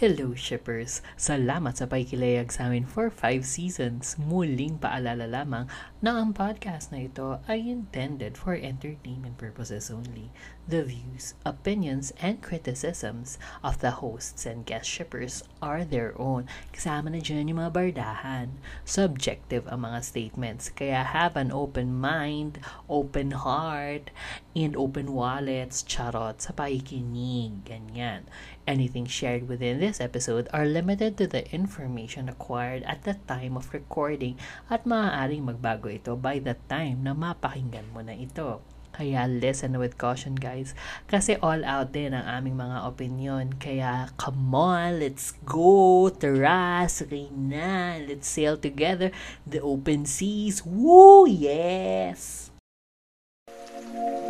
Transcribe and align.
Hello 0.00 0.32
shippers! 0.32 1.04
Salamat 1.20 1.76
sa 1.76 1.84
pakikilayag 1.84 2.48
sa 2.48 2.72
amin 2.72 2.88
for 2.88 3.12
5 3.12 3.44
seasons. 3.44 4.16
Muling 4.16 4.80
paalala 4.80 5.28
lamang 5.28 5.68
na 6.00 6.16
ang 6.16 6.32
podcast 6.32 6.88
na 6.88 7.04
ito 7.04 7.36
ay 7.44 7.68
intended 7.68 8.32
for 8.32 8.56
entertainment 8.56 9.36
purposes 9.36 9.92
only. 9.92 10.32
The 10.64 10.88
views, 10.88 11.36
opinions, 11.44 12.16
and 12.16 12.40
criticisms 12.40 13.36
of 13.60 13.84
the 13.84 14.00
hosts 14.00 14.48
and 14.48 14.64
guest 14.64 14.88
shippers 14.88 15.44
are 15.60 15.84
their 15.84 16.16
own. 16.16 16.48
Kasama 16.72 17.12
na 17.12 17.20
dyan 17.20 17.52
yung 17.52 17.60
mga 17.60 17.76
bardahan. 17.76 18.56
Subjective 18.88 19.68
ang 19.68 19.84
mga 19.84 20.00
statements, 20.00 20.72
kaya 20.72 21.04
have 21.04 21.36
an 21.36 21.52
open 21.52 21.92
mind, 21.92 22.56
open 22.88 23.36
heart, 23.36 24.08
and 24.56 24.72
open 24.80 25.12
wallets, 25.12 25.84
charot, 25.84 26.40
sa 26.40 26.56
pakikinig. 26.56 27.68
Ganyan. 27.68 28.24
Anything 28.70 29.10
shared 29.10 29.50
within 29.50 29.82
this 29.82 29.98
episode 29.98 30.46
are 30.54 30.62
limited 30.62 31.18
to 31.18 31.26
the 31.26 31.42
information 31.50 32.30
acquired 32.30 32.86
at 32.86 33.02
the 33.02 33.18
time 33.26 33.58
of 33.58 33.74
recording 33.74 34.38
at 34.70 34.86
maaaring 34.86 35.42
magbago 35.42 35.90
ito 35.90 36.14
by 36.14 36.38
the 36.38 36.54
time 36.70 37.02
na 37.02 37.10
mapakinggan 37.10 37.90
mo 37.90 37.98
na 37.98 38.14
ito. 38.14 38.62
Kaya 38.94 39.26
listen 39.26 39.74
with 39.74 39.98
caution 39.98 40.38
guys. 40.38 40.78
Kasi 41.10 41.34
all 41.42 41.66
out 41.66 41.90
din 41.90 42.14
ang 42.14 42.22
aming 42.22 42.62
mga 42.62 42.78
opinion. 42.86 43.58
Kaya 43.58 44.14
come 44.14 44.54
on, 44.54 45.02
let's 45.02 45.34
go. 45.42 46.06
Tara, 46.06 46.86
sakay 46.86 47.26
na. 47.34 47.98
Let's 47.98 48.30
sail 48.30 48.54
together 48.54 49.10
the 49.42 49.58
open 49.58 50.06
seas. 50.06 50.62
Woo! 50.62 51.26
Yes! 51.26 52.54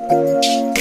A 0.08 0.80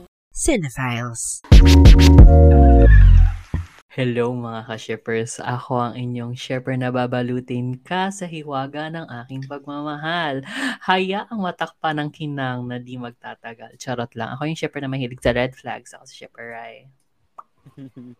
Cinephiles. 0.31 1.43
Hello 3.91 4.31
mga 4.31 4.63
ka-shippers! 4.63 5.43
Ako 5.43 5.91
ang 5.91 5.93
inyong 5.99 6.39
shipper 6.39 6.79
na 6.79 6.87
babalutin 6.87 7.75
ka 7.75 8.07
sa 8.15 8.23
hiwaga 8.23 8.87
ng 8.87 9.11
aking 9.23 9.43
pagmamahal. 9.51 10.39
Hayaang 10.87 11.35
matakpan 11.35 11.99
ng 11.99 12.09
kinang 12.15 12.63
na 12.63 12.79
di 12.79 12.95
magtatagal. 12.95 13.75
Charot 13.75 14.15
lang. 14.15 14.31
Ako 14.31 14.47
yung 14.47 14.55
shipper 14.55 14.79
na 14.79 14.87
mahilig 14.87 15.19
sa 15.19 15.35
red 15.35 15.51
flags. 15.51 15.91
Ako 15.91 16.07
si 16.07 16.23
shipper 16.23 16.55
Rai. 16.55 16.87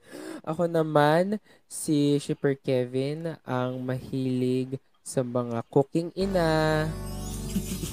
Ako 0.52 0.68
naman, 0.68 1.40
si 1.66 2.20
Shipper 2.20 2.60
Kevin, 2.60 3.40
ang 3.48 3.82
mahilig 3.82 4.78
sa 5.02 5.24
mga 5.24 5.64
cooking 5.72 6.12
ina. 6.20 6.86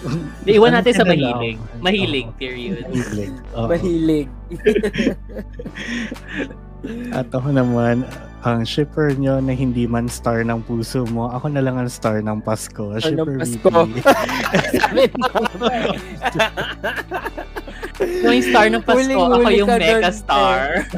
Di, 0.46 0.56
iwan 0.56 0.72
natin 0.72 0.96
sa 0.96 1.04
Ano 1.04 1.12
mahilig. 1.12 1.56
lang? 1.60 1.82
Mahilig, 1.84 2.26
period. 2.40 2.88
Mahilig. 2.88 3.32
Oo. 3.56 3.68
Mahilig. 3.68 4.28
At 7.12 7.28
ako 7.28 7.52
naman, 7.52 8.08
ang 8.40 8.64
shipper 8.64 9.12
nyo 9.12 9.36
na 9.36 9.52
hindi 9.52 9.84
man 9.84 10.08
star 10.08 10.40
ng 10.40 10.64
puso 10.64 11.04
mo, 11.12 11.28
ako 11.28 11.52
na 11.52 11.60
lang 11.60 11.76
ang 11.76 11.92
star 11.92 12.24
ng 12.24 12.40
Pasko. 12.40 12.96
Star 12.96 13.12
ng 13.12 13.20
Shipper 13.20 13.36
Pasko. 13.36 13.68
VP. 13.68 14.00
Sabi 14.80 15.04
mo. 15.12 15.28
Yung 18.00 18.40
star 18.40 18.72
ng 18.72 18.80
Pasko, 18.80 18.96
Huling-huli 18.96 19.44
ako 19.44 19.50
yung 19.52 19.68
mega 19.68 20.00
doon, 20.00 20.16
star. 20.16 20.88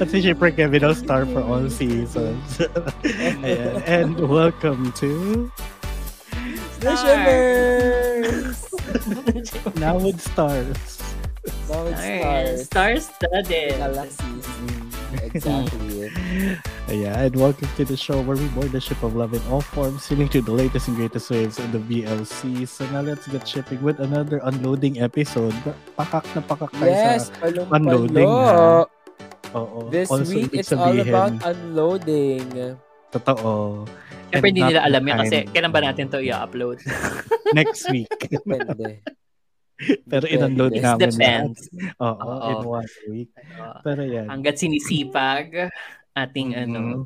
At 0.00 0.08
si 0.08 0.24
Shipper 0.24 0.48
Kevin 0.56 0.88
ang 0.88 0.96
star 0.96 1.28
for 1.28 1.44
all 1.44 1.68
seasons. 1.68 2.64
And 3.84 4.16
welcome 4.16 4.96
to 4.96 5.52
Now 9.82 9.98
with 9.98 10.22
Stars. 10.22 10.78
Now 11.66 11.82
it's 11.90 11.98
stars. 11.98 12.66
Star-studded. 12.70 13.82
Galaxies. 13.82 14.46
Exactly. 15.26 16.10
Yeah, 16.88 17.20
and 17.20 17.36
welcome 17.36 17.68
to 17.76 17.84
the 17.84 17.98
show 17.98 18.22
where 18.22 18.36
we 18.38 18.48
board 18.56 18.72
the 18.72 18.80
ship 18.80 19.02
of 19.02 19.12
love 19.14 19.34
in 19.34 19.42
all 19.52 19.60
forms, 19.60 20.04
sailing 20.08 20.30
to 20.32 20.40
the 20.40 20.52
latest 20.52 20.88
and 20.88 20.96
greatest 20.96 21.28
waves 21.28 21.58
in 21.58 21.68
the 21.68 21.82
VLC. 21.82 22.64
So 22.64 22.88
now 22.88 23.02
let's 23.02 23.28
get 23.28 23.44
shipping 23.44 23.82
with 23.82 24.00
another 24.00 24.40
unloading 24.40 25.02
episode. 25.02 25.52
Pakak 26.00 26.24
na 26.32 26.40
pakak 26.40 26.72
tayo 26.72 26.88
Yes, 26.88 27.28
sa 27.28 27.44
unloading, 27.76 28.24
palo. 28.24 28.88
Oo. 29.52 29.90
This 29.92 30.08
Also, 30.08 30.32
week, 30.32 30.56
it's 30.56 30.72
all 30.72 30.96
about 30.96 31.36
unloading. 31.44 32.78
Totoo. 33.12 33.84
Siyempre 34.28 34.48
hindi 34.52 34.62
nila 34.64 34.84
alam 34.84 35.02
yan 35.02 35.16
kasi 35.24 35.36
time. 35.44 35.50
kailan 35.52 35.72
ba 35.72 35.80
natin 35.80 36.06
to 36.12 36.20
i-upload? 36.20 36.76
Next 37.58 37.88
week. 37.88 38.12
Depende. 38.28 39.00
Pero 40.04 40.24
in-unload 40.26 40.74
It 40.74 40.82
namin 40.84 41.10
Depends. 41.14 41.70
Oo, 42.02 42.18
Oo. 42.18 42.48
in 42.50 42.58
one 42.66 42.92
week. 43.08 43.30
Pero 43.86 44.02
yan. 44.04 44.26
Hanggat 44.26 44.58
sinisipag 44.58 45.70
ating 46.12 46.52
ano. 46.58 46.78
Mhm. 46.78 47.00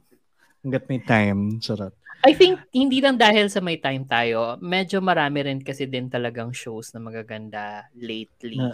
Hanggat 0.64 0.84
may 0.88 1.00
time. 1.02 1.40
Charot. 1.60 1.94
I 2.22 2.38
think 2.38 2.58
hindi 2.70 3.02
lang 3.02 3.18
dahil 3.18 3.50
sa 3.50 3.58
may 3.58 3.82
time 3.82 4.06
tayo, 4.06 4.54
medyo 4.62 5.02
marami 5.02 5.42
rin 5.42 5.58
kasi 5.58 5.90
din 5.90 6.06
talagang 6.06 6.54
shows 6.54 6.94
na 6.94 7.02
magaganda 7.02 7.90
lately. 7.98 8.62
Na, 8.62 8.70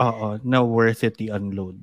oo, 0.00 0.40
na 0.40 0.64
worth 0.64 1.04
it 1.04 1.20
i-unload. 1.20 1.76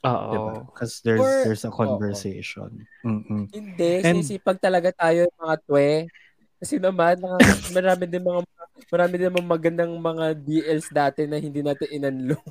Oo. 0.00 0.32
Diba? 0.32 0.52
Because 0.64 0.94
there's, 1.04 1.20
Or- 1.20 1.44
there's 1.44 1.64
a 1.64 1.72
conversation. 1.72 2.88
Mm-mm. 3.04 3.52
Hindi, 3.52 3.90
And- 4.00 4.24
sinisipag 4.24 4.56
talaga 4.56 4.88
tayo 4.90 5.28
mga 5.36 5.56
twe. 5.64 6.08
Kasi 6.56 6.76
naman, 6.76 7.20
mga, 7.20 7.36
marami 7.76 8.04
din 8.04 8.22
mga 8.22 8.40
marami 8.88 9.14
din 9.16 9.28
mga 9.30 9.48
magandang 9.48 9.92
mga 9.92 10.26
DLs 10.40 10.88
dati 10.88 11.28
na 11.28 11.36
hindi 11.36 11.60
natin 11.60 11.88
inunload. 11.90 12.40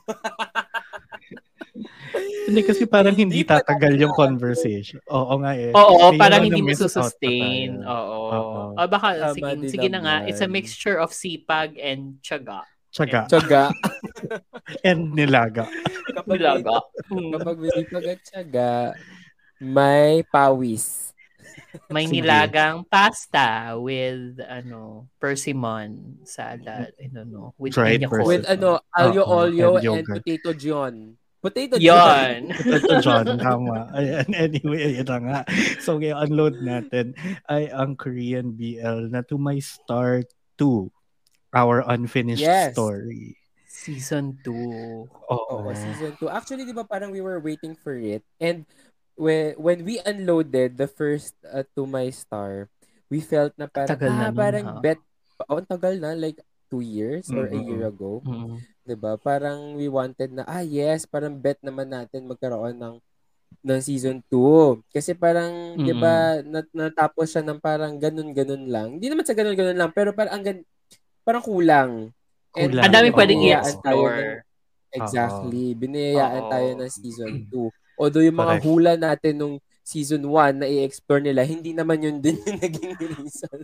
Hindi 2.50 2.66
kasi 2.66 2.90
parang 2.90 3.14
Hindi 3.14 3.46
hindi 3.46 3.46
pa 3.46 3.62
tatagal 3.62 3.94
yung 4.02 4.10
conversation. 4.12 4.98
Oo 5.06 5.38
nga 5.38 5.54
eh. 5.54 5.70
Oo, 5.70 6.10
May 6.12 6.18
parang 6.18 6.42
hindi 6.42 6.66
mo 6.66 6.74
na-miss 6.74 6.82
out 6.82 6.90
pa 6.90 7.06
sustain. 7.06 7.70
tayo. 7.78 7.94
Oo. 7.94 8.18
Oo. 8.34 8.62
O 8.74 8.82
baka, 8.90 9.08
Tama 9.14 9.34
sige, 9.38 9.70
sige 9.70 9.88
na 9.88 10.00
nga, 10.02 10.16
it's 10.26 10.42
a 10.42 10.50
mixture 10.50 10.98
of 10.98 11.14
sipag 11.14 11.78
and 11.78 12.18
tiyaga. 12.26 12.66
Tsaga. 12.90 13.30
Tsaga. 13.30 13.70
And 14.86 15.14
nilaga. 15.14 15.68
Kapag, 16.14 16.38
Nilaga. 16.40 16.76
Hmm. 17.10 17.32
kapag 17.36 17.58
may 17.58 17.72
sipag 17.74 18.06
at 18.06 18.20
tsaga, 18.24 18.72
may 19.60 20.24
pawis. 20.30 21.12
May 21.92 22.06
Sige. 22.10 22.22
nilagang 22.22 22.86
pasta 22.90 23.78
with 23.78 24.42
ano 24.42 25.06
persimmon 25.22 26.18
salad, 26.26 26.94
I 26.98 27.08
don't 27.12 27.30
know, 27.30 27.54
with 27.62 27.78
Dried 27.78 28.06
persimmon. 28.10 28.26
With 28.26 28.46
ano, 28.50 28.82
alio 28.96 29.24
Oo, 29.26 29.46
olio 29.46 29.70
and 29.78 30.02
and, 30.02 30.08
potato 30.08 30.50
john. 30.56 30.96
Potato 31.40 31.80
Yon. 31.80 32.52
Ito, 32.52 33.00
John, 33.06 33.40
tama. 33.40 33.88
Ayan, 33.96 34.28
anyway, 34.36 34.92
ayun 34.92 35.08
na 35.08 35.18
nga. 35.24 35.40
So, 35.80 35.96
kaya 35.96 36.20
unload 36.28 36.60
natin 36.60 37.16
ay 37.48 37.72
ang 37.72 37.96
Korean 37.96 38.52
BL 38.60 39.08
na 39.08 39.24
to 39.24 39.40
my 39.40 39.56
star 39.64 40.28
2, 40.60 40.92
our 41.56 41.80
unfinished 41.88 42.44
Yes. 42.44 42.76
story. 42.76 43.39
Season 43.80 44.36
2. 44.44 45.08
Oo. 45.08 45.56
Oo, 45.64 45.72
season 45.72 46.12
2. 46.20 46.28
Actually, 46.28 46.68
di 46.68 46.76
ba 46.76 46.84
parang 46.84 47.16
we 47.16 47.24
were 47.24 47.40
waiting 47.40 47.74
for 47.80 47.96
it. 47.96 48.22
And 48.38 48.68
when, 49.16 49.56
when 49.56 49.80
we 49.88 50.04
unloaded 50.04 50.76
the 50.76 50.90
first 50.92 51.32
uh, 51.48 51.64
to 51.80 51.88
my 51.88 52.12
star, 52.12 52.68
we 53.08 53.24
felt 53.24 53.56
na 53.56 53.72
parang, 53.72 53.96
Tagal 53.96 54.12
na 54.12 54.28
ah, 54.28 54.32
nun, 54.32 54.38
parang 54.38 54.66
ha? 54.68 54.80
bet, 54.84 55.00
oh, 55.48 55.58
ang 55.58 55.70
tagal 55.70 55.96
na, 55.96 56.12
like 56.12 56.44
two 56.70 56.84
years 56.86 57.32
or 57.34 57.50
a 57.50 57.56
Mm-mm. 57.56 57.66
year 57.66 57.90
ago. 57.90 58.22
Mm. 58.22 58.62
'di 58.86 58.96
ba? 58.98 59.18
Parang 59.18 59.74
we 59.74 59.90
wanted 59.90 60.30
na 60.34 60.46
ah 60.46 60.62
yes, 60.62 61.06
parang 61.10 61.34
bet 61.34 61.58
naman 61.66 61.90
natin 61.90 62.30
magkaroon 62.30 62.78
ng 62.78 62.96
ng 63.66 63.82
season 63.82 64.22
2. 64.30 64.78
Kasi 64.94 65.18
parang 65.18 65.78
'di 65.82 65.94
ba 65.98 66.46
nat- 66.46 66.70
natapos 66.74 67.26
siya 67.34 67.42
ng 67.42 67.58
parang 67.58 67.98
ganun-ganun 67.98 68.70
lang. 68.70 68.88
Hindi 68.98 69.10
naman 69.10 69.26
sa 69.26 69.34
ganun-ganun 69.34 69.78
lang, 69.78 69.90
pero 69.98 70.14
parang 70.14 70.34
ang 70.38 70.44
gan- 70.46 70.68
parang 71.26 71.42
kulang. 71.42 72.14
And 72.58 72.72
Kulang. 72.74 72.84
Ang 72.86 72.94
dami 72.94 73.08
Oo. 73.10 73.16
pwedeng 73.18 73.40
biniyayaan 73.40 73.78
tayo. 73.84 74.04
Exactly. 74.90 75.66
Biniyayaan 75.78 76.44
Oo. 76.44 76.50
tayo 76.50 76.70
ng 76.82 76.90
season 76.92 77.32
2. 77.54 77.70
Although 78.00 78.26
yung 78.26 78.40
mga 78.40 78.56
Correct. 78.58 78.66
hula 78.66 78.94
natin 78.96 79.34
nung 79.38 79.56
season 79.84 80.22
1 80.26 80.62
na 80.62 80.68
i-explore 80.70 81.22
nila, 81.22 81.42
hindi 81.46 81.74
naman 81.74 81.98
yun 82.02 82.18
din 82.22 82.38
yung 82.48 82.58
naging 82.62 82.94
reason. 82.98 83.58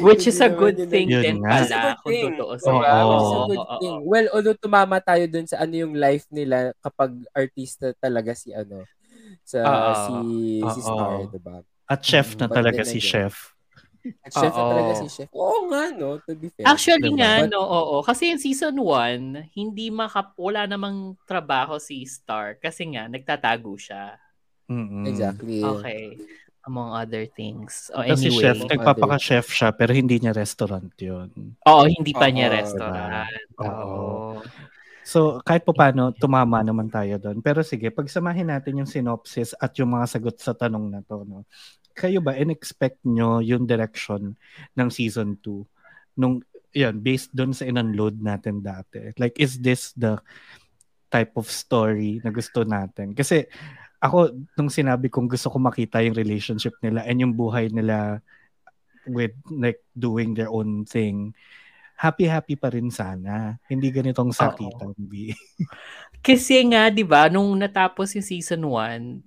Which 0.00 0.24
is 0.26 0.40
a 0.40 0.48
good 0.48 0.76
thing 0.88 1.08
Yun 1.08 1.22
din 1.24 1.36
pala, 1.40 1.96
kung 2.00 2.12
thing. 2.12 2.24
tutuusin. 2.36 2.72
Oo. 2.72 2.80
Diba? 2.80 2.96
Which 3.04 3.20
is 3.20 3.32
a 3.32 3.38
Oo, 3.38 3.48
good 3.48 3.64
oo, 3.64 3.76
thing. 3.80 3.96
Well, 4.04 4.26
although 4.32 4.56
tumama 4.58 4.96
tayo 5.00 5.24
dun 5.28 5.44
sa 5.44 5.60
ano 5.60 5.74
yung 5.76 5.94
life 5.96 6.24
nila 6.28 6.72
kapag 6.80 7.12
artista 7.32 7.92
talaga 7.96 8.32
si 8.32 8.52
ano, 8.52 8.84
sa 9.44 9.60
Oo. 9.62 9.92
si 9.94 10.14
si 10.68 10.80
Oo. 10.84 10.84
Star, 10.84 11.16
diba? 11.32 11.56
At 11.84 12.00
chef 12.04 12.36
Mm, 12.36 12.40
na 12.40 12.46
but 12.48 12.56
talaga 12.60 12.80
si 12.84 12.98
again, 13.00 13.08
chef. 13.08 13.34
Chef 14.28 14.50
na 14.50 14.64
talaga 14.64 14.92
si 14.96 15.06
chef. 15.08 15.28
Oo 15.32 15.66
nga, 15.68 15.90
no? 15.92 16.18
To 16.22 16.32
be 16.34 16.48
fair. 16.48 16.64
Actually 16.64 17.10
Diba? 17.10 17.18
nga, 17.20 17.32
But- 17.44 17.50
no, 17.52 17.60
oo. 17.62 17.96
Kasi 18.00 18.30
yung 18.30 18.40
season 18.40 18.76
1, 18.76 19.52
hindi 19.52 19.88
makap 19.88 20.32
wala 20.36 20.64
namang 20.64 21.16
trabaho 21.24 21.76
si 21.76 22.02
Star 22.04 22.56
kasi 22.56 22.88
nga, 22.92 23.06
nagtatago 23.06 23.76
siya. 23.76 24.16
Mm-mm. 24.68 25.08
Exactly. 25.08 25.64
Okay. 25.64 26.20
Among 26.68 26.92
other 26.92 27.24
things. 27.24 27.88
Oh, 27.96 28.04
Kasi 28.04 28.28
anyway. 28.28 28.42
chef, 28.44 28.58
nagpapaka-chef 28.68 29.46
siya 29.48 29.72
pero 29.72 29.96
hindi 29.96 30.20
niya 30.20 30.36
restaurant 30.36 30.92
yun. 31.00 31.32
Oo, 31.64 31.82
hindi 31.88 32.12
pa 32.12 32.28
niya 32.28 32.52
Oo, 32.52 32.56
restaurant. 32.60 33.32
diba? 33.32 33.64
Oo. 33.64 33.86
Oo. 34.36 34.44
So, 35.08 35.40
kahit 35.40 35.64
pa 35.64 35.72
paano, 35.72 36.12
tumama 36.12 36.60
naman 36.60 36.92
tayo 36.92 37.16
doon. 37.16 37.40
Pero 37.40 37.64
sige, 37.64 37.88
pagsamahin 37.88 38.52
natin 38.52 38.84
yung 38.84 38.90
synopsis 38.90 39.56
at 39.56 39.72
yung 39.80 39.96
mga 39.96 40.04
sagot 40.04 40.36
sa 40.36 40.52
tanong 40.52 40.92
na 40.92 41.00
to. 41.00 41.24
No? 41.24 41.48
Kayo 41.98 42.22
ba, 42.22 42.38
in-expect 42.38 43.02
nyo 43.02 43.42
yung 43.42 43.66
direction 43.66 44.38
ng 44.78 44.88
season 44.88 45.34
2? 45.42 46.22
Nung, 46.22 46.38
yan, 46.70 47.02
based 47.02 47.34
doon 47.34 47.50
sa 47.50 47.66
in-unload 47.66 48.22
natin 48.22 48.62
dati. 48.62 49.10
Like, 49.18 49.34
is 49.42 49.58
this 49.58 49.90
the 49.98 50.22
type 51.10 51.34
of 51.34 51.50
story 51.50 52.22
na 52.22 52.30
gusto 52.30 52.62
natin? 52.62 53.18
Kasi, 53.18 53.50
ako, 53.98 54.30
nung 54.54 54.70
sinabi 54.70 55.10
kong 55.10 55.26
gusto 55.26 55.50
ko 55.50 55.58
makita 55.58 55.98
yung 56.06 56.14
relationship 56.14 56.78
nila 56.78 57.02
and 57.02 57.18
yung 57.18 57.34
buhay 57.34 57.66
nila 57.66 58.22
with 59.10 59.34
like 59.50 59.82
doing 59.96 60.38
their 60.38 60.52
own 60.52 60.86
thing, 60.86 61.34
happy-happy 61.98 62.54
pa 62.54 62.70
rin 62.70 62.94
sana. 62.94 63.58
Hindi 63.66 63.90
ganitong 63.90 64.30
sakitan, 64.30 64.94
B. 64.94 65.34
Kasi 66.22 66.62
nga, 66.70 66.94
di 66.94 67.02
ba, 67.02 67.26
nung 67.26 67.58
natapos 67.58 68.14
yung 68.14 68.22
season 68.22 68.62
1, 68.70 69.18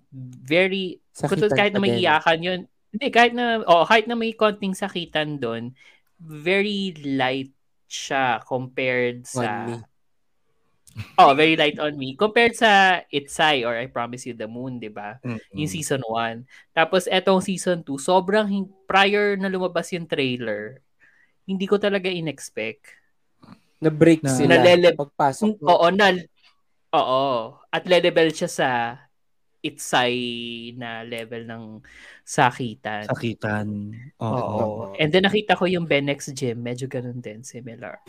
very, 0.48 1.01
Sakitan 1.12 1.48
kung 1.48 1.58
kahit 1.58 1.72
na 1.72 1.80
may 1.80 1.92
din. 1.92 2.02
iyakan 2.02 2.40
yun, 2.40 2.60
hindi, 2.90 3.08
kahit 3.08 3.32
na, 3.32 3.64
oh, 3.64 3.84
kahit 3.84 4.06
na 4.06 4.16
may 4.16 4.32
konting 4.32 4.72
sakitan 4.74 5.36
doon, 5.36 5.72
very 6.18 6.92
light 7.02 7.52
siya 7.86 8.40
compared 8.42 9.24
On 9.26 9.32
sa, 9.38 9.48
me. 9.66 9.76
oh, 11.18 11.32
very 11.32 11.56
light 11.56 11.76
on 11.78 11.96
me, 11.96 12.16
compared 12.16 12.52
sa 12.54 13.00
It's 13.08 13.36
I 13.38 13.64
or 13.64 13.74
I 13.74 13.88
Promise 13.88 14.26
You 14.26 14.34
the 14.34 14.46
Moon, 14.46 14.76
di 14.76 14.88
ba? 14.88 15.20
Yung 15.52 15.68
Mm. 15.68 15.72
season 15.72 16.02
1. 16.04 16.44
Tapos 16.70 17.08
etong 17.08 17.40
season 17.40 17.80
2, 17.82 17.96
sobrang 17.98 18.46
hin- 18.46 18.72
prior 18.86 19.36
na 19.36 19.48
lumabas 19.48 19.88
yung 19.90 20.04
trailer, 20.06 20.80
hindi 21.44 21.64
ko 21.66 21.76
talaga 21.76 22.08
in-expect. 22.08 22.92
Na-break 23.78 24.22
Na- 24.22 24.30
sila. 24.30 24.52
Nalele- 24.54 24.94
Pagpasok. 24.94 25.58
Oo, 25.60 25.88
na, 25.90 26.12
oo. 26.94 27.26
At 27.68 27.84
level 27.84 28.30
siya 28.30 28.48
sa 28.48 28.68
itsay 29.62 30.16
na 30.74 31.02
level 31.02 31.46
ng 31.46 31.64
sakitan. 32.22 33.06
Sakitan. 33.06 33.94
Oo. 34.18 34.34
Oo. 34.34 34.84
And 34.98 35.10
then 35.10 35.24
nakita 35.24 35.54
ko 35.54 35.66
yung 35.66 35.86
Benex 35.86 36.34
Gym, 36.34 36.60
medyo 36.60 36.86
ganun 36.86 37.18
din, 37.18 37.42
similar. 37.42 38.02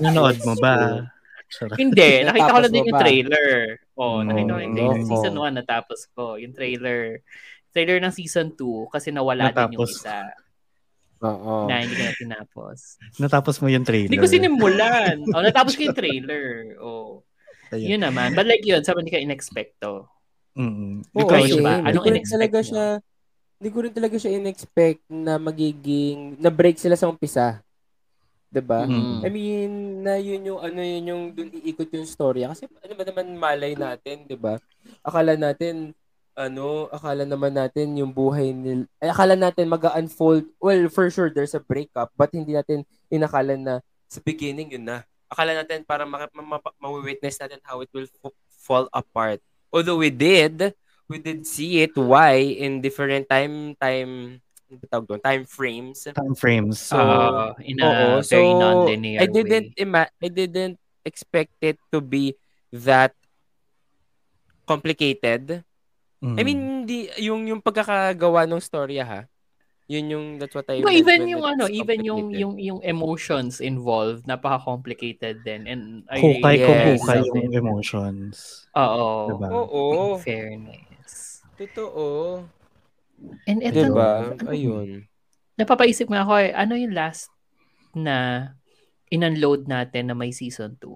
Nanonood 0.00 0.40
mo 0.42 0.54
ba? 0.56 1.04
Charot. 1.50 1.76
Hindi, 1.82 2.24
nakita 2.24 2.48
ko 2.48 2.58
Natapos 2.58 2.62
lang 2.64 2.72
din 2.72 2.88
yung 2.88 3.00
trailer. 3.00 3.50
Oo, 3.94 4.16
Mm, 4.20 4.26
nakita 4.26 4.50
ko 4.50 4.60
yung 4.60 4.74
trailer. 4.74 5.00
Season 5.04 5.34
1 5.36 5.60
natapos 5.60 6.00
ko. 6.10 6.24
Yung 6.36 6.54
trailer. 6.54 7.00
Trailer 7.70 7.98
ng 8.00 8.14
season 8.14 8.48
2 8.56 8.88
kasi 8.88 9.08
nawala 9.12 9.52
din 9.52 9.76
yung 9.76 9.84
Natapos. 9.84 9.90
isa 9.92 10.18
Oo. 11.20 11.68
na 11.68 11.84
hindi 11.84 11.94
ko 11.94 12.02
na 12.02 12.14
tinapos. 12.16 12.78
Natapos 13.20 13.60
mo 13.60 13.68
yung 13.68 13.84
trailer. 13.84 14.08
Hindi 14.08 14.16
ko 14.18 14.30
sinimulan. 14.30 15.20
oh, 15.28 15.42
natapos 15.44 15.76
ko 15.76 15.84
yung 15.84 15.98
trailer. 15.98 16.46
Oh. 16.80 17.20
Ayun. 17.70 17.88
Yun 17.96 18.02
naman. 18.02 18.34
But 18.34 18.46
like 18.50 18.66
yun, 18.66 18.82
sabi 18.82 19.06
hindi 19.06 19.14
ka 19.14 19.22
in-expecto. 19.22 20.10
Mm-mm. 20.58 21.06
Oo, 21.14 21.20
Ikaw, 21.22 21.40
yun 21.46 21.62
ba? 21.62 21.78
Hindi 21.78 21.88
Anong 21.94 22.02
ko 22.02 22.08
rin 22.10 22.14
in-expect 22.18 22.34
talaga 22.34 22.58
mo? 22.58 22.66
siya, 22.66 22.84
hindi 23.60 23.70
ko 23.70 23.78
rin 23.80 23.94
talaga 23.94 24.16
siya 24.18 24.32
in-expect 24.34 25.02
na 25.06 25.32
magiging, 25.38 26.18
na-break 26.42 26.76
sila 26.76 26.98
sa 26.98 27.06
umpisa. 27.06 27.62
'Di 28.50 28.58
ba? 28.58 28.82
Mm. 28.82 29.22
I 29.22 29.28
mean, 29.30 29.72
na 30.02 30.18
yun 30.18 30.42
yung, 30.42 30.58
ano 30.58 30.82
yun 30.82 31.04
yung, 31.06 31.22
dun 31.30 31.54
iikot 31.54 31.86
yung 31.94 32.08
story. 32.10 32.42
Kasi 32.42 32.66
ano 32.66 32.92
ba 32.98 33.04
naman 33.06 33.26
malay 33.38 33.78
natin, 33.78 34.26
'di 34.26 34.34
ba? 34.34 34.58
Akala 35.06 35.38
natin, 35.38 35.94
ano, 36.34 36.90
akala 36.90 37.22
naman 37.22 37.54
natin 37.54 37.94
yung 37.94 38.10
buhay 38.10 38.50
nil, 38.50 38.90
ay, 38.98 39.14
akala 39.14 39.38
natin 39.38 39.70
mag-unfold, 39.70 40.50
well, 40.58 40.82
for 40.90 41.06
sure, 41.14 41.30
there's 41.30 41.54
a 41.54 41.62
breakup, 41.62 42.10
but 42.18 42.32
hindi 42.34 42.58
natin 42.58 42.82
inakala 43.06 43.54
na 43.54 43.74
sa 44.10 44.18
beginning 44.18 44.74
yun 44.74 44.82
na. 44.82 45.06
Akala 45.30 45.54
natin 45.54 45.86
para 45.86 46.02
ma- 46.02 46.26
ma- 46.34 46.58
ma- 46.58 46.76
ma-witness 46.82 47.38
natin 47.38 47.62
how 47.62 47.78
it 47.80 47.90
will 47.94 48.10
f- 48.10 48.34
fall 48.50 48.90
apart. 48.90 49.38
Although 49.70 50.02
we 50.02 50.10
did, 50.10 50.74
we 51.06 51.22
did 51.22 51.46
see 51.46 51.86
it 51.86 51.94
why 51.94 52.42
in 52.42 52.82
different 52.82 53.30
time 53.30 53.78
time 53.78 54.42
ano 54.66 54.86
tawag 54.90 55.06
doon? 55.06 55.20
time 55.22 55.46
frames. 55.46 56.10
Time 56.10 56.34
frames. 56.34 56.82
So, 56.90 56.98
Ah, 56.98 57.54
in 57.62 57.78
a 57.78 57.86
Oo, 57.86 58.08
very 58.26 58.50
so, 58.54 58.58
non-linear 58.58 59.22
I 59.22 59.26
didn't 59.30 59.70
way. 59.74 59.82
ima- 59.86 60.12
I 60.18 60.28
didn't 60.30 60.78
expect 61.06 61.54
it 61.62 61.78
to 61.94 62.02
be 62.02 62.34
that 62.74 63.14
complicated. 64.66 65.62
Mm. 66.18 66.36
I 66.36 66.42
mean, 66.42 66.60
hindi 66.82 66.98
yung 67.22 67.46
yung 67.46 67.62
pagkakagawa 67.62 68.50
ng 68.50 68.58
storya 68.62 69.06
ha. 69.06 69.20
Yun 69.90 70.06
yung 70.06 70.26
that's 70.38 70.54
what 70.54 70.70
I 70.70 70.78
But 70.78 70.94
meant 70.94 71.02
even 71.02 71.20
yung 71.26 71.42
ano, 71.42 71.66
even 71.66 72.06
yung 72.06 72.30
yung 72.30 72.54
yung 72.62 72.78
emotions 72.86 73.58
involved, 73.58 74.22
napaka-complicated 74.22 75.42
din 75.42 75.66
and 75.66 76.06
I 76.06 76.22
hukay 76.22 76.54
Yes. 76.62 76.66
kung 76.70 76.80
hukay 76.94 77.18
love 77.26 77.34
yung 77.42 77.54
emotions. 77.58 78.34
Oo. 78.78 79.34
Diba? 79.34 79.48
Oo. 79.50 79.82
Fairness. 80.22 81.42
Totoo. 81.58 82.46
And 83.50 83.60
ito, 83.66 83.90
Diba? 83.90 84.32
Ayun. 84.46 85.10
napapaisip 85.58 86.08
nga 86.08 86.22
ako 86.24 86.32
eh, 86.40 86.54
ano 86.54 86.72
yung 86.72 86.94
last 86.96 87.28
na 87.92 88.48
in-unload 89.10 89.66
natin 89.66 90.08
na 90.08 90.14
may 90.14 90.30
season 90.30 90.78
2? 90.78 90.86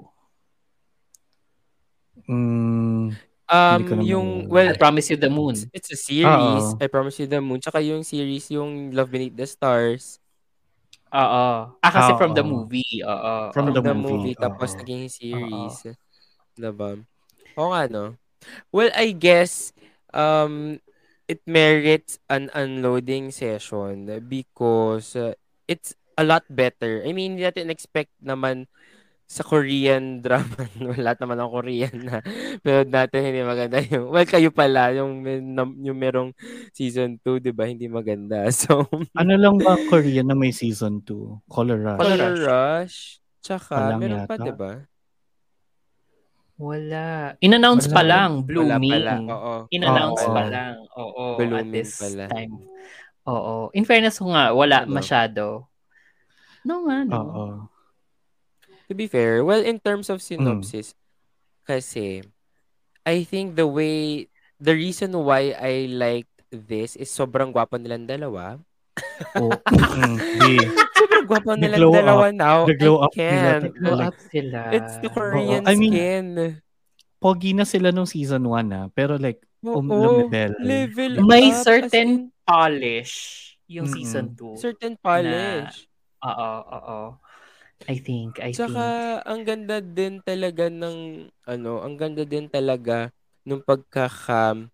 Mm, 2.31 3.12
Um, 3.44 4.00
yung, 4.00 4.49
well, 4.49 4.73
I 4.73 4.76
Promise 4.76 5.12
You 5.12 5.19
the 5.20 5.29
Moon. 5.29 5.52
it's, 5.73 5.93
a 5.93 5.99
series. 6.00 6.64
Oo. 6.73 6.81
I 6.81 6.87
Promise 6.88 7.20
You 7.20 7.29
the 7.29 7.41
Moon. 7.44 7.61
Tsaka 7.61 7.85
yung 7.85 8.00
series, 8.00 8.49
yung 8.49 8.93
Love 8.93 9.12
Beneath 9.12 9.37
the 9.37 9.44
Stars. 9.44 10.17
Oo. 11.12 11.76
Ah, 11.76 11.93
kasi 11.93 12.17
Oo. 12.17 12.19
from 12.19 12.32
the 12.32 12.43
movie. 12.43 13.05
Oo. 13.05 13.52
From 13.52 13.69
Oo. 13.70 13.75
the 13.76 13.82
the 13.85 13.94
movie, 13.94 14.32
movie, 14.32 14.37
tapos 14.37 14.73
oo. 14.73 14.79
naging 14.81 15.05
series. 15.12 15.76
Diba? 16.56 16.96
Oo 17.61 17.69
nga, 17.70 17.85
no? 17.87 18.17
Well, 18.73 18.88
I 18.96 19.12
guess, 19.12 19.76
um, 20.17 20.81
it 21.28 21.40
merits 21.45 22.21
an 22.28 22.49
unloading 22.52 23.33
session 23.33 24.09
because 24.28 25.16
uh, 25.16 25.37
it's 25.68 25.97
a 26.16 26.25
lot 26.25 26.45
better. 26.49 27.02
I 27.04 27.12
mean, 27.12 27.37
hindi 27.37 27.45
natin 27.45 27.68
expect 27.68 28.12
naman 28.21 28.68
sa 29.25 29.43
Korean 29.43 30.19
drama. 30.25 30.69
Lahat 31.00 31.19
naman 31.19 31.40
ng 31.40 31.50
Korean 31.50 31.95
na 32.02 32.21
pero 32.61 32.85
natin 32.85 33.21
hindi 33.25 33.40
maganda 33.40 33.81
yung 33.81 34.12
well 34.12 34.28
kayo 34.28 34.52
pala 34.52 34.93
yung 34.93 35.25
yung 35.81 35.99
merong 35.99 36.31
season 36.71 37.16
2 37.19 37.40
'di 37.40 37.50
ba 37.50 37.64
hindi 37.64 37.88
maganda 37.88 38.45
so 38.54 38.85
ano 39.16 39.33
lang 39.35 39.57
ba 39.59 39.75
Korean 39.88 40.28
na 40.28 40.37
may 40.37 40.52
season 40.52 41.00
2? 41.00 41.49
Color 41.49 41.78
Rush. 41.81 42.00
Color 42.00 42.35
Rush. 42.38 42.97
Tsaka 43.40 43.97
meron 43.97 44.25
pa 44.25 44.37
yata. 44.37 44.45
'di 44.45 44.52
ba 44.54 44.73
Wala. 46.54 47.35
In-announce 47.43 47.90
pa 47.90 48.07
Wala. 48.07 48.31
lang, 48.31 48.31
Wala 48.47 48.78
blooming. 48.78 48.95
pala. 48.95 49.14
Oo. 49.26 49.54
In-announce 49.75 50.23
Oo. 50.23 50.31
pa 50.31 50.43
lang. 50.47 50.75
Oo, 50.95 51.25
at 51.35 51.38
Blooming 51.43 51.75
this 51.75 51.99
pala. 51.99 52.31
time. 52.31 52.54
Oo. 53.26 53.75
In 53.75 53.83
fairness 53.83 54.23
ko 54.23 54.31
nga, 54.31 54.54
wala 54.54 54.87
Ano? 54.87 54.95
masyado. 54.95 55.66
No 56.62 56.87
nga, 56.87 57.02
no. 57.02 57.19
Oo. 57.19 57.47
To 58.87 58.93
be 58.95 59.07
fair, 59.07 59.41
well, 59.43 59.64
in 59.64 59.81
terms 59.81 60.11
of 60.11 60.21
synopsis, 60.21 60.93
kasi, 61.64 62.21
I 63.03 63.25
think 63.25 63.57
the 63.57 63.64
way, 63.67 64.29
the 64.61 64.76
reason 64.76 65.17
why 65.25 65.57
I 65.57 65.88
liked 65.88 66.29
this 66.53 66.95
is 66.95 67.09
sobrang 67.09 67.50
gwapo 67.50 67.81
nilang 67.81 68.05
dalawa. 68.05 68.61
Oh, 69.41 69.50
mm, 69.73 70.17
di. 70.38 70.55
Sobrang 70.95 71.25
gwapo 71.25 71.57
The 71.57 71.64
nilang 71.64 71.81
glow 71.81 71.93
dalawa 71.97 72.26
now. 72.31 72.59
The 72.69 72.76
glow 72.76 72.97
I 73.00 73.05
up 73.09 73.12
nila. 73.17 73.25
can't. 73.25 73.67
Glow 73.73 73.95
Like, 73.97 74.09
up 74.12 74.17
sila. 74.21 74.61
It's 74.76 74.95
the 75.00 75.09
Korean 75.11 75.62
I 75.64 75.75
mean, 75.75 75.93
skin. 75.97 76.26
pogi 77.19 77.57
na 77.57 77.64
sila 77.64 77.88
nung 77.88 78.05
season 78.07 78.45
1 78.45 78.69
ah. 78.69 78.87
Pero 78.93 79.17
like, 79.17 79.41
um, 79.64 79.88
lumibel. 79.88 80.53
Level 80.61 81.25
May 81.25 81.49
up, 81.50 81.64
certain 81.64 82.29
polish 82.45 83.41
yung 83.64 83.88
Mm-mm. 83.88 83.97
season 83.97 84.37
in 84.37 84.37
2. 84.37 84.61
certain 84.61 84.95
polish. 85.00 85.88
Oo, 86.21 86.50
oo. 86.69 87.00
I 87.88 87.97
think, 88.00 88.41
I 88.41 88.53
Tsaka, 88.55 88.85
think. 89.21 89.29
ang 89.29 89.41
ganda 89.45 89.76
din 89.83 90.23
talaga 90.25 90.71
ng, 90.73 91.29
ano, 91.45 91.73
ang 91.85 91.95
ganda 91.99 92.25
din 92.25 92.49
talaga 92.49 93.11
nung 93.45 93.61
pagkaka, 93.61 94.71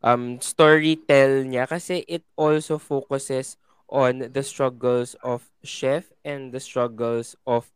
um, 0.00 0.22
storytell 0.40 1.44
niya 1.44 1.68
kasi 1.68 2.04
it 2.08 2.24
also 2.38 2.78
focuses 2.80 3.56
on 3.90 4.32
the 4.32 4.42
struggles 4.42 5.12
of 5.20 5.44
Chef 5.62 6.08
and 6.24 6.50
the 6.54 6.60
struggles 6.62 7.36
of 7.44 7.68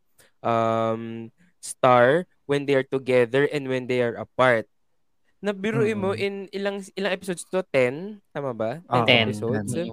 um, 0.43 1.29
Star 1.61 2.25
when 2.47 2.65
they 2.65 2.79
are 2.79 2.87
together 2.87 3.45
and 3.51 3.69
when 3.69 3.91
they 3.91 4.01
are 4.01 4.17
apart. 4.17 4.65
Nabiruin 5.43 5.99
mo 5.99 6.15
Mm. 6.15 6.19
in 6.19 6.35
ilang 6.51 6.83
ilang 6.99 7.15
episodes 7.15 7.47
to? 7.47 7.63
10? 7.71 8.19
Tama 8.35 8.51
ba? 8.57 8.71
10 8.91 9.07
Oo, 9.07 9.07
episodes? 9.31 9.71
ten. 9.75 9.91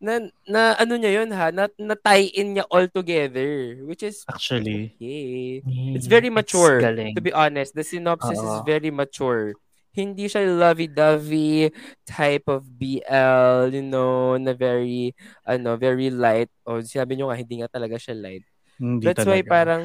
Na, 0.00 0.16
na 0.48 0.74
ano 0.80 0.96
niya 0.96 1.20
yun 1.20 1.30
ha? 1.36 1.52
Na, 1.52 1.68
na 1.76 1.92
tie 1.92 2.32
in 2.32 2.56
niya 2.56 2.64
all 2.72 2.88
together. 2.88 3.76
Which 3.84 4.00
is 4.00 4.24
Actually, 4.24 4.96
okay. 4.96 5.60
Mm, 5.60 5.92
It's 5.92 6.08
very 6.08 6.32
mature. 6.32 6.80
galing. 6.80 7.12
To 7.14 7.20
be 7.20 7.36
honest, 7.36 7.76
the 7.76 7.84
synopsis 7.84 8.40
is 8.40 8.56
Oo. 8.56 8.64
very 8.64 8.88
mature. 8.88 9.52
Hindi 9.92 10.24
siya 10.30 10.46
lovey-dovey 10.46 11.74
type 12.08 12.46
of 12.48 12.64
BL, 12.64 13.68
you 13.74 13.84
know, 13.84 14.38
na 14.40 14.56
very, 14.56 15.12
ano, 15.44 15.76
very 15.76 16.08
light. 16.08 16.48
O, 16.64 16.80
sinabi 16.80 17.18
nyo 17.18 17.28
nga, 17.28 17.36
hindi 17.36 17.60
nga 17.60 17.68
talaga 17.68 18.00
siya 18.00 18.16
light. 18.16 18.46
hindi 18.80 19.04
That's 19.04 19.26
talaga. 19.26 19.34
why 19.36 19.40
parang, 19.44 19.82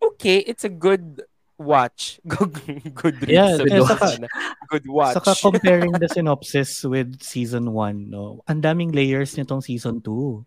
okay, 0.00 0.40
it's 0.46 0.64
a 0.64 0.72
good 0.72 1.20
watch. 1.56 2.20
Good, 2.28 2.52
good. 2.92 3.16
Yeah, 3.28 3.56
eh, 3.56 3.80
ko 3.80 3.88
saka- 3.88 4.28
good 4.68 4.86
watch. 4.88 5.16
Saka 5.20 5.32
comparing 5.40 5.92
the 5.96 6.08
synopsis 6.08 6.84
with 6.84 7.20
season 7.24 7.72
1, 7.72 8.12
no, 8.12 8.44
ang 8.44 8.60
daming 8.60 8.92
layers 8.92 9.34
nitong 9.34 9.64
season 9.64 10.00
2. 10.00 10.44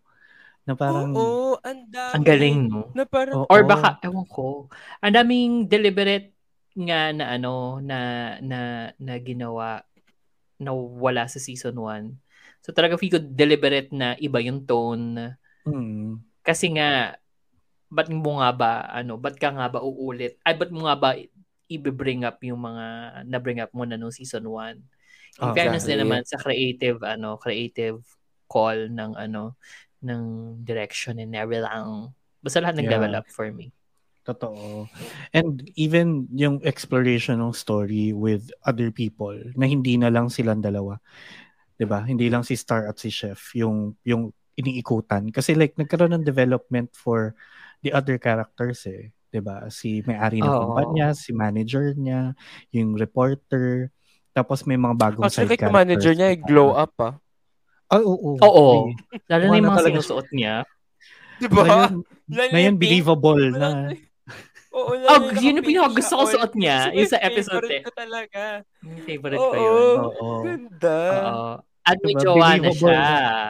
Na 0.70 0.78
parang, 0.78 1.10
Oo, 1.18 1.58
ang 1.66 1.90
dami. 1.90 2.14
Ang 2.14 2.24
galing, 2.26 2.58
no? 2.70 2.94
Na 2.94 3.04
parang, 3.10 3.42
Oo. 3.42 3.50
Or 3.50 3.66
baka, 3.66 3.98
ewan 4.06 4.28
ko, 4.30 4.70
ang 5.02 5.14
daming 5.14 5.66
deliberate 5.66 6.30
nga 6.78 7.10
na 7.10 7.34
ano, 7.34 7.82
na, 7.82 8.00
na, 8.40 8.60
na 9.02 9.14
ginawa 9.18 9.82
na 10.62 10.72
wala 10.76 11.26
sa 11.26 11.42
season 11.42 11.74
1. 11.74 12.14
So 12.62 12.76
talaga 12.76 13.00
feel 13.00 13.18
ko 13.18 13.20
deliberate 13.24 13.90
na 13.96 14.14
iba 14.20 14.38
yung 14.44 14.68
tone. 14.68 15.34
hmm, 15.66 16.20
Kasi 16.46 16.70
nga, 16.76 17.16
ba't 17.90 18.10
mo 18.14 18.40
nga 18.42 18.50
ba, 18.56 18.72
ano, 18.94 19.18
ba't 19.18 19.36
ka 19.42 19.50
nga 19.54 19.68
ba 19.70 19.80
uulit? 19.84 20.38
Ay, 20.46 20.54
ba't 20.58 20.72
mo 20.74 20.86
nga 20.88 20.96
ba 20.98 21.10
i-bring 21.70 22.26
up 22.26 22.42
yung 22.42 22.62
mga 22.66 22.86
na-bring 23.30 23.62
up 23.62 23.72
mo 23.74 23.86
na 23.86 23.98
nung 23.98 24.14
season 24.14 24.46
1? 24.50 24.82
In 25.42 25.50
Oh, 25.50 25.54
fairness 25.54 25.86
din 25.88 26.02
naman 26.02 26.26
sa 26.26 26.38
creative, 26.42 27.02
ano, 27.06 27.38
creative 27.42 28.02
call 28.50 28.90
ng, 28.92 29.14
ano, 29.18 29.58
ng 30.04 30.24
direction 30.66 31.18
and 31.22 31.34
everything. 31.38 32.14
Basta 32.44 32.62
lahat 32.64 32.80
nag-level 32.82 33.14
Yeah. 33.14 33.20
up 33.20 33.28
for 33.30 33.50
me. 33.54 33.74
totoo. 34.28 34.90
And 35.34 35.66
even 35.74 36.28
yung 36.36 36.62
exploration 36.62 37.42
ng 37.42 37.54
story 37.56 38.14
with 38.14 38.52
other 38.68 38.92
people 38.94 39.34
na 39.58 39.66
hindi 39.66 39.98
na 39.98 40.12
lang 40.14 40.30
silang 40.30 40.62
dalawa. 40.62 41.00
'Di 41.80 41.86
ba? 41.90 42.06
Hindi 42.06 42.30
lang 42.32 42.44
si 42.46 42.56
Star 42.60 42.88
at 42.90 43.00
si 43.02 43.10
Chef 43.14 43.54
yung 43.58 43.96
yung 44.06 44.32
iniikutan 44.60 45.32
kasi 45.32 45.56
like 45.56 45.76
nagkaroon 45.80 46.14
ng 46.20 46.26
development 46.28 46.92
for 46.96 47.34
the 47.82 47.92
other 47.92 48.16
characters 48.16 48.84
eh. 48.86 49.10
'di 49.30 49.40
ba? 49.40 49.70
Si 49.70 50.02
may-ari 50.02 50.40
ng 50.40 50.48
Oo. 50.48 50.60
kumpanya, 50.74 51.14
si 51.14 51.30
manager 51.30 51.94
niya, 51.94 52.34
yung 52.70 52.94
reporter, 52.94 53.94
tapos 54.32 54.64
may 54.64 54.76
mga 54.76 54.96
bagong 54.96 55.24
Actually, 55.24 55.46
side 55.46 55.52
kahit 55.56 55.66
yung 55.66 55.78
manager 55.78 56.14
niya, 56.14 56.30
characters. 56.34 56.48
glow 56.48 56.70
up 56.74 56.94
ah. 56.98 57.14
Ah, 57.88 58.02
oo. 58.02 58.38
Oo. 58.38 58.66
May- 58.86 59.22
Lalo 59.28 59.44
na 59.44 59.56
yung 59.56 59.66
mga 59.66 59.80
talaga 59.80 59.96
sinusuot 59.98 60.28
niya. 60.32 60.56
Diba? 61.40 61.62
Ngayon, 61.62 61.92
Lalo 62.28 62.50
ngayon 62.52 62.74
pink. 62.74 62.82
believable 62.84 63.44
na. 63.50 63.70
Oo, 64.70 64.92
lalo 64.94 65.26
Oh, 65.26 65.34
yun 65.34 65.58
yung 65.58 65.66
pinakagusto 65.66 66.14
ko 66.14 66.24
suot 66.28 66.54
niya, 66.54 66.94
yung 66.94 67.10
sa 67.10 67.18
episode 67.18 67.66
favorite 67.66 67.74
eh. 67.74 67.82
ko 67.82 67.92
talaga. 67.92 68.42
Favorite 69.04 69.42
Oo. 69.42 69.50
ko 69.50 69.56
yun. 69.58 69.98
Oo. 70.00 70.28
Ganda. 70.46 71.00
Oo. 71.26 71.52
At 71.90 71.98
may 72.00 72.14
Diba? 72.14 72.22
jowa 72.22 72.50
na 72.56 72.70
siya. 72.70 73.02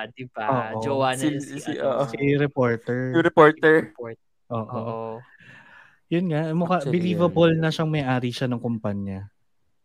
Di 0.10 0.24
ba? 0.31 0.46
Oo. 0.48 0.79
Jowa 0.79 1.10
na 1.12 1.19
Si- 1.19 1.39
si, 1.39 1.55
si- 1.60 1.75
ano, 1.75 2.00
oo. 2.00 2.03
Si 2.08 2.17
reporter. 2.36 3.00
Yung 3.13 3.25
reporter. 3.25 3.75
report. 3.91 4.17
Oo. 4.50 4.63
Oo. 4.72 4.98
Yun 6.08 6.25
nga, 6.31 6.41
mukha, 6.51 6.79
Actually, 6.81 6.96
believable 6.96 7.53
na 7.53 7.69
siyang 7.69 7.91
may-ari 7.91 8.31
siya 8.31 8.48
ng 8.48 8.58
kumpanya. 8.58 9.29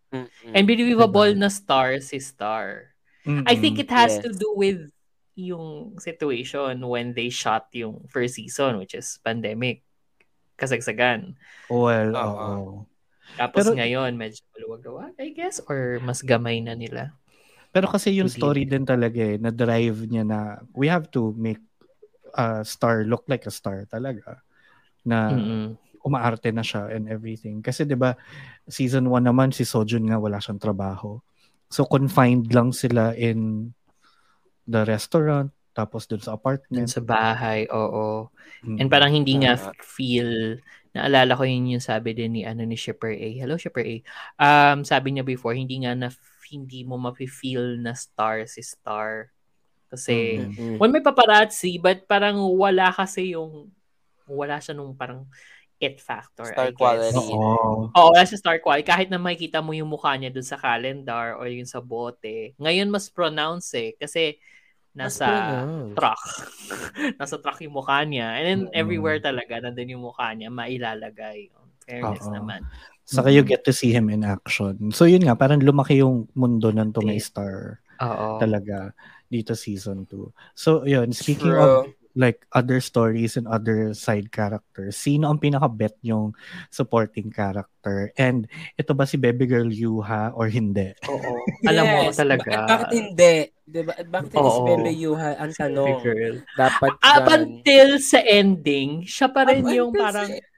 Mm-mm. 0.09 0.55
And 0.55 0.65
believable 0.65 1.35
Diba? 1.35 1.43
na 1.43 1.51
star 1.51 1.99
si 2.01 2.17
Star. 2.17 2.95
Mm-mm. 3.27 3.45
I 3.45 3.59
think 3.59 3.77
it 3.77 3.91
has 3.91 4.17
Yes. 4.17 4.23
to 4.23 4.31
do 4.31 4.55
with 4.55 4.89
yung 5.35 5.99
situation 5.99 6.79
when 6.81 7.11
they 7.13 7.27
shot 7.27 7.67
yung 7.75 8.07
first 8.07 8.39
season, 8.39 8.79
which 8.79 8.95
is 8.95 9.19
pandemic. 9.21 9.83
Kasagsagan. 10.55 11.35
Well, 11.67 12.15
Oo. 12.15 12.23
oo. 12.23 12.73
Tapos 13.35 13.67
Pero- 13.67 13.75
ngayon, 13.75 14.15
medyo 14.15 14.39
maluwag-luwag, 14.55 15.19
I 15.19 15.35
guess, 15.35 15.59
or 15.67 15.99
mas 16.01 16.23
gamay 16.23 16.63
na 16.63 16.79
nila. 16.79 17.11
Pero 17.75 17.91
kasi 17.91 18.15
yung 18.23 18.31
To 18.31 18.31
story 18.31 18.63
din 18.71 18.87
talaga 18.87 19.19
eh, 19.19 19.37
na 19.43 19.51
drive 19.51 20.07
niya 20.07 20.23
na 20.23 20.63
we 20.79 20.87
have 20.87 21.11
to 21.11 21.35
make 21.35 21.59
a 22.39 22.63
star 22.63 23.03
look 23.07 23.27
like 23.27 23.43
a 23.47 23.53
star 23.55 23.83
talaga. 23.91 24.39
Na 25.03 25.35
Mm-mm. 25.35 25.77
umaarte 26.07 26.55
na 26.55 26.63
siya 26.63 26.93
and 26.95 27.11
everything. 27.11 27.61
Kasi 27.65 27.83
'di 27.89 27.99
ba 27.99 28.15
season 28.71 29.11
1 29.11 29.27
naman 29.27 29.51
si 29.51 29.67
Sojun 29.67 30.07
nga 30.07 30.21
wala 30.23 30.39
siyang 30.39 30.63
trabaho. 30.63 31.19
So 31.73 31.85
confined 31.89 32.55
lang 32.55 32.71
sila 32.71 33.13
in 33.19 33.73
the 34.71 34.83
restaurant 34.87 35.51
tapos 35.75 36.07
dun 36.07 36.23
sa 36.23 36.39
Dun 36.73 36.89
apartment. 36.89 36.89
sa 36.89 37.01
bahay, 37.05 37.69
oo. 37.71 38.31
Mm. 38.65 38.79
And 38.81 38.89
parang 38.91 39.13
hindi 39.13 39.37
nga 39.39 39.55
feel, 39.85 40.59
naalala 40.97 41.37
ko 41.37 41.45
yun 41.47 41.77
yung 41.77 41.85
sabi 41.85 42.17
din 42.17 42.35
ni, 42.35 42.43
ano, 42.43 42.65
ni 42.65 42.75
Shipper 42.75 43.13
A. 43.15 43.29
Hello, 43.39 43.55
Shipper 43.61 43.85
A. 43.85 43.95
Um, 44.41 44.83
sabi 44.83 45.13
niya 45.15 45.23
before, 45.27 45.55
hindi 45.55 45.79
nga 45.85 45.95
na, 45.95 46.09
hindi 46.51 46.85
mo 46.85 47.01
mafe-feel 47.01 47.81
na 47.81 47.97
star 47.97 48.45
si 48.45 48.61
star. 48.61 49.33
Kasi, 49.89 50.41
Mm. 50.43 50.51
Mm-mm. 50.59 50.77
well, 50.83 50.91
may 50.91 51.01
paparazzi, 51.01 51.79
but 51.79 52.05
parang 52.05 52.37
wala 52.59 52.91
kasi 52.91 53.33
yung, 53.33 53.71
wala 54.27 54.59
siya 54.59 54.75
nung 54.75 54.93
parang 54.97 55.25
it 55.83 56.01
factor, 56.01 56.49
I 56.49 56.55
Star 56.55 56.71
guess. 56.73 57.13
quality. 57.13 57.35
Oo. 57.37 57.93
Oo, 57.93 58.09
wala 58.15 58.25
siya 58.25 58.41
star 58.41 58.59
quality. 58.59 58.87
Kahit 58.89 59.09
na 59.13 59.21
makikita 59.21 59.61
mo 59.61 59.71
yung 59.77 59.91
mukha 59.91 60.17
niya 60.17 60.33
dun 60.33 60.47
sa 60.47 60.57
calendar 60.57 61.37
or 61.37 61.47
yung 61.51 61.69
sa 61.69 61.79
bote. 61.83 62.57
Ngayon, 62.59 62.89
mas 62.89 63.07
pronounce 63.13 63.71
eh. 63.77 63.93
Kasi, 63.99 64.39
nasa 64.95 65.27
truck. 65.99 66.23
nasa 67.21 67.37
truck 67.43 67.59
yung 67.63 67.75
mukha 67.77 68.01
niya. 68.07 68.39
And 68.41 68.45
then, 68.47 68.61
Mm. 68.71 68.75
everywhere 68.75 69.19
talaga, 69.21 69.61
nandun 69.61 69.93
yung 69.99 70.05
mukha 70.07 70.31
niya, 70.33 70.49
mailalagay. 70.49 71.51
Fairness 71.85 72.27
Oo. 72.31 72.35
naman. 72.35 72.63
Saka 73.05 73.29
you 73.29 73.45
get 73.45 73.65
to 73.65 73.73
see 73.73 73.93
him 73.93 74.09
in 74.09 74.25
action. 74.25 74.91
So 74.91 75.05
yun 75.05 75.25
nga, 75.25 75.37
parang 75.37 75.61
lumaki 75.61 76.01
yung 76.01 76.29
mundo 76.33 76.73
ng 76.73 76.91
Tumay 76.91 77.21
Yes. 77.21 77.29
Star 77.29 77.79
Oo. 78.01 78.41
talaga 78.41 78.97
dito 79.29 79.53
season 79.53 80.09
2. 80.09 80.33
So 80.57 80.85
yun, 80.85 81.13
speaking 81.13 81.53
True. 81.53 81.61
of 81.61 81.71
like 82.15 82.47
other 82.55 82.79
stories 82.79 83.35
and 83.35 83.45
other 83.51 83.91
side 83.91 84.31
characters, 84.31 84.95
sino 84.95 85.27
ang 85.27 85.43
pinaka-bet 85.43 85.99
yung 86.01 86.31
supporting 86.71 87.27
character? 87.29 88.15
And 88.15 88.47
ito 88.75 88.95
ba 88.95 89.03
si 89.03 89.19
Baby 89.19 89.51
Girl 89.51 89.67
Yuha 89.69 90.31
or 90.33 90.47
hindi? 90.47 90.95
Oo. 91.05 91.43
Alam 91.69 91.85
mo 91.85 91.99
Yes. 92.07 92.17
talaga. 92.17 92.51
Bakit, 92.55 92.71
bakit 92.71 92.89
hindi? 92.95 93.35
Diba? 93.65 93.93
Bakit 93.99 94.31
hindi 94.31 94.49
si. 94.49 94.61
Bebe 94.63 94.91
Yuha? 94.95 95.31
Ang 95.37 95.51
Baby 95.51 95.61
tanong. 95.61 95.99
girl. 96.01 96.35
Dapat 96.55 96.91
Up 97.03 97.27
until 97.29 97.89
sa 97.99 98.21
ending, 98.23 99.03
siya 99.03 99.29
pa 99.29 99.43
rin 99.45 99.67
Up 99.67 99.75
yung 99.75 99.91
parang, 99.93 100.29
sa 100.31 100.33
ending. 100.33 100.54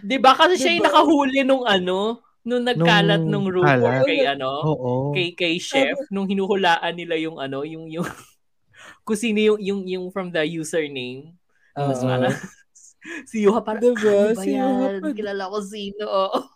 Di 0.00 0.16
ba? 0.16 0.32
Kasi 0.32 0.54
siya 0.56 0.72
yung 0.72 0.82
Diba? 0.82 0.88
nakahuli 0.88 1.40
nung 1.42 1.64
ano, 1.64 1.98
nung 2.40 2.64
nagkalat 2.64 3.20
Nung 3.20 3.44
nung 3.44 3.46
rumor 3.50 4.02
kay 4.02 4.24
ano, 4.24 4.50
Oo. 4.64 4.92
kay 5.10 5.32
kay 5.32 5.54
chef 5.56 5.96
nung 6.08 6.24
hinuhulaan 6.24 6.94
nila 6.94 7.14
yung 7.14 7.36
ano 7.36 7.62
yung 7.62 7.84
yung 7.86 8.04
kung 9.04 9.14
sino 9.14 9.36
yung 9.36 9.58
yung 9.60 9.80
yung 9.84 10.04
from 10.08 10.28
the 10.28 10.40
username 10.46 11.36
mas 11.76 12.00
Oo. 12.00 12.08
parang 12.08 12.32
si 13.30 13.44
Yuha 13.44 13.60
parang 13.60 13.80
Diba? 13.92 14.08
ano 14.28 14.32
ba 14.32 14.40
Si 14.40 14.50
Yuha 14.52 14.68
yan? 14.88 15.00
pa- 15.00 15.12
kilala 15.12 15.48
ko 15.48 15.58
sino. 15.60 16.06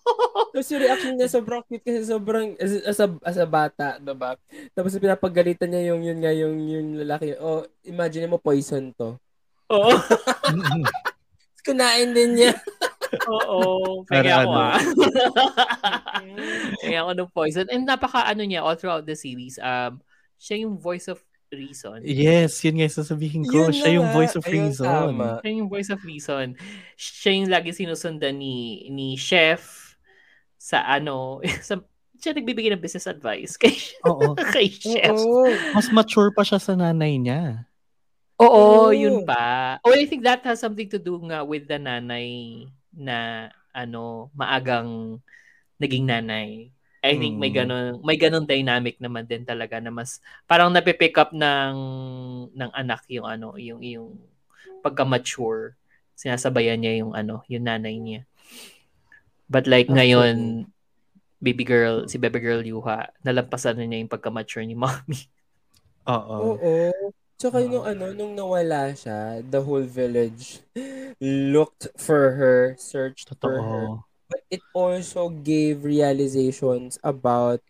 Tapos 0.52 0.68
yung 0.68 0.82
reaction 0.82 1.12
niya 1.14 1.28
sobrang 1.28 1.62
cute 1.64 1.82
kasi 1.82 2.00
sobrang 2.04 2.54
as, 2.56 2.72
as, 2.84 2.98
a, 3.00 3.08
as 3.22 3.36
a 3.36 3.46
bata, 3.46 3.98
diba? 3.98 4.36
Tapos 4.72 4.94
pinapagalitan 4.94 5.66
niya 5.66 5.90
yung 5.90 6.00
yun 6.00 6.18
nga 6.18 6.30
yung 6.30 6.56
yung 6.64 6.88
lalaki. 6.96 7.34
Oh, 7.38 7.64
imagine 7.82 8.26
mo 8.26 8.38
poison 8.38 8.88
to. 8.92 9.16
oo 9.66 9.90
Kunain 11.64 12.12
din 12.12 12.36
niya. 12.36 12.52
oo 13.30 14.02
kaya 14.10 14.42
ako 14.42 14.50
ano? 14.50 14.58
ah 14.74 14.78
kaya 16.82 16.98
ako 17.04 17.10
ng 17.14 17.30
poison 17.30 17.66
and 17.70 17.86
napaka 17.86 18.26
ano 18.26 18.42
niya 18.42 18.64
all 18.64 18.74
throughout 18.74 19.06
the 19.06 19.14
series 19.14 19.56
um 19.62 20.02
siya 20.36 20.66
yung 20.66 20.74
voice 20.76 21.06
of 21.06 21.22
reason 21.54 22.02
yes, 22.02 22.58
yun 22.66 22.74
nga 22.74 22.90
yung 22.90 22.98
sasabihin 22.98 23.46
ko. 23.46 23.54
Yun 23.54 23.70
Siya 23.70 23.86
na 23.86 23.90
yung 23.94 24.08
voice 24.10 24.34
of 24.34 24.42
Ayun, 24.42 24.66
reason. 24.66 24.90
tama. 24.90 25.38
siya 25.38 25.50
yung 25.54 25.70
voice 25.70 25.90
of 25.94 26.02
reason 26.02 26.46
siya 26.98 27.30
yung 27.38 27.46
lagi 27.46 27.70
sinusundan 27.70 28.34
ni 28.34 28.90
ni 28.90 29.14
chef 29.14 29.94
sa 30.58 30.82
ano 30.82 31.38
sa 31.66 31.78
siya 32.18 32.34
nagbibigay 32.34 32.74
ng 32.74 32.82
business 32.82 33.06
advice 33.06 33.54
kay 33.54 33.78
Oo. 34.10 34.34
kay 34.34 34.66
chef 34.66 35.14
Oo. 35.14 35.46
Mas 35.70 35.86
mature 35.94 36.34
pa 36.34 36.42
siya 36.42 36.58
sa 36.58 36.74
nanay 36.74 37.22
niya. 37.22 37.70
Oo, 38.42 38.90
Oo. 38.90 38.94
yun 38.94 39.22
pa. 39.22 39.78
Oh, 39.86 39.94
I 39.94 40.10
think 40.10 40.26
that 40.26 40.42
has 40.42 40.58
something 40.58 40.90
to 40.90 40.98
do 40.98 41.22
nga 41.30 41.46
with 41.46 41.70
the 41.70 41.78
nanay 41.78 42.66
na 42.90 43.48
ano, 43.70 44.30
maagang 44.34 45.22
naging 45.78 46.06
nanay. 46.10 46.70
I 47.04 47.14
think 47.20 47.36
may 47.36 47.52
Mm. 47.52 47.58
ganun, 47.62 47.86
may 48.02 48.16
ganun 48.16 48.48
dynamic 48.48 48.96
naman 48.98 49.28
din 49.28 49.44
talaga 49.44 49.76
na 49.78 49.92
mas 49.92 50.18
parang 50.48 50.72
napipick 50.72 51.14
up 51.20 51.30
ng 51.36 51.74
ng 52.50 52.70
anak 52.74 53.04
yung 53.12 53.28
ano, 53.28 53.54
yung 53.60 53.84
yung 53.84 54.08
pagka-mature. 54.82 55.76
Sinasabayan 56.16 56.80
niya 56.80 57.04
yung 57.04 57.12
ano, 57.14 57.44
yung 57.46 57.68
nanay 57.68 58.00
niya. 58.00 58.22
But 59.46 59.68
like 59.68 59.86
ngayon, 59.92 60.66
baby 61.44 61.62
girl, 61.62 62.08
si 62.08 62.16
baby 62.18 62.40
girl 62.40 62.64
Yuha, 62.64 63.12
nalampasan 63.22 63.76
na 63.78 63.84
niya 63.86 64.00
yung 64.02 64.10
pagka-mature 64.10 64.64
ni 64.66 64.74
mommy. 64.74 65.28
Oo. 66.10 66.58
Oo. 66.58 67.14
Tsaka 67.34 67.66
nung 67.66 67.84
ano, 67.84 68.14
nung 68.14 68.32
nawala 68.32 68.94
siya, 68.94 69.42
the 69.42 69.60
whole 69.60 69.84
village 69.84 70.62
looked 71.20 71.90
for 71.98 72.38
her, 72.38 72.78
searched 72.78 73.30
for 73.42 73.58
her. 73.60 73.84
Totoo. 73.90 74.04
But 74.30 74.42
it 74.48 74.62
also 74.72 75.28
gave 75.28 75.84
realizations 75.84 76.96
about 77.04 77.60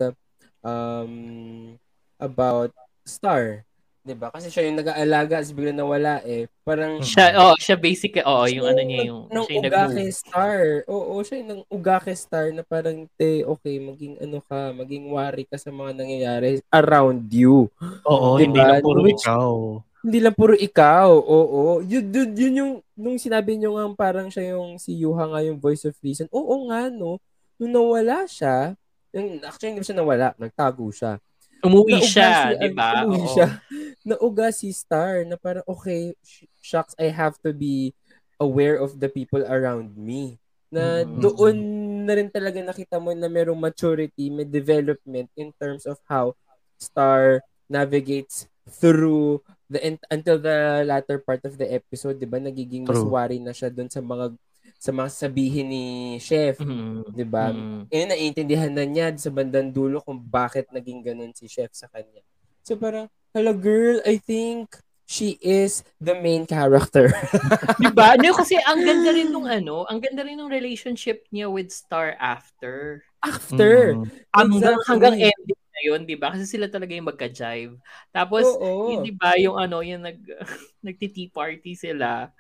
um 0.63 1.77
about 2.21 2.71
Star. 3.05 3.67
'Di 4.05 4.13
ba? 4.21 4.29
Kasi 4.29 4.53
siya 4.53 4.69
yung 4.69 4.77
nag-aalaga, 4.85 5.41
as 5.41 5.49
bigla 5.49 5.73
nawala 5.73 6.21
eh. 6.29 6.45
Parang 6.61 7.01
Siya, 7.01 7.41
oh, 7.41 7.57
siya 7.57 7.73
basic, 7.81 8.21
oh, 8.21 8.45
yung 8.45 8.69
ano 8.69 8.85
niya, 8.85 9.01
yung, 9.09 9.33
nang 9.33 9.49
siya 9.49 9.57
yung 9.57 9.65
uga 9.65 9.81
nag 9.89 10.13
Star. 10.13 10.61
Oo, 10.93 11.13
siya 11.25 11.35
yung 11.41 11.49
nang 11.49 11.63
uga 11.73 11.97
kay 12.05 12.13
Star 12.13 12.53
na 12.53 12.61
parang, 12.61 13.09
te, 13.17 13.49
okay, 13.49 13.81
maging 13.81 14.21
ano 14.21 14.45
ka, 14.45 14.77
maging 14.77 15.09
wari 15.09 15.49
ka 15.49 15.57
sa 15.57 15.73
mga 15.73 15.97
nangyayari 15.97 16.61
around 16.69 17.33
you. 17.33 17.73
Oo, 18.05 18.37
Diba? 18.37 18.45
hindi 18.45 18.61
na 18.61 18.85
puro 18.85 19.01
Which- 19.01 19.25
ikaw. 19.25 19.81
Hindi 20.05 20.19
lang 20.21 20.37
puro 20.37 20.53
ikaw. 20.53 21.09
Oo. 21.17 21.81
Yun, 21.81 22.05
yun, 22.13 22.29
yun 22.37 22.55
yung, 22.61 22.73
nung 22.93 23.17
sinabi 23.17 23.57
nyo 23.57 23.81
nga 23.81 23.89
parang 23.97 24.29
siya 24.29 24.53
yung, 24.53 24.77
si 24.77 24.93
Yuha 25.01 25.33
nga 25.33 25.41
yung 25.41 25.57
voice 25.57 25.89
of 25.89 25.97
reason. 26.05 26.29
Oo 26.29 26.69
nga, 26.69 26.93
no. 26.93 27.17
Nung 27.57 27.73
nawala 27.73 28.29
siya, 28.29 28.77
yung, 29.17 29.41
actually 29.41 29.73
hindi 29.73 29.81
siya 29.81 29.97
nawala, 29.97 30.37
nagtago 30.37 30.93
siya. 30.93 31.17
Umuwi 31.65 31.97
Nauga 31.97 32.07
siya, 32.07 32.31
si- 32.31 32.57
di 32.61 32.69
ba? 32.71 32.89
Umuwi 33.03 33.19
Oo. 33.19 33.33
siya. 33.33 33.49
Nauga 34.09 34.47
si 34.53 34.69
Star 34.71 35.25
na 35.25 35.37
parang, 35.37 35.65
okay, 35.65 36.13
sh- 36.21 36.45
shucks, 36.61 36.93
I 37.01 37.09
have 37.09 37.41
to 37.41 37.57
be 37.57 37.97
aware 38.37 38.77
of 38.77 39.01
the 39.01 39.09
people 39.09 39.41
around 39.41 39.97
me. 39.97 40.37
Na 40.69 41.03
Mm. 41.03 41.23
doon 41.23 41.57
na 42.05 42.13
rin 42.13 42.29
talaga 42.29 42.61
nakita 42.61 43.01
mo 43.01 43.17
na 43.17 43.31
merong 43.31 43.57
maturity, 43.57 44.29
may 44.29 44.45
development 44.45 45.33
in 45.35 45.49
terms 45.57 45.89
of 45.89 45.97
how 46.05 46.37
Star 46.77 47.41
navigates 47.65 48.45
through 48.69 49.41
the 49.71 49.81
until 50.11 50.37
the 50.37 50.85
latter 50.85 51.17
part 51.17 51.41
of 51.49 51.57
the 51.57 51.65
episode, 51.65 52.21
'di 52.21 52.29
ba? 52.29 52.37
Nagiging 52.37 52.85
mas 52.85 53.01
worry 53.01 53.41
na 53.41 53.57
siya 53.57 53.73
doon 53.73 53.89
sa 53.89 54.05
mga 54.05 54.37
sa 54.85 54.93
mga 54.93 55.11
sabihin 55.17 55.73
ni 55.73 55.85
chef, 56.21 56.61
Mhm. 56.61 57.09
'di 57.17 57.25
ba? 57.25 57.49
Mhm. 57.49 57.89
eh 57.89 58.05
naiintindihan 58.05 58.69
na 58.69 58.85
niya 58.85 59.17
sa 59.17 59.33
bandang 59.33 59.73
dulo 59.73 60.05
kung 60.05 60.21
bakit 60.21 60.69
naging 60.69 61.01
ganun 61.01 61.33
si 61.33 61.49
chef 61.49 61.73
sa 61.73 61.89
kanya. 61.89 62.21
So 62.61 62.77
parang, 62.77 63.09
hello 63.33 63.57
girl, 63.57 64.05
I 64.05 64.21
think 64.21 64.77
she 65.09 65.41
is 65.41 65.85
the 66.01 66.13
main 66.21 66.45
character. 66.45 67.09
Di 67.81 67.89
ba? 67.97 68.17
No, 68.21 68.37
kasi 68.37 68.61
ang 68.61 68.85
ganda 68.85 69.09
rin 69.13 69.33
nung 69.33 69.49
ano, 69.49 69.89
ang 69.89 70.05
ganda 70.05 70.21
rin 70.21 70.37
nung 70.37 70.53
relationship 70.53 71.25
niya 71.33 71.49
with 71.49 71.73
Star 71.73 72.13
after. 72.21 73.05
After. 73.25 73.97
Mm. 73.97 74.09
Hanggang, 74.37 74.77
hanggang 74.85 75.17
ending 75.17 75.61
na 75.77 75.81
yun, 75.81 76.01
di 76.09 76.17
ba? 76.17 76.33
Kasi 76.33 76.45
sila 76.45 76.69
talaga 76.73 76.93
yung 76.97 77.09
magka-jive. 77.09 77.77
Tapos, 78.17 78.49
yun, 78.61 79.01
di 79.05 79.13
ba, 79.13 79.37
yung 79.37 79.57
ano, 79.61 79.81
yung 79.85 80.05
nag, 80.09 80.21
nagti-tea 80.87 81.29
party 81.33 81.73
sila. 81.77 82.33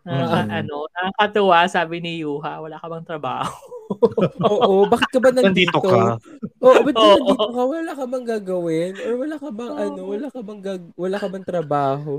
Nakaka- 0.00 0.48
Mhm. 0.48 0.58
ano, 0.64 0.76
nakakatuwa, 0.88 1.58
sabi 1.68 1.96
ni 2.00 2.24
Yuha, 2.24 2.58
wala 2.58 2.80
ka 2.80 2.86
bang 2.88 3.04
trabaho? 3.04 3.52
Oo, 4.48 4.86
bakit 4.86 5.10
ka 5.10 5.18
ba 5.18 5.28
nandito? 5.28 5.76
Nandito 5.76 5.80
ka. 5.82 6.16
Oo, 6.62 6.78
ba't 6.80 6.94
ka 6.94 7.06
nandito 7.10 7.46
ka? 7.50 7.62
Wala 7.66 7.92
ka 7.92 8.04
bang 8.06 8.26
gagawin? 8.26 8.92
Or 8.96 9.12
wala 9.18 9.36
ka 9.36 9.48
bang 9.50 9.72
ano, 9.76 10.00
wala 10.08 10.26
ka 10.30 10.40
bang 10.40 10.60
gag- 10.62 10.94
wala 10.96 11.16
ka 11.18 11.26
bang 11.28 11.44
trabaho? 11.44 12.12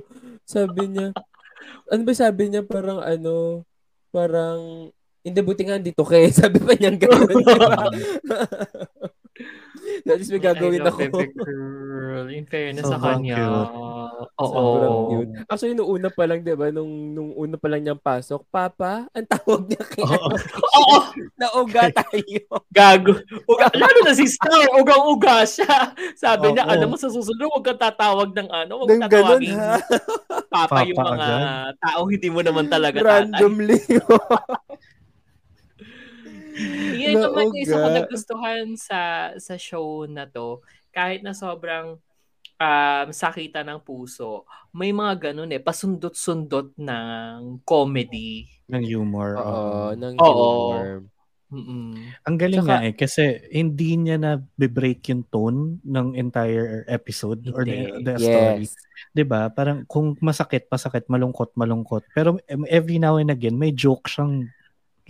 Sabi 0.44 0.84
niya, 0.88 1.08
ano 1.88 2.02
ba 2.04 2.14
sabi 2.14 2.44
niya? 2.48 2.62
Parang 2.62 3.00
ano, 3.00 3.64
parang, 4.10 4.92
hindi, 5.22 5.40
buti 5.42 5.64
nga 5.66 5.78
dito 5.78 6.02
kay. 6.04 6.30
Sabi 6.34 6.58
pa 6.60 6.74
niya 6.74 6.92
gano'n. 6.94 7.30
di 7.30 7.46
ba? 7.46 7.86
At 10.10 10.18
least 10.18 10.32
may 10.32 10.42
gagawin 10.42 10.82
I 10.82 10.86
love 10.86 11.00
ako. 11.00 11.20
Girl. 11.34 12.26
In 12.30 12.46
fairness 12.46 12.86
sa 12.86 12.98
Sobrang 12.98 13.22
kanya. 13.24 13.38
Oo. 13.42 14.38
Sobrang 14.38 14.96
cute. 15.10 15.32
Actually, 15.48 15.76
nung 15.76 15.90
una 15.90 16.08
pa 16.08 16.24
lang, 16.26 16.40
di 16.42 16.54
ba, 16.54 16.68
nung, 16.70 16.92
nung 17.12 17.32
una 17.34 17.56
pa 17.56 17.68
lang 17.68 17.82
niyang 17.82 18.00
pasok, 18.00 18.46
Papa, 18.48 19.08
ang 19.12 19.28
tawag 19.28 19.68
niya 19.68 19.84
kay 19.84 20.04
Oo. 20.04 20.28
Oo. 20.80 20.98
Nauga 21.36 21.90
tayo. 21.92 22.42
Gago. 22.78 23.14
Uga, 23.48 23.68
lalo 23.74 24.00
na 24.04 24.14
si 24.14 24.26
Star, 24.28 24.68
ugang-uga 24.78 25.44
siya. 25.44 25.92
Sabi 26.16 26.54
niya, 26.54 26.64
Oo. 26.66 26.72
alam 26.74 26.88
mo 26.90 26.98
sa 26.98 27.10
susunod, 27.10 27.48
huwag 27.50 27.66
kang 27.66 27.82
tatawag 27.82 28.32
ng 28.32 28.50
ano, 28.50 28.74
huwag 28.82 28.90
ganun, 28.92 29.04
tatawagin 29.08 29.58
ha? 29.58 29.76
papa, 30.52 30.68
Papa 30.68 30.80
yung 30.88 31.00
mga 31.00 31.16
agad. 31.16 31.74
taong 31.80 32.10
hindi 32.12 32.30
mo 32.30 32.40
naman 32.44 32.66
talaga 32.68 32.98
tatay. 33.00 33.10
Randomly. 33.28 33.80
Yan 37.02 37.18
naman 37.18 37.52
yung 37.52 37.60
isa 37.60 37.76
ko 37.78 37.88
nagustuhan 37.90 38.66
sa 38.78 39.32
sa 39.38 39.56
show 39.58 40.06
na 40.06 40.28
to. 40.30 40.62
Kahit 40.92 41.24
na 41.24 41.32
sobrang 41.32 41.98
um, 42.62 43.08
sakita 43.10 43.66
ng 43.66 43.82
puso, 43.82 44.46
may 44.76 44.94
mga 44.94 45.32
ganun 45.32 45.52
eh, 45.52 45.62
pasundot-sundot 45.62 46.78
ng 46.78 47.64
comedy. 47.66 48.46
Ng 48.70 48.84
humor. 48.86 49.40
Oo, 49.40 49.46
oo. 49.46 49.88
ng 49.98 50.16
Oo. 50.20 50.30
humor. 50.30 50.90
Mm-mm. 51.52 52.16
Ang 52.24 52.36
galing 52.40 52.64
Tsaka- 52.64 52.80
nga 52.80 52.88
eh, 52.88 52.96
kasi 52.96 53.24
hindi 53.52 54.00
niya 54.00 54.16
na 54.16 54.40
break 54.56 55.12
yung 55.12 55.28
tone 55.28 55.84
ng 55.84 56.16
entire 56.16 56.88
episode 56.88 57.44
or 57.52 57.68
the, 57.68 57.92
Hindi. 57.92 58.08
the 58.08 58.14
story. 58.16 58.64
Yes. 58.64 58.74
'Di 59.12 59.24
ba? 59.28 59.52
Parang 59.52 59.84
kung 59.84 60.16
masakit, 60.24 60.72
masakit, 60.72 61.12
malungkot, 61.12 61.52
malungkot. 61.60 62.08
Pero 62.16 62.40
every 62.72 63.04
now 63.04 63.20
and 63.20 63.36
again 63.36 63.60
may 63.60 63.76
joke 63.76 64.08
siyang 64.08 64.48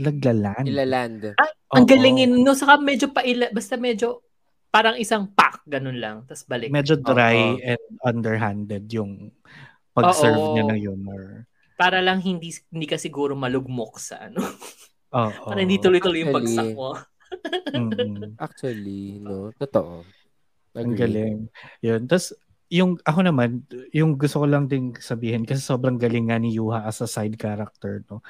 laglalan. 0.02 0.64
Ilaland. 0.66 1.38
Ang 1.72 1.86
Oo. 1.86 1.90
galingin, 1.90 2.32
no, 2.42 2.58
saka 2.58 2.82
medyo 2.82 3.14
paila, 3.14 3.48
basta 3.54 3.80
medyo 3.80 4.26
parang 4.72 4.96
isang 4.96 5.28
pack, 5.32 5.68
ganun 5.68 6.00
lang, 6.00 6.24
tapos 6.26 6.48
balik. 6.48 6.72
Medyo 6.72 7.00
dry 7.00 7.38
Oo. 7.38 7.64
and 7.64 7.86
underhanded 8.04 8.88
yung 8.92 9.30
pag-serve 9.92 10.40
Oo. 10.40 10.54
niya 10.56 10.64
ng 10.68 10.82
humor. 10.82 11.24
Para 11.76 12.00
lang 12.00 12.24
hindi 12.24 12.54
hindi 12.72 12.88
ka 12.88 12.96
siguro 12.96 13.36
malugmok 13.36 14.00
sa 14.00 14.32
ano. 14.32 14.42
Oo. 15.12 15.44
Para 15.52 15.60
hindi 15.60 15.78
tuloy-tuloy 15.78 16.24
yung 16.24 16.34
Actually, 16.34 16.56
bagsak 16.56 16.70
mo. 16.76 16.90
Actually, 18.40 19.04
no. 19.20 19.52
Totoo. 19.56 20.04
Ang 20.72 20.96
Agree. 20.96 21.00
galing. 21.00 21.38
Yun. 21.84 22.02
Tapos, 22.08 22.32
yung 22.72 22.96
ako 23.04 23.20
naman, 23.28 23.68
yung 23.92 24.16
gusto 24.16 24.40
ko 24.40 24.48
lang 24.48 24.72
ding 24.72 24.96
sabihin 24.96 25.44
kasi 25.44 25.60
sobrang 25.60 26.00
galing 26.00 26.32
nga 26.32 26.40
ni 26.40 26.56
Yuha 26.56 26.88
as 26.88 27.04
a 27.04 27.08
side 27.12 27.36
character, 27.36 28.00
no. 28.08 28.24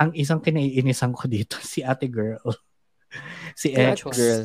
Ang 0.00 0.16
isang 0.16 0.40
kinaiinisan 0.40 1.12
ko 1.12 1.28
dito, 1.28 1.60
si 1.76 1.84
ate 1.84 2.08
girl. 2.08 2.40
si 3.52 3.76
X. 3.76 4.08
Ate 4.08 4.16
girl. 4.16 4.44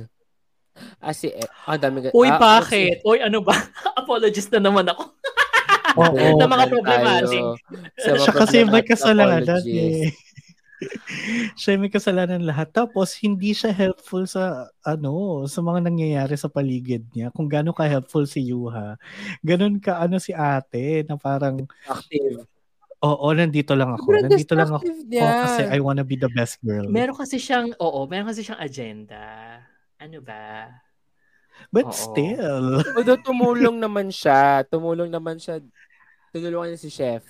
Ah, 1.01 1.15
si... 1.15 1.31
Eh, 1.31 1.47
ah, 1.65 1.79
dami 1.79 2.05
ka. 2.05 2.13
Uy, 2.13 2.29
ah, 2.29 2.37
bakit? 2.37 3.01
Uy, 3.01 3.17
ano 3.23 3.41
ba? 3.41 3.55
Apologist 4.03 4.51
na 4.53 4.61
naman 4.61 4.85
ako. 4.85 5.15
Oo. 6.03 6.37
Na 6.37 6.45
mga 6.45 6.65
problematic. 6.69 7.43
Siya 7.97 8.33
kasi 8.35 8.61
may 8.67 8.85
kasalanan 8.85 9.41
apologies. 9.41 10.13
eh. 10.13 10.26
Siya 11.57 11.77
may 11.81 11.89
kasalanan 11.91 12.43
lahat. 12.45 12.69
Tapos, 12.73 13.17
hindi 13.19 13.53
siya 13.53 13.73
helpful 13.73 14.25
sa, 14.29 14.69
ano, 14.85 15.45
sa 15.49 15.59
mga 15.65 15.89
nangyayari 15.89 16.35
sa 16.37 16.49
paligid 16.51 17.05
niya. 17.13 17.33
Kung 17.33 17.49
gaano 17.49 17.73
ka-helpful 17.73 18.25
si 18.29 18.45
Yuha. 18.49 18.97
Ganun 19.41 19.81
ka, 19.81 19.99
ano, 20.01 20.21
si 20.21 20.31
ate, 20.31 21.05
na 21.09 21.17
parang, 21.17 21.65
Active. 21.89 22.45
oo, 23.01 23.27
nandito 23.33 23.73
lang 23.73 23.93
ako. 23.97 24.07
Sobrang 24.09 24.25
nandito 24.29 24.53
lang 24.53 24.71
ako. 24.73 24.85
niya. 25.05 25.23
Oo, 25.25 25.41
kasi 25.45 25.61
I 25.69 25.79
wanna 25.81 26.05
be 26.05 26.17
the 26.17 26.29
best 26.31 26.61
girl. 26.61 26.85
Meron 26.89 27.17
kasi 27.17 27.37
siyang, 27.41 27.73
oo, 27.77 28.05
meron 28.05 28.29
kasi 28.29 28.41
siyang 28.45 28.61
agenda. 28.61 29.25
Ano 29.97 30.21
ba? 30.21 30.69
But 31.73 31.89
Oo. 31.89 31.97
still. 31.97 32.85
Although 32.93 33.17
tumulong 33.25 33.81
naman 33.81 34.13
siya. 34.13 34.61
Tumulong 34.69 35.09
naman 35.09 35.41
siya. 35.41 35.57
Tinulungan 36.29 36.73
niya 36.73 36.81
si 36.81 36.91
Chef. 36.93 37.25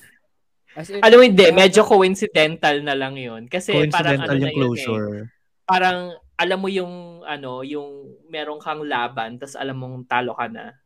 As 0.78 0.94
in, 0.94 1.02
Alam 1.02 1.18
mo, 1.18 1.24
hindi. 1.26 1.46
Medyo 1.50 1.82
coincidental 1.82 2.86
na 2.86 2.94
lang 2.94 3.18
yun. 3.18 3.50
Kasi 3.50 3.90
parang 3.90 4.22
ano 4.22 4.38
na 4.38 4.38
yung 4.38 4.46
yun 4.46 4.54
eh. 4.54 4.54
closure. 4.54 5.18
Parang, 5.66 6.14
alam 6.38 6.60
mo 6.62 6.70
yung, 6.70 7.26
ano, 7.26 7.66
yung 7.66 8.14
meron 8.30 8.62
kang 8.62 8.86
laban, 8.86 9.42
tas 9.42 9.58
alam 9.58 9.74
mong 9.74 10.06
talo 10.06 10.38
ka 10.38 10.46
na. 10.46 10.78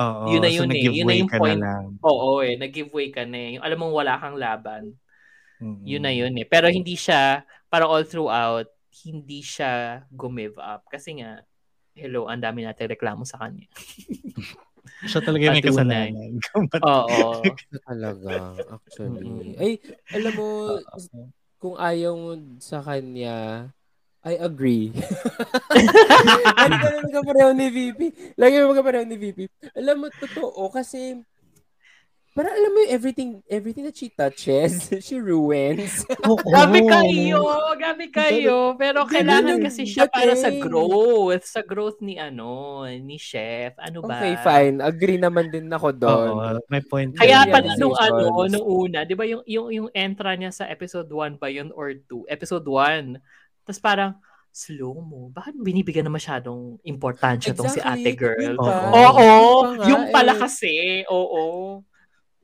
Oo. 0.00 0.32
Yun 0.32 0.40
na 0.40 0.48
so 0.48 0.56
yun 0.56 0.68
eh. 0.68 0.72
nag-give 0.72 0.96
Yun 0.96 1.04
na 1.04 1.12
way 1.12 1.18
yung 1.20 1.30
ka 1.30 1.38
point. 1.40 1.60
na 1.60 1.64
lang. 1.64 1.84
Oo 2.00 2.30
eh, 2.40 2.54
nag-giveaway 2.56 3.08
ka 3.12 3.22
na 3.28 3.36
eh. 3.36 3.50
Yung 3.60 3.64
alam 3.64 3.78
mong 3.80 3.94
wala 3.96 4.14
kang 4.16 4.36
laban. 4.40 4.84
Mm-mm. 5.60 5.84
Yun 5.84 6.02
na 6.04 6.12
yun 6.12 6.32
eh. 6.36 6.44
Pero 6.48 6.68
hindi 6.68 6.96
siya, 6.96 7.44
parang 7.68 7.92
all 7.92 8.08
throughout, 8.08 8.68
hindi 9.04 9.40
siya 9.40 10.04
gumive 10.08 10.56
up. 10.56 10.88
Kasi 10.88 11.20
nga, 11.20 11.40
hello, 11.96 12.28
ang 12.28 12.44
dami 12.44 12.64
natin 12.64 12.92
reklamo 12.92 13.24
sa 13.24 13.40
kanya. 13.40 13.68
Siya 15.04 15.20
talaga 15.20 15.52
may 15.52 15.60
Patunay. 15.60 15.68
kasalanan. 15.68 16.32
Oo. 16.88 17.20
Talaga, 17.84 18.36
actually. 18.72 19.56
Ay, 19.60 19.72
alam 20.08 20.32
mo, 20.32 20.48
kung 21.60 21.76
ayaw 21.76 22.12
mo 22.16 22.32
sa 22.62 22.80
kanya, 22.80 23.68
I 24.26 24.34
agree. 24.42 24.90
Lagi 26.58 26.76
ka 26.82 26.88
na 26.90 26.98
magkapareho 27.04 27.50
ni 27.54 27.66
VP. 27.70 28.00
Lagi 28.34 28.54
ka 28.58 28.66
magkapareho 28.66 29.04
ni 29.06 29.16
VP. 29.20 29.38
Alam 29.78 29.96
mo, 30.02 30.06
totoo, 30.10 30.66
kasi 30.72 31.20
Pero 32.36 32.52
alam 32.52 32.68
mo 32.68 32.78
yung 32.84 32.92
everything, 32.92 33.30
everything 33.48 33.88
that 33.88 33.96
she 33.96 34.12
touches, 34.12 34.92
she 35.08 35.16
ruins. 35.16 36.04
Oo. 36.28 36.36
Gabi 36.52 36.84
kayo, 36.84 37.40
gabi 37.80 38.06
kayo. 38.12 38.76
Pero 38.76 39.08
kailangan 39.08 39.56
kasi 39.64 39.88
siya 39.88 40.04
para 40.04 40.36
sa 40.36 40.52
growth. 40.52 41.48
Sa 41.48 41.64
growth 41.64 42.04
ni 42.04 42.20
ano, 42.20 42.84
ni 42.84 43.16
chef. 43.16 43.72
Ano 43.80 44.04
ba? 44.04 44.20
Okay, 44.20 44.36
fine. 44.44 44.84
Agree 44.84 45.16
naman 45.16 45.48
din 45.48 45.72
ako 45.72 45.96
doon. 45.96 46.36
Oo, 46.36 46.60
may 46.68 46.84
point. 46.84 47.16
Kaya 47.16 47.48
pala 47.48 47.72
nung 47.80 47.96
ano, 47.96 48.44
nung 48.52 48.66
una, 48.68 49.08
'di 49.08 49.16
ba 49.16 49.24
yung 49.24 49.40
yung 49.48 49.72
yung 49.72 49.88
entra 49.96 50.36
niya 50.36 50.52
sa 50.52 50.68
episode 50.68 51.08
1 51.08 51.40
ba 51.40 51.48
yun 51.48 51.72
or 51.72 51.96
2? 52.04 52.28
Episode 52.28 52.68
1. 52.68 53.16
Tapos 53.64 53.80
parang 53.80 54.12
slow 54.52 55.00
mo. 55.00 55.32
Bakit 55.32 55.56
binibigyan 55.56 56.04
na 56.04 56.12
masyadong 56.12 56.76
importansya 56.84 57.56
tong 57.56 57.72
si 57.72 57.80
ate 57.80 58.12
girl? 58.12 58.60
Oo. 58.60 58.88
Oo, 58.92 59.28
yung 59.88 60.12
pala 60.12 60.36
eh. 60.36 60.40
kasi. 60.40 60.76
Oo. 61.08 61.80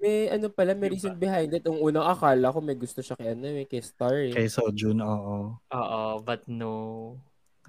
May 0.02 0.26
ano 0.26 0.50
pala, 0.50 0.74
may 0.74 0.90
reason 0.90 1.14
behind 1.14 1.54
it. 1.54 1.62
Ang 1.62 1.78
unang 1.78 2.02
akala 2.02 2.50
ko 2.50 2.58
may 2.58 2.74
gusto 2.74 2.98
siya 2.98 3.14
kay 3.14 3.38
ano, 3.38 3.46
may 3.46 3.70
kay 3.70 3.78
Star. 3.78 4.18
eh. 4.18 4.34
Kay 4.34 4.50
Sojun, 4.50 4.98
oo. 4.98 5.54
Oo, 5.62 6.02
but 6.26 6.42
no. 6.50 7.14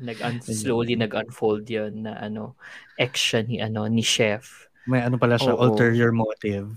Nag 0.02 0.18
slowly 0.42 0.98
nag-unfold 0.98 1.70
'yon 1.70 2.10
na 2.10 2.18
ano, 2.18 2.58
siya 2.98 3.46
ni 3.46 3.62
ano 3.62 3.86
ni 3.86 4.02
chef. 4.02 4.66
May 4.90 5.06
ano 5.06 5.22
pala 5.22 5.38
siya, 5.38 5.54
Oo. 5.54 5.70
ulterior 5.70 6.10
motive. 6.10 6.74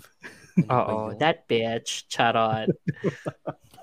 Oo, 0.68 1.16
that 1.16 1.48
bitch, 1.48 2.04
charot. 2.12 2.68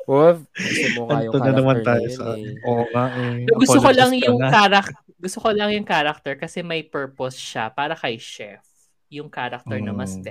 Oh, 0.03 0.35
gusto 0.35 0.87
mo 0.99 1.07
nga 1.07 1.23
yung 1.23 1.31
Ito 1.31 1.39
na 1.39 1.51
naman 1.55 1.79
character 1.79 1.87
tayo 1.87 2.03
yun 2.03 2.19
sa... 2.19 2.25
eh. 2.35 2.67
Oo 2.67 2.83
nga 2.91 3.05
eh. 3.15 3.47
gusto 3.55 3.77
ko 3.79 3.89
lang 3.95 4.11
yung 4.19 4.35
na. 4.35 4.49
character, 4.51 4.99
gusto 5.15 5.37
ko 5.39 5.49
lang 5.55 5.69
yung 5.71 5.87
character 5.87 6.33
kasi 6.35 6.59
may 6.59 6.83
purpose 6.83 7.39
siya 7.39 7.71
para 7.71 7.95
kay 7.95 8.19
chef. 8.19 8.59
Yung 9.07 9.31
character 9.31 9.79
na 9.79 9.95
mas 9.95 10.19
Mm. 10.19 10.27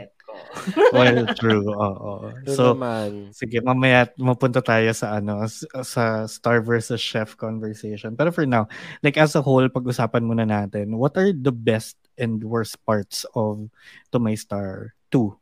Well, 0.94 1.26
true. 1.34 1.66
Oo. 1.72 2.30
So, 2.46 2.74
naman. 2.76 3.32
sige, 3.34 3.58
mamaya 3.64 4.06
mapunta 4.20 4.62
tayo 4.62 4.92
sa 4.94 5.18
ano, 5.18 5.42
sa 5.82 6.26
star 6.28 6.62
versus 6.62 7.00
chef 7.00 7.34
conversation. 7.34 8.14
Pero 8.14 8.30
for 8.30 8.46
now, 8.46 8.68
like 9.02 9.16
as 9.16 9.34
a 9.34 9.42
whole, 9.42 9.66
pag-usapan 9.68 10.22
muna 10.22 10.46
natin, 10.46 10.94
what 10.96 11.16
are 11.16 11.32
the 11.32 11.52
best 11.52 11.96
and 12.20 12.44
worst 12.44 12.78
parts 12.84 13.26
of 13.34 13.66
To 14.12 14.18
My 14.20 14.36
Star 14.36 14.94
2 15.10 15.34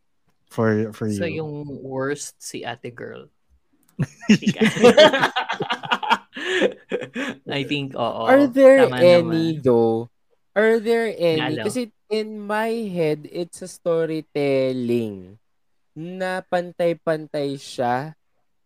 for 0.48 0.92
for 0.96 1.06
you? 1.10 1.20
So 1.20 1.28
yung 1.28 1.66
worst 1.82 2.40
si 2.40 2.64
ate 2.64 2.94
girl. 2.94 3.28
I 7.50 7.64
think, 7.64 7.94
oo. 7.94 8.22
Are 8.24 8.46
there 8.46 8.88
any 8.88 9.58
naman. 9.58 9.62
though? 9.62 10.08
Are 10.56 10.80
there 10.80 11.12
any? 11.14 11.60
Kasi 11.62 11.92
in 12.10 12.42
my 12.42 12.90
head, 12.90 13.30
it's 13.30 13.62
a 13.62 13.70
storytelling 13.70 15.38
na 15.94 16.42
pantay-pantay 16.42 17.54
siya. 17.56 18.14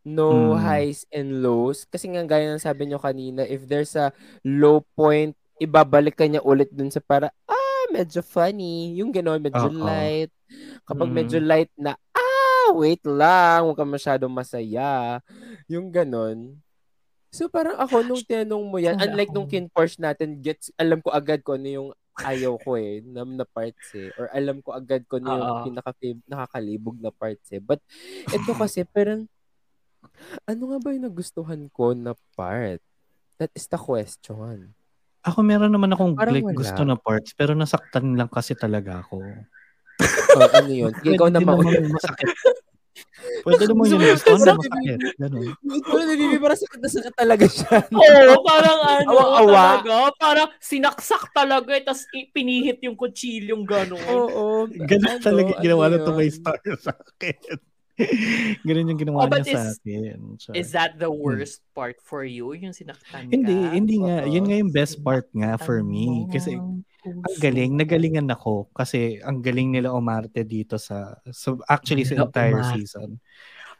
No 0.05 0.57
Mm. 0.57 0.61
highs 0.61 1.05
and 1.13 1.45
lows. 1.45 1.85
Kasi 1.89 2.09
nga 2.13 2.25
gaya 2.25 2.49
ng 2.53 2.63
sabi 2.63 2.89
nyo 2.89 3.01
kanina, 3.01 3.45
if 3.45 3.65
there's 3.69 3.97
a 3.97 4.13
low 4.45 4.85
point, 4.97 5.37
ibabalik 5.61 6.17
ka 6.17 6.25
niya 6.29 6.41
ulit 6.45 6.69
dun 6.73 6.89
sa 6.93 7.01
para, 7.05 7.33
ah, 7.49 7.85
medyo 7.93 8.21
funny. 8.25 8.97
Yung 9.01 9.13
gano'n, 9.13 9.41
medyo 9.41 9.69
Oo. 9.69 9.85
light. 9.85 10.33
Kapag 10.89 11.09
Mm. 11.09 11.17
medyo 11.17 11.39
light 11.41 11.73
na, 11.77 11.97
ah, 12.17 12.73
wait 12.77 13.01
lang, 13.05 13.65
huwag 13.69 13.79
ka 13.81 13.87
masyadong 13.89 14.33
masaya. 14.33 15.21
Yung 15.69 15.93
gano'n. 15.93 16.57
So 17.35 17.49
parang 17.51 17.77
ako, 17.81 18.05
nung 18.07 18.23
tinanong 18.25 18.65
mo 18.69 18.79
yan, 18.79 18.97
unlike 19.01 19.33
nung 19.35 19.49
kin 19.51 19.67
Porsche 19.73 19.99
natin, 20.01 20.39
gets, 20.41 20.71
alam 20.79 21.03
ko 21.03 21.11
agad 21.13 21.43
ko 21.43 21.59
ano 21.59 21.69
yung 21.69 21.89
ayaw 22.23 22.55
ko 22.63 22.79
eh, 22.79 23.03
na, 23.03 23.27
na 23.27 23.47
parts 23.47 23.91
eh. 23.99 24.15
Or 24.15 24.31
alam 24.31 24.63
ko 24.63 24.71
agad 24.71 25.03
ko 25.11 25.19
ano 25.19 25.35
yung 25.35 25.51
Oo. 25.51 25.65
pinaka 25.67 25.91
nakakalibog 26.31 26.97
na 27.03 27.11
parts 27.11 27.51
eh. 27.51 27.59
But 27.59 27.83
ito 28.31 28.51
kasi, 28.63 28.87
parang, 28.87 29.27
ano 30.47 30.63
nga 30.71 30.79
ba 30.79 30.95
yung 30.95 31.11
nagustuhan 31.11 31.67
ko 31.75 31.91
na 31.97 32.15
part? 32.39 32.79
That 33.43 33.51
is 33.59 33.67
the 33.67 33.81
question. 33.81 34.71
Ako 35.25 35.41
meron 35.43 35.73
naman 35.73 35.91
akong 35.91 36.15
Parang 36.15 36.37
like, 36.39 36.47
wala. 36.47 36.61
gusto 36.61 36.83
na 36.87 36.95
parts, 36.95 37.33
pero 37.35 37.57
nasaktan 37.57 38.15
lang 38.15 38.31
kasi 38.31 38.55
talaga 38.55 39.03
ako. 39.03 39.25
Oh, 40.35 40.51
ano 40.51 40.67
yun? 40.67 40.91
Sige, 40.99 41.15
ikaw 41.15 41.31
na 41.31 41.39
mauna. 41.39 41.71
masakit. 41.87 42.27
Pwede 43.45 43.65
naman 43.69 43.85
yun 43.87 44.01
gusto 44.01 44.31
na 44.33 44.57
masakit. 44.57 44.99
Ganun. 45.21 45.49
Ikaw 45.61 46.01
na 46.01 46.39
parang 46.41 46.61
sakit 46.61 46.81
na 46.81 46.89
sakit 46.89 47.15
talaga 47.15 47.45
siya. 47.45 47.77
Oo, 48.01 48.35
parang 48.43 48.79
ano, 48.81 49.09
Awang-awa. 49.13 49.63
talaga. 49.85 49.95
Parang 50.17 50.49
sinaksak 50.59 51.25
talaga, 51.31 51.71
eh, 51.77 51.85
tapos 51.85 52.03
pinihit 52.33 52.81
yung 52.81 52.97
kutsilyong 52.97 53.63
gano'n. 53.63 54.01
Oo. 54.09 54.65
Ganun 54.67 55.13
Ano, 55.15 55.23
talaga 55.23 55.49
yung 55.53 55.63
ginawa 55.63 55.83
ano 55.87 55.97
na 56.01 56.05
to 56.05 56.13
may 56.13 56.31
star 56.33 56.57
sa 56.81 56.97
akin. 56.97 57.37
Ganun 58.67 58.91
yung 58.91 58.99
ginawa 58.99 59.19
Oh, 59.23 59.31
niya 59.31 59.45
sa 59.45 59.61
is- 59.71 59.79
akin. 59.79 60.19
Char. 60.41 60.55
Is 60.59 60.69
that 60.75 60.99
the 60.99 61.07
worst 61.07 61.63
part 61.77 62.01
for 62.03 62.27
you? 62.27 62.51
Yung 62.57 62.75
sinaktan 62.75 63.29
ka? 63.29 63.33
Hindi, 63.33 63.55
hindi 63.71 64.03
nga. 64.03 64.27
Yun 64.27 64.45
nga 64.49 64.57
yung 64.59 64.73
best 64.75 64.99
part 64.99 65.29
nga 65.31 65.55
for 65.55 65.79
me. 65.85 66.27
Kasi 66.27 66.59
ang 67.05 67.39
galing, 67.39 67.73
nagalingan 67.77 68.29
ako. 68.29 68.73
Kasi 68.73 69.21
ang 69.21 69.45
galing 69.45 69.71
nila 69.71 69.93
umarte 69.93 70.43
dito 70.43 70.81
sa, 70.81 71.21
so 71.29 71.61
actually 71.69 72.03
sa 72.03 72.25
entire 72.25 72.57
umarte. 72.57 72.75
season. 72.81 73.21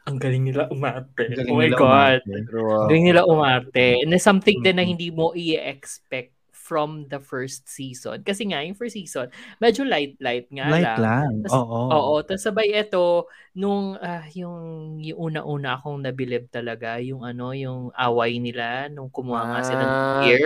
Ang 0.05 0.17
galing 0.21 0.43
nila 0.45 0.69
umarte. 0.69 1.25
Ang 1.25 1.33
galing 1.33 1.53
oh 1.53 1.57
my 1.57 1.65
nila 1.65 1.77
God. 1.77 1.89
umarte. 1.89 2.29
Ang 2.29 2.89
galing 2.89 3.05
nila 3.09 3.21
umarte. 3.25 3.87
And 4.05 4.13
it's 4.13 4.21
something 4.23 4.61
din 4.61 4.77
na 4.77 4.85
hindi 4.85 5.09
mo 5.09 5.33
i-expect 5.33 6.33
from 6.53 7.05
the 7.13 7.21
first 7.21 7.69
season. 7.69 8.25
Kasi 8.25 8.49
nga, 8.49 8.65
yung 8.65 8.73
first 8.73 8.97
season, 8.97 9.29
medyo 9.61 9.85
light-light 9.85 10.49
nga 10.49 10.65
Light 10.65 10.97
lang. 10.97 11.45
Tas- 11.45 11.53
Oo. 11.53 11.93
Oo, 11.93 12.13
tapos 12.25 12.41
sabay 12.41 12.73
ito, 12.73 13.29
nung 13.53 13.93
ah, 14.01 14.25
yung, 14.33 14.97
yung 14.97 15.29
una-una 15.29 15.77
akong 15.77 16.01
nabilib 16.01 16.49
talaga, 16.49 16.97
yung 16.97 17.21
ano, 17.21 17.53
yung 17.53 17.93
away 17.93 18.41
nila, 18.41 18.89
nung 18.89 19.13
kumuha 19.13 19.45
nga 19.45 19.61
sila 19.61 19.81
ng 19.85 19.93
Ah. 19.93 20.21
beer. 20.25 20.45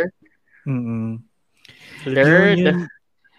Mm-mm. 0.68 1.24
Flirt. 2.00 2.56
Yun, 2.56 2.60
yun, 2.60 2.78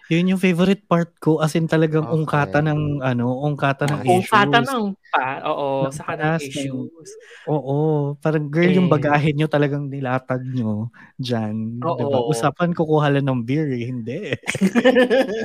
yun 0.07 0.29
yung 0.29 0.39
favorite 0.39 0.83
part 0.83 1.07
ko. 1.17 1.37
As 1.37 1.53
in 1.53 1.65
talagang 1.65 2.03
Okay. 2.03 2.13
ungkata 2.13 2.57
ng, 2.59 2.99
ano, 3.01 3.25
ungkata 3.41 3.85
ng 3.85 4.01
issues. 4.03 4.27
kata 4.27 4.57
ng 4.59 4.83
pa, 5.07 5.39
oo, 5.45 5.87
Ng 5.87 5.91
sa 5.91 6.01
kanang 6.05 6.35
past, 6.35 6.43
ng- 6.43 6.49
issues. 6.51 7.09
Oo. 7.47 7.75
Parang 8.17 8.45
girl, 8.45 8.71
yung 8.71 8.85
Eh. 8.85 8.91
bagahin 8.91 9.33
nyo 9.33 9.47
talagang 9.47 9.87
nilatag 9.87 10.41
nyo 10.45 10.91
dyan. 11.17 11.79
Oo. 11.79 11.97
Diba? 11.97 12.17
Usapan 12.27 12.69
kukuha 12.71 13.07
lang 13.09 13.25
ng 13.25 13.39
beer 13.41 13.65
eh. 13.71 13.83
Hindi. 13.87 14.19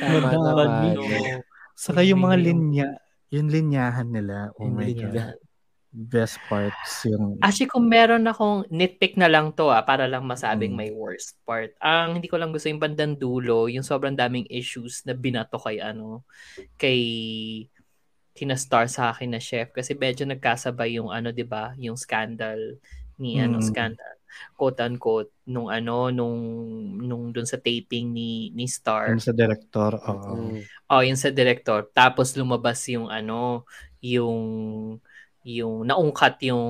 Tama. 0.00 0.94
No. 0.94 1.02
Saka 1.74 2.00
yung 2.02 2.20
mga 2.20 2.36
Yung- 2.38 2.46
linya, 2.46 2.86
yung 3.28 3.48
linyahan 3.48 4.06
nila. 4.06 4.52
Oh 4.54 4.62
Yung 4.62 4.76
my 4.76 4.86
linya. 4.86 5.08
God. 5.10 5.36
Best 5.92 6.40
parts 6.48 7.04
yung... 7.04 7.36
Actually, 7.44 7.68
kung 7.68 7.84
meron 7.84 8.24
akong 8.24 8.64
nitpick 8.72 9.20
na 9.20 9.28
lang 9.28 9.52
to 9.52 9.68
ah, 9.68 9.84
para 9.84 10.08
lang 10.08 10.24
masabing 10.24 10.72
Mm. 10.72 10.78
may 10.80 10.90
worst 10.90 11.36
part. 11.44 11.76
Ang 11.84 12.16
hindi 12.16 12.32
ko 12.32 12.40
lang 12.40 12.48
gusto 12.48 12.72
yung 12.72 12.80
bandang 12.80 13.12
dulo, 13.12 13.68
yung 13.68 13.84
sobrang 13.84 14.16
daming 14.16 14.48
issues 14.48 15.04
na 15.04 15.12
binato 15.12 15.60
kay 15.60 15.84
ano, 15.84 16.24
kay 16.80 17.00
kina 18.32 18.56
star 18.56 18.88
sa 18.88 19.12
akin 19.12 19.36
na 19.36 19.40
chef 19.44 19.68
kasi 19.76 19.92
medyo 19.92 20.24
nagkasabay 20.24 20.96
yung 20.96 21.12
ano 21.12 21.36
'di 21.36 21.44
ba 21.44 21.76
yung 21.76 22.00
scandal 22.00 22.80
ni 23.20 23.36
ano 23.36 23.60
Mm. 23.60 23.68
scandal 23.68 24.14
quote 24.56 24.80
unquote 24.80 25.28
nung 25.44 25.68
ano 25.68 26.08
nung 26.08 26.40
nung 26.96 27.28
dun 27.36 27.44
sa 27.44 27.60
taping 27.60 28.08
ni 28.08 28.48
ni 28.56 28.64
Star 28.64 29.12
Yung 29.12 29.20
sa 29.20 29.36
director. 29.36 30.00
Oo. 30.00 30.56
Mm. 30.56 30.64
Oh, 30.88 31.04
yung 31.04 31.20
sa 31.20 31.28
director. 31.28 31.84
Tapos 31.92 32.32
lumabas 32.32 32.80
yung 32.88 33.12
ano, 33.12 33.68
yung 34.00 34.40
yung 35.42 35.84
naungkat 35.84 36.38
yung 36.46 36.66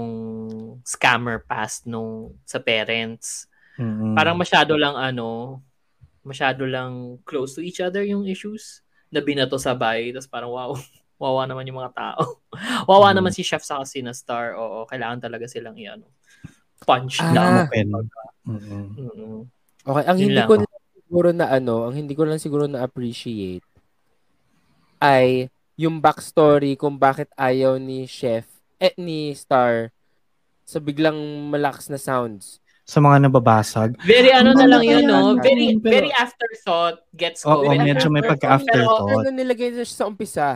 scammer 0.82 1.40
past 1.40 1.84
nung 1.84 2.32
sa 2.42 2.56
parents. 2.56 3.46
Mm-mm. 3.76 4.12
Parang 4.12 4.34
masyado 4.34 4.74
lang 4.74 4.94
ano, 4.94 5.60
masyado 6.22 6.64
lang 6.64 7.20
close 7.22 7.56
to 7.56 7.62
each 7.62 7.80
other 7.80 8.00
yung 8.00 8.24
issues 8.24 8.80
na 9.08 9.20
binato 9.20 9.56
sabay. 9.56 10.08
Tapos 10.10 10.28
parang 10.28 10.50
wow, 10.50 10.72
wawa 11.22 11.44
naman 11.44 11.64
yung 11.64 11.78
mga 11.78 11.92
tao. 11.92 12.40
wawa 12.90 13.10
Mm. 13.10 13.16
naman 13.18 13.32
si 13.32 13.42
chef 13.42 13.60
sa 13.60 13.80
kasi 13.80 14.00
na 14.00 14.12
star. 14.12 14.56
Oo, 14.56 14.84
kailangan 14.84 15.20
talaga 15.22 15.44
silang 15.44 15.76
i-ano, 15.76 16.08
punch 16.82 17.20
Ah. 17.20 17.30
down. 17.30 17.52
Open. 17.64 17.86
Mm-mm. 18.42 18.84
Mm-mm. 18.96 19.40
Okay, 19.82 20.04
ang 20.06 20.16
Yun 20.16 20.24
hindi 20.26 20.38
lang. 20.38 20.48
ko 20.48 20.54
lang 20.56 20.72
siguro 20.94 21.28
na 21.30 21.46
ano, 21.48 21.74
ang 21.84 21.94
hindi 21.94 22.14
ko 22.14 22.22
lang 22.24 22.38
siguro 22.38 22.64
na 22.64 22.80
appreciate 22.80 23.66
ay 24.98 25.50
yung 25.74 25.98
backstory 25.98 26.78
kung 26.78 26.94
bakit 26.94 27.26
ayaw 27.34 27.74
ni 27.76 28.06
Chef 28.06 28.46
eh 28.82 28.94
ni 28.98 29.30
Star 29.32 29.94
sa 30.64 30.78
biglang 30.78 31.14
malakas 31.48 31.86
na 31.86 31.96
sounds. 31.96 32.58
Sa 32.82 32.98
mga 32.98 33.30
nababasag. 33.30 33.94
Very 34.02 34.34
ano 34.34 34.52
na 34.52 34.66
lang 34.66 34.82
yun, 34.82 35.06
no? 35.06 35.38
Very, 35.38 35.78
very 35.78 36.10
afterthought. 36.10 36.98
Gets 37.14 37.46
Oo. 37.46 37.62
Very 37.62 37.78
medyo 37.78 38.10
may 38.10 38.18
afterthought. 38.18 38.66
pagka-afterthought. 38.66 39.06
Pero, 39.06 39.18
Ano 39.22 39.30
nilagay 39.30 39.70
na 39.70 39.86
siya 39.86 39.96
sa 39.96 40.08
umpisa? 40.10 40.48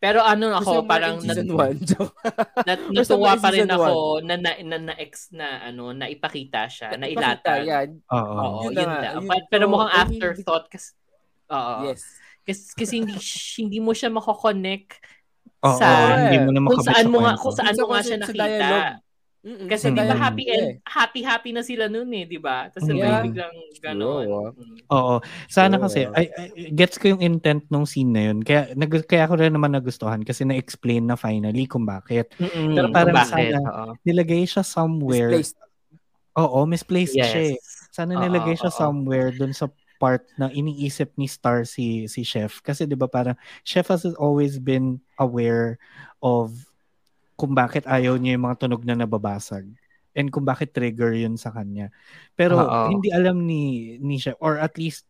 pero 0.00 0.24
ano 0.24 0.48
Kasi 0.48 0.64
ako, 0.64 0.72
yung 0.80 0.88
parang 0.88 1.14
nat, 1.28 1.44
1. 1.44 1.84
Joke. 1.84 2.16
nat, 2.64 2.80
natuwa 2.88 3.36
pa 3.36 3.52
rin 3.52 3.68
ako 3.68 4.24
na 4.24 4.40
na, 4.40 4.56
na, 4.64 4.76
na, 4.80 4.94
ex, 4.96 5.28
na, 5.28 5.60
ano, 5.60 5.92
na 5.92 6.08
ipakita 6.08 6.72
siya, 6.72 6.96
na 6.96 7.04
yan. 7.60 8.00
Oo. 8.08 8.64
Yun 8.64 8.80
yun, 8.80 8.88
na 8.88 9.08
yun 9.12 9.28
But- 9.28 9.48
pero 9.52 9.68
mukhang 9.68 9.92
afterthought 9.92 10.72
kasi, 10.72 10.96
oo. 11.52 11.74
Yes. 11.84 12.16
Kasi, 12.40 12.62
kasi 12.72 12.92
hindi, 12.96 13.12
hindi 13.60 13.76
mo 13.76 13.92
siya 13.92 14.08
mako-connect 14.08 14.96
Oo, 15.60 15.76
sa 15.76 15.86
hindi 16.24 16.36
mo 16.40 16.50
na 16.50 16.60
kung 16.62 16.80
saan 16.80 17.04
sa 17.04 17.10
mo 17.10 17.18
nga 17.20 17.34
kung 17.36 17.52
saan 17.52 17.74
mo 17.74 17.86
nga 17.88 18.00
siya 18.00 18.16
nakita. 18.18 18.68
Mm-mm, 19.40 19.72
Kasi 19.72 19.88
Mm. 19.88 19.96
di 19.96 20.02
ba 20.04 20.16
happy 20.18 20.44
eh. 20.44 20.52
and 20.52 20.64
happy 20.84 21.20
happy 21.24 21.50
na 21.50 21.64
sila 21.64 21.88
noon 21.88 22.12
eh, 22.12 22.24
di 22.24 22.36
ba? 22.36 22.68
Tapos 22.68 22.84
Yeah. 22.86 23.24
biglang 23.24 23.56
ganon. 23.80 24.24
True. 24.28 24.52
Mm. 24.52 24.76
Oo. 24.92 25.14
Sana 25.48 25.80
kasi, 25.80 26.04
ay, 26.12 26.28
ay, 26.28 26.48
gets 26.70 27.00
ko 27.00 27.08
yung 27.08 27.24
intent 27.24 27.64
nung 27.68 27.88
scene 27.88 28.12
na 28.12 28.28
yun. 28.28 28.44
Kaya, 28.44 28.68
nag, 28.74 28.92
kaya 29.04 29.24
ako 29.24 29.40
rin 29.40 29.48
naman 29.50 29.72
nagustuhan 29.72 30.20
kasi 30.20 30.44
na-explain 30.44 31.08
na 31.08 31.16
finally 31.16 31.64
kung 31.64 31.84
bakit. 31.84 32.28
Mm-mm. 32.36 32.76
Pero 32.76 32.86
parang 32.90 33.16
Kung 33.16 33.20
bakit? 33.24 33.48
sana- 33.56 33.64
Oo. 33.64 33.92
Nilagay 34.04 34.44
siya 34.44 34.60
somewhere. 34.60 35.32
Misplaced. 35.32 35.56
Oo, 36.36 36.58
misplaced 36.64 37.16
siya 37.16 37.40
eh. 37.42 37.56
Yes. 37.56 37.88
Sana 37.90 38.12
Oo, 38.14 38.22
nilagay 38.22 38.54
siya 38.54 38.68
oo. 38.68 38.76
somewhere 38.76 39.32
dun 39.32 39.50
sa 39.50 39.72
part 40.00 40.24
na 40.34 40.48
iniisip 40.48 41.12
ni 41.14 41.28
Star 41.28 41.68
si 41.68 42.08
si 42.08 42.24
Chef 42.24 42.64
kasi 42.64 42.88
'di 42.88 42.96
ba 42.96 43.04
parang 43.04 43.36
Chef 43.62 43.84
has 43.86 44.08
always 44.16 44.56
been 44.56 44.96
aware 45.20 45.76
of 46.24 46.56
kung 47.36 47.52
bakit 47.52 47.84
ayaw 47.84 48.16
niya 48.16 48.40
yung 48.40 48.48
mga 48.48 48.64
tunog 48.64 48.82
na 48.82 48.96
nababasag 48.96 49.68
and 50.16 50.32
kung 50.32 50.42
bakit 50.42 50.72
trigger 50.72 51.14
yun 51.14 51.36
sa 51.36 51.52
kanya. 51.52 51.92
Pero 52.34 52.58
Oo. 52.58 52.88
hindi 52.90 53.12
alam 53.12 53.44
ni 53.44 53.94
ni 54.00 54.16
Chef 54.16 54.34
or 54.40 54.56
at 54.56 54.74
least 54.80 55.04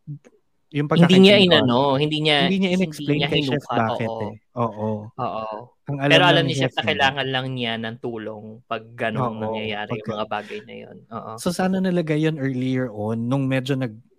yung 0.71 0.87
Hindi 0.87 1.19
niya 1.19 1.35
inano, 1.43 1.99
hindi 1.99 2.23
niya 2.23 2.47
hindi 2.47 2.63
niya 2.63 2.71
in-explain 2.79 3.19
niya 3.19 3.31
kay 3.31 3.43
Chef 3.43 3.65
bakit 3.67 4.07
oo. 4.07 4.23
eh. 4.31 4.35
Oo. 4.55 4.91
Oo. 5.11 5.47
Ang 5.91 5.97
Pero 6.07 6.23
alam 6.23 6.47
ni 6.47 6.55
Chef 6.55 6.71
na 6.79 6.87
kailangan 6.87 7.27
lang 7.27 7.47
niya 7.59 7.75
ng 7.79 7.99
tulong 7.99 8.63
pag 8.71 8.87
ganong 8.95 9.39
Oo, 9.39 9.43
nangyayari 9.51 9.99
yung 9.99 10.07
pagka- 10.07 10.15
mga 10.15 10.27
bagay 10.31 10.59
na 10.63 10.75
yun. 10.87 10.97
Oo. 11.11 11.31
So 11.43 11.51
sana 11.51 11.83
nalagay 11.83 12.23
yun 12.23 12.39
earlier 12.39 12.87
on 12.87 13.27
nung 13.27 13.51
medyo 13.51 13.75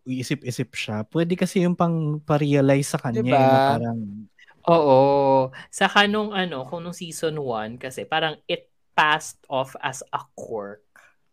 nag-iisip-isip 0.05 0.69
siya. 0.73 1.05
Pwede 1.05 1.37
kasi 1.37 1.61
yung 1.61 1.77
pang 1.77 2.17
pa-realize 2.25 2.89
sa 2.89 2.99
kanya 3.01 3.21
Diba? 3.21 3.37
eh, 3.37 3.45
na 3.45 3.59
parang 3.61 3.99
Oo. 4.69 5.49
Saka 5.73 6.05
nung 6.05 6.33
ano, 6.33 6.65
kung 6.69 6.85
nung 6.85 6.93
season 6.93 7.37
1, 7.41 7.77
kasi 7.81 8.05
parang 8.05 8.37
it 8.45 8.69
passed 8.93 9.41
off 9.49 9.73
as 9.81 10.05
a 10.13 10.21
quirk 10.37 10.85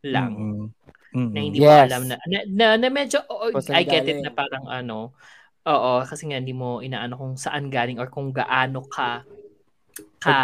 lang. 0.05 0.33
Mm-mm. 0.33 0.73
Mm-mm. 1.17 1.33
Na 1.35 1.41
hindi 1.45 1.61
mo 1.61 1.69
Yes. 1.69 1.93
alam 1.93 2.03
na, 2.09 2.17
na, 2.25 2.39
na, 2.49 2.67
na 2.81 2.89
medyo, 2.89 3.21
saan 3.53 3.77
I 3.77 3.83
get 3.85 4.05
it 4.09 4.17
galing. 4.17 4.25
na 4.25 4.33
parang 4.33 4.65
ano, 4.69 5.13
oo, 5.69 5.93
kasi 6.09 6.25
nga 6.29 6.41
hindi 6.41 6.57
mo 6.57 6.81
inaano 6.81 7.21
kung 7.21 7.35
saan 7.37 7.69
galing 7.69 8.01
or 8.01 8.09
kung 8.09 8.33
gaano 8.33 8.85
ka, 8.89 9.25
ka, 10.21 10.41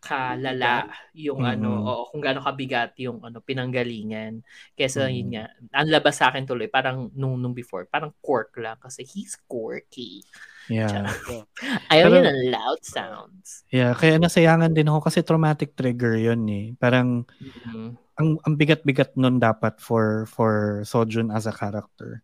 kalala 0.00 0.88
yung 1.12 1.44
Mm-mm. 1.44 1.52
ano, 1.54 1.70
oo, 1.84 2.02
kung 2.08 2.24
gaano 2.24 2.40
kabigat 2.40 2.96
yung 2.98 3.20
ano, 3.20 3.44
pinanggalingan. 3.44 4.40
Kesa 4.72 5.06
Mm. 5.06 5.12
yun 5.14 5.28
nga, 5.36 5.44
ang 5.76 5.88
labas 5.92 6.16
sa 6.16 6.32
akin 6.32 6.48
tuloy, 6.48 6.66
parang 6.66 7.12
nung, 7.12 7.36
nung 7.36 7.52
before, 7.52 7.84
parang 7.84 8.10
quirk 8.18 8.56
lang 8.56 8.80
kasi 8.80 9.04
he's 9.04 9.36
quirky. 9.44 10.24
Yeah. 10.72 11.04
Ayaw 11.92 12.06
Pero- 12.08 12.14
niya 12.16 12.22
ng 12.32 12.42
loud 12.48 12.80
sounds. 12.80 13.48
Yeah, 13.68 13.92
kaya 13.92 14.16
nasayangan 14.16 14.72
din 14.72 14.88
ako 14.88 15.12
kasi 15.12 15.20
traumatic 15.20 15.76
trigger 15.76 16.16
'yun 16.16 16.46
eh. 16.48 16.66
Parang 16.80 17.28
Mhm. 17.36 17.98
ang 18.16 18.28
ang 18.40 18.54
bigat-bigat 18.56 19.16
nun 19.20 19.36
dapat 19.36 19.80
for 19.80 20.24
for 20.24 20.80
Sojun 20.86 21.28
as 21.28 21.44
a 21.44 21.52
character. 21.52 22.22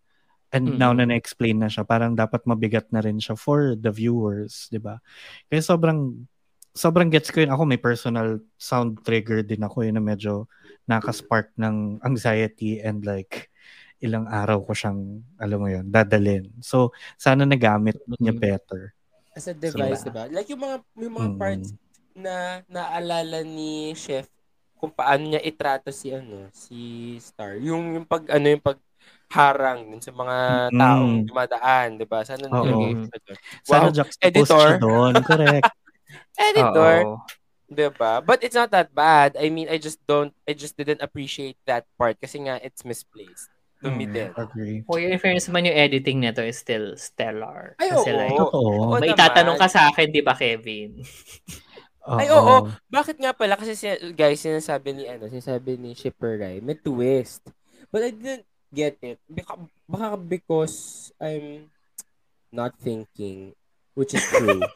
And 0.55 0.79
now 0.79 0.95
na 0.95 1.03
Mm. 1.05 1.11
na-explain 1.11 1.59
na 1.59 1.67
siya, 1.67 1.83
parang 1.83 2.15
dapat 2.15 2.47
mabigat 2.47 2.89
na 2.95 3.03
rin 3.03 3.19
siya 3.19 3.35
for 3.35 3.75
the 3.75 3.91
viewers, 3.91 4.71
'di 4.71 4.79
ba? 4.79 5.03
Kaya 5.51 5.61
sobrang 5.61 6.25
sobrang 6.77 7.09
gets 7.09 7.33
ko 7.33 7.41
yun. 7.43 7.51
Ako 7.51 7.65
may 7.65 7.81
personal 7.81 8.39
sound 8.61 9.01
trigger 9.03 9.41
din 9.43 9.65
ako 9.65 9.83
yun 9.83 9.97
na 9.99 10.05
medyo 10.05 10.47
nakaspark 10.87 11.51
ng 11.59 11.99
anxiety 12.05 12.79
and 12.79 13.03
like 13.03 13.49
ilang 13.99 14.29
araw 14.29 14.61
ko 14.61 14.77
siyang, 14.77 15.25
alam 15.41 15.59
mo 15.59 15.69
yun, 15.73 15.89
dadalin. 15.89 16.53
So, 16.61 16.93
sana 17.17 17.49
nagamit 17.49 17.97
niya 18.21 18.37
Mhm. 18.37 18.41
better. 18.45 18.93
As 19.33 19.49
a 19.49 19.57
device, 19.57 20.05
Diba? 20.05 20.13
diba? 20.13 20.25
Like 20.37 20.49
yung 20.53 20.63
mga, 20.63 20.77
yung 21.01 21.15
mga 21.17 21.29
Mm. 21.33 21.39
parts 21.41 21.69
na 22.17 22.35
naalala 22.69 23.41
ni 23.41 23.93
Chef 23.97 24.29
kung 24.77 24.93
paano 24.93 25.25
niya 25.25 25.41
itrato 25.41 25.89
si 25.89 26.13
ano, 26.13 26.49
si 26.53 26.77
Star. 27.21 27.57
Yung, 27.57 27.97
yung 27.97 28.07
pag, 28.09 28.29
ano, 28.29 28.47
yung 28.53 28.61
pag 28.61 28.77
harang 29.33 29.89
dun 29.91 30.01
sa 30.05 30.13
mga 30.13 30.37
Mm. 30.71 30.79
taong 30.79 31.15
dumadaan, 31.25 31.89
di 31.97 32.05
ba? 32.07 32.21
Sana 32.23 32.47
nilagay 32.47 32.93
siya 33.01 33.19
doon. 33.25 33.39
Sana 33.65 33.89
Wow, 33.89 33.97
juxtapose 33.97 34.29
editor. 34.29 34.61
siya 34.61 34.77
doon. 34.77 35.15
Correct. 35.25 35.73
Editor, 36.35 36.95
Oo. 37.05 37.17
di 37.67 37.89
ba? 37.91 38.21
But 38.21 38.41
it's 38.41 38.55
not 38.55 38.71
that 38.71 38.93
bad. 38.93 39.35
I 39.37 39.49
mean, 39.49 39.67
I 39.67 39.77
just 39.77 39.99
don't, 40.05 40.33
I 40.45 40.53
just 40.53 40.77
didn't 40.77 41.01
appreciate 41.01 41.57
that 41.65 41.85
part 41.97 42.17
kasi 42.17 42.43
nga 42.43 42.61
it's 42.61 42.85
misplaced. 42.85 43.51
To 43.85 43.93
me 43.93 44.09
Mm, 44.09 44.13
din. 44.13 44.31
Agree. 44.33 44.79
For 44.89 44.97
your 44.97 45.21
fairness 45.21 45.45
naman, 45.47 45.69
yung 45.69 45.77
editing 45.77 46.17
nito 46.19 46.41
is 46.41 46.57
still 46.57 46.97
stellar. 46.97 47.77
Ay, 47.77 47.93
Kasi 47.93 48.09
oo. 48.09 48.17
like. 48.17 48.41
Oo 48.41 48.97
may 48.97 49.13
naman. 49.13 49.21
itatanong 49.21 49.57
ka 49.61 49.69
sa 49.69 49.93
akin, 49.93 50.09
di 50.09 50.25
ba, 50.25 50.33
Kevin? 50.33 50.97
Ay, 52.07 52.31
oo. 52.33 52.71
Bakit 52.87 53.19
nga 53.19 53.37
pala? 53.37 53.59
Kasi 53.59 53.77
si- 53.77 54.15
guys, 54.15 54.41
sinasabi 54.41 54.95
ni, 54.95 55.05
ano, 55.05 55.29
sinasabi 55.29 55.77
ni 55.77 55.93
Shipper 55.93 56.41
Rai, 56.41 56.63
may 56.63 56.79
twist. 56.79 57.45
But 57.93 58.07
I 58.07 58.11
didn't 58.15 58.47
get 58.73 58.97
it. 59.03 59.19
Baka, 59.29 59.59
baka 59.85 60.07
because 60.17 61.11
I'm 61.19 61.69
not 62.49 62.79
thinking, 62.79 63.53
which 63.97 64.13
is 64.13 64.23
true. 64.29 64.61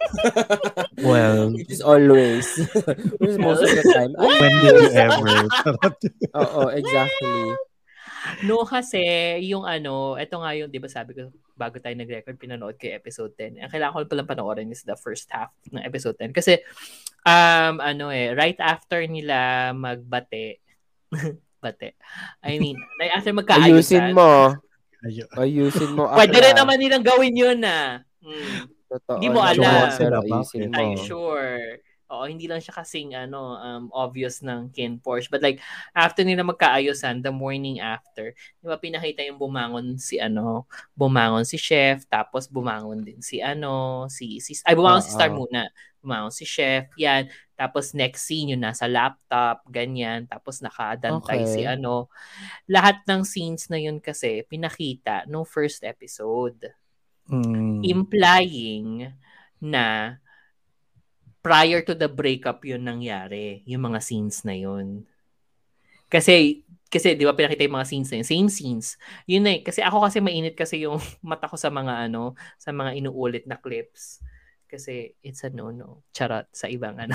Well, 1.00 1.52
which 1.56 1.72
is 1.72 1.80
always. 1.80 2.44
which 3.20 3.30
is 3.30 3.38
most 3.40 3.64
of 3.64 3.72
the 3.72 3.85
time. 3.88 4.12
When 4.16 4.52
did 4.61 4.76
you 4.85 4.90
ever? 4.92 5.48
Oo, 6.44 6.68
exactly. 6.76 7.56
No, 8.44 8.68
kasi 8.68 9.00
yung 9.48 9.64
ano, 9.64 10.20
ito 10.20 10.37
nga 10.37 10.52
yung, 10.52 10.68
di 10.68 10.76
ba 10.76 10.92
sabi 10.92 11.16
ko, 11.16 11.33
bago 11.56 11.80
tayo 11.80 11.96
nag-record, 11.96 12.37
pinanood 12.37 12.76
ko 12.76 12.92
episode 12.92 13.33
10. 13.33 13.64
Ang 13.64 13.72
kailangan 13.72 13.96
ko 13.96 14.12
palang 14.12 14.28
panoorin 14.28 14.68
is 14.68 14.85
the 14.85 14.96
first 14.96 15.24
half 15.33 15.48
ng 15.72 15.80
episode 15.80 16.20
10. 16.20 16.37
Kasi, 16.37 16.61
um, 17.24 17.80
ano 17.80 18.12
eh, 18.12 18.37
right 18.37 18.61
after 18.61 19.00
nila 19.09 19.72
magbate, 19.72 20.61
bate, 21.64 21.96
I 22.44 22.61
mean, 22.61 22.76
like 23.00 23.12
after 23.16 23.33
magkaayusan, 23.33 23.72
Ayusin 23.72 24.06
mo. 24.12 24.33
Ayusin 25.40 25.90
mo. 25.96 26.12
pwede 26.12 26.37
rin 26.44 26.56
naman 26.61 26.76
nilang 26.76 27.04
gawin 27.04 27.33
yun 27.33 27.56
na. 27.64 28.04
Hmm. 28.20 28.68
Totoo. 28.90 29.18
Di 29.22 29.29
mo 29.31 29.40
alam. 29.40 29.87
ayusin 30.26 30.66
mo. 30.74 30.83
I'm 30.83 30.98
sure. 30.98 31.79
Oo, 32.11 32.26
hindi 32.26 32.50
lang 32.50 32.59
siya 32.59 32.74
kasing 32.74 33.14
ano, 33.14 33.55
um, 33.55 33.87
obvious 33.94 34.42
ng 34.42 34.74
Ken 34.74 34.98
Porsche. 34.98 35.31
But 35.31 35.46
like, 35.46 35.62
after 35.94 36.26
nila 36.26 36.42
magkaayusan, 36.42 37.22
the 37.22 37.31
morning 37.31 37.79
after, 37.79 38.35
di 38.35 38.66
ba 38.66 38.83
pinakita 38.83 39.22
yung 39.31 39.38
bumangon 39.38 39.94
si 39.94 40.18
ano, 40.18 40.66
bumangon 40.98 41.46
si 41.46 41.55
Chef, 41.55 42.03
tapos 42.11 42.50
bumangon 42.50 43.07
din 43.07 43.22
si 43.22 43.38
ano, 43.38 44.11
si, 44.11 44.42
si 44.42 44.59
ay 44.66 44.74
bumangon 44.74 45.07
si 45.07 45.14
Star 45.14 45.31
muna. 45.31 45.70
Bumangon 46.03 46.35
si 46.35 46.42
Chef, 46.42 46.90
yan. 46.98 47.31
Tapos 47.55 47.94
next 47.94 48.26
scene, 48.26 48.59
yun 48.59 48.66
nasa 48.66 48.90
laptop, 48.90 49.62
ganyan. 49.70 50.26
Tapos 50.26 50.59
nakadantay 50.66 51.46
Okay. 51.46 51.46
si 51.46 51.61
ano. 51.62 52.11
Lahat 52.66 53.05
ng 53.07 53.22
scenes 53.22 53.70
na 53.70 53.79
yun 53.79 54.03
kasi, 54.03 54.42
pinakita 54.50 55.26
no 55.31 55.46
first 55.46 55.87
episode 55.87 56.74
Mm. 57.30 57.86
implying 57.86 59.14
na 59.62 60.18
prior 61.40 61.80
to 61.80 61.96
the 61.96 62.08
breakup 62.08 62.64
yun 62.64 62.84
nangyari, 62.84 63.64
yung 63.64 63.86
mga 63.88 64.00
scenes 64.04 64.44
na 64.44 64.52
yun. 64.52 65.08
Kasi, 66.10 66.66
kasi 66.90 67.14
di 67.14 67.24
ba 67.24 67.32
pinakita 67.32 67.64
yung 67.64 67.78
mga 67.80 67.88
scenes 67.88 68.08
na 68.12 68.16
yun, 68.20 68.28
same 68.28 68.50
scenes. 68.52 68.86
Yun 69.24 69.46
na 69.46 69.56
eh. 69.56 69.60
Kasi 69.64 69.80
ako 69.80 70.04
kasi 70.04 70.20
mainit 70.20 70.58
kasi 70.58 70.84
yung 70.84 70.98
mata 71.24 71.48
ko 71.48 71.56
sa 71.56 71.72
mga 71.72 72.10
ano, 72.10 72.36
sa 72.60 72.74
mga 72.74 72.98
inuulit 72.98 73.48
na 73.48 73.56
clips. 73.56 74.20
Kasi 74.70 75.14
it's 75.24 75.42
a 75.42 75.50
no-no. 75.50 76.06
Charot 76.14 76.46
sa 76.54 76.70
ibang 76.70 76.94
ano. 77.00 77.14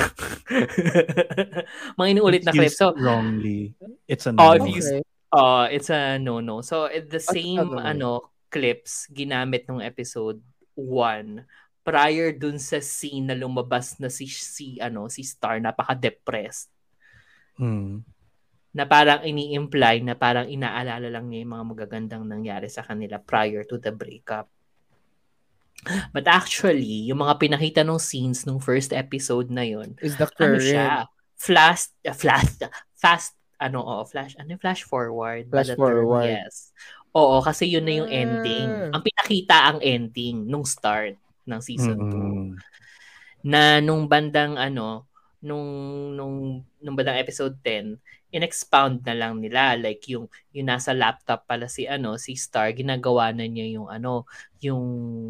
mga 2.00 2.10
inuulit 2.18 2.44
na 2.44 2.52
clips. 2.52 2.80
So, 2.82 2.92
wrongly. 2.98 3.76
It's 4.10 4.28
a 4.28 4.36
Oh, 4.36 4.56
no. 4.58 4.66
if 4.66 4.76
you- 4.76 4.84
Okay. 4.84 5.02
Uh, 5.36 5.68
it's 5.68 5.92
a 5.92 6.16
no-no. 6.16 6.64
So, 6.64 6.88
eh, 6.88 7.04
the 7.04 7.20
same 7.20 7.60
ano? 7.60 7.84
ano 7.84 8.10
clips 8.56 9.12
ginamit 9.12 9.68
nung 9.68 9.84
episode 9.84 10.40
1 10.80 11.44
prior 11.84 12.32
dun 12.32 12.56
sa 12.56 12.80
scene 12.80 13.28
na 13.28 13.36
lumabas 13.36 14.00
na 14.00 14.08
si 14.08 14.26
si 14.26 14.80
ano 14.80 15.12
si 15.12 15.22
Star 15.22 15.60
napaka-depressed 15.60 16.72
Mm. 17.56 18.04
na 18.72 18.84
parang 18.84 19.24
ini-imply 19.24 20.04
na 20.04 20.16
parang 20.16 20.44
inaalala 20.44 21.08
lang 21.08 21.32
niya 21.32 21.48
yung 21.48 21.54
mga 21.56 21.66
magagandang 21.72 22.24
nangyari 22.28 22.68
sa 22.68 22.84
kanila 22.84 23.16
prior 23.16 23.64
to 23.64 23.80
the 23.80 23.92
breakup. 23.92 24.52
But 26.12 26.28
actually, 26.28 27.08
yung 27.08 27.24
mga 27.24 27.40
pinakita 27.40 27.88
nung 27.88 28.04
scenes 28.04 28.44
nung 28.44 28.60
first 28.60 28.92
episode 28.92 29.48
na 29.48 29.64
yun, 29.64 29.96
Is 30.04 30.18
the 30.18 30.28
ano 30.28 30.36
current. 30.36 30.68
siya? 30.68 30.88
Flash, 31.36 31.96
uh, 32.04 32.12
flash, 32.12 32.52
fast, 33.00 33.32
ano, 33.56 33.80
oh, 33.80 34.04
flash, 34.04 34.36
ano, 34.36 34.60
flash 34.60 34.84
forward. 34.84 35.48
Flash 35.48 35.72
the 35.72 35.80
term? 35.80 35.80
forward. 35.80 36.28
Yes. 36.28 36.76
Oo, 37.16 37.40
kasi 37.40 37.72
yun 37.72 37.88
na 37.88 37.94
yung 37.96 38.12
ending. 38.12 38.92
Ang 38.92 39.02
pinakita 39.02 39.56
ang 39.72 39.80
ending 39.80 40.44
nung 40.44 40.68
start 40.68 41.16
ng 41.48 41.62
season 41.64 41.96
2. 41.96 42.12
Mm-mm. 42.12 42.60
Na 43.48 43.80
nung 43.80 44.12
bandang, 44.12 44.60
ano, 44.60 45.08
nung 45.46 45.70
nung 46.18 46.66
nung 46.82 46.96
badang 46.98 47.22
episode 47.22 47.54
10 47.62 48.02
in-expound 48.34 49.06
na 49.06 49.14
lang 49.14 49.38
nila 49.38 49.78
like 49.78 50.02
yung 50.10 50.26
yung 50.50 50.68
nasa 50.74 50.90
laptop 50.90 51.46
pala 51.46 51.70
si 51.70 51.86
ano 51.86 52.18
si 52.18 52.34
Star 52.34 52.74
ginagawa 52.74 53.30
na 53.30 53.46
niya 53.46 53.78
yung 53.78 53.86
ano 53.86 54.26
yung 54.58 54.84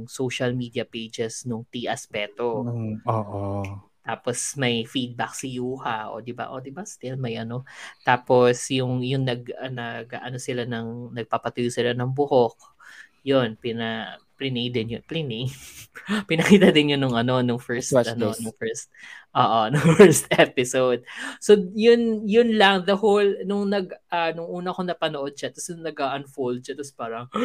social 0.07 0.55
media 0.55 0.87
pages 0.87 1.43
nung 1.43 1.67
T 1.67 1.83
Aspeto 1.91 2.63
Mm, 2.63 3.03
oo. 3.03 3.61
Tapos 4.05 4.53
may 4.55 4.85
feedback 4.85 5.33
si 5.33 5.57
Yuha 5.57 6.13
o 6.13 6.21
di 6.21 6.31
ba 6.31 6.53
o 6.53 6.61
di 6.61 6.69
ba 6.69 6.85
still 6.85 7.17
may 7.17 7.41
ano 7.41 7.65
tapos 8.05 8.69
yung 8.69 9.01
yung 9.01 9.25
nag 9.25 9.49
ah, 9.57 9.73
nag 9.73 10.13
ano 10.13 10.37
sila 10.37 10.63
ng 10.69 11.17
nagpapatuyo 11.17 11.73
sila 11.73 11.97
ng 11.97 12.13
buhok 12.13 12.77
yun 13.25 13.57
pina 13.57 14.13
plinay 14.37 14.69
din 14.69 14.99
yun 14.99 15.03
plinay 15.09 15.49
pinakita 16.29 16.69
din 16.69 16.93
yun 16.93 17.01
nung 17.01 17.17
ano 17.17 17.41
nung 17.41 17.57
first 17.57 17.89
Watch 17.97 18.13
ano 18.13 18.29
this. 18.29 18.45
nung 18.45 18.53
first 18.61 18.93
oo 19.33 19.59
nung 19.73 19.97
first 19.97 20.29
episode 20.29 21.01
so 21.41 21.57
yun 21.73 22.21
yun 22.29 22.53
lang 22.53 22.85
the 22.85 22.93
whole 22.93 23.25
nung 23.41 23.73
nag 23.73 23.89
ah, 24.13 24.29
nung 24.37 24.45
una 24.45 24.69
ko 24.69 24.85
napanood 24.85 25.33
siya 25.33 25.49
tapos 25.49 25.73
nung 25.73 25.89
nag-unfold 25.89 26.61
siya 26.61 26.77
tapos 26.77 26.93
parang 26.93 27.25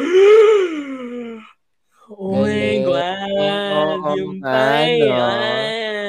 Oh 2.11 2.43
my. 2.43 2.83
God! 2.83 4.03
Oo, 4.03 4.19
yung 4.19 4.43
ano? 4.43 4.51
pa 4.51 4.83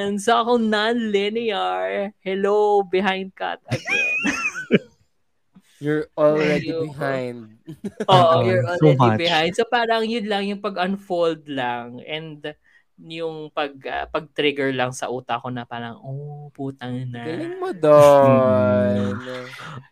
yan! 0.03 0.19
So 0.19 0.35
ako 0.43 0.59
non-linear. 0.59 2.11
Hello, 2.21 2.83
behind 2.83 3.31
cut 3.39 3.63
again. 3.71 4.19
You're 5.83 6.07
already 6.15 6.71
Ayoko. 6.71 6.95
behind. 6.95 7.59
Oo, 8.07 8.47
you're 8.47 8.63
so 8.79 8.95
already 8.95 9.03
much. 9.03 9.19
behind. 9.19 9.51
So 9.59 9.67
parang 9.67 10.07
yun 10.07 10.31
lang, 10.31 10.47
yung 10.47 10.63
pag-unfold 10.63 11.51
lang. 11.51 11.99
And 12.07 12.55
yung 13.03 13.51
pag 13.51 13.75
ah, 13.91 14.07
pag-trigger 14.07 14.71
lang 14.71 14.95
sa 14.95 15.11
utak 15.11 15.43
ko 15.43 15.51
na 15.51 15.67
parang, 15.67 15.99
oh, 15.99 16.55
putang 16.55 17.11
na. 17.11 17.27
Galing 17.27 17.59
mo 17.59 17.71
doon. 17.75 19.19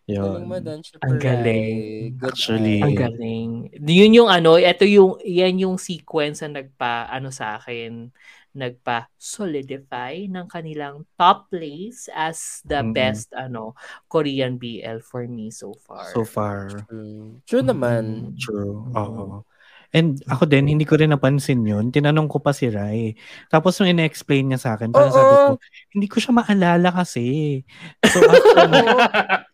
Galing 0.07 0.46
mo 0.46 0.57
Yun. 0.62 0.62
doon, 0.62 0.81
Ang 1.03 1.18
galing. 1.18 1.75
Good 2.14 2.38
Actually, 2.38 2.79
Ang 2.79 2.94
eye. 2.94 3.01
galing. 3.03 3.51
Yun 3.83 4.14
yung 4.14 4.31
ano, 4.31 4.62
ito 4.62 4.87
yung, 4.87 5.18
yan 5.27 5.59
yung 5.59 5.75
sequence 5.75 6.46
na 6.46 6.62
nagpa, 6.62 7.11
ano 7.11 7.35
sa 7.35 7.59
akin, 7.59 8.14
nagpa 8.53 9.07
solidify 9.15 10.27
ng 10.27 10.47
kanilang 10.51 11.07
top 11.15 11.51
place 11.51 12.11
as 12.11 12.61
the 12.67 12.83
Mhm. 12.83 12.95
best 12.95 13.31
ano 13.33 13.79
Korean 14.11 14.59
BL 14.59 14.99
for 15.01 15.27
me 15.31 15.51
so 15.55 15.71
far. 15.75 16.11
so 16.11 16.27
far. 16.27 16.67
Mm. 16.91 17.43
True 17.47 17.65
naman. 17.65 18.35
True. 18.37 18.91
Oo. 18.95 19.47
And 19.91 20.23
ako 20.31 20.47
din, 20.47 20.71
hindi 20.71 20.87
ko 20.87 20.95
rin 20.95 21.11
napansin 21.11 21.67
yun. 21.67 21.91
Tinanong 21.91 22.31
ko 22.31 22.39
pa 22.39 22.55
si 22.55 22.71
Rai. 22.71 23.19
Tapos 23.51 23.75
nung 23.79 23.91
ina-explain 23.91 24.47
niya 24.47 24.63
sa 24.63 24.71
akin, 24.79 24.95
parang 24.95 25.11
Oo. 25.11 25.19
sabi 25.19 25.35
ko, 25.35 25.51
hindi 25.99 26.07
ko 26.07 26.17
siya 26.23 26.31
maalala 26.31 26.95
kasi. 26.95 27.59
So, 28.07 28.23
after. 28.31 28.71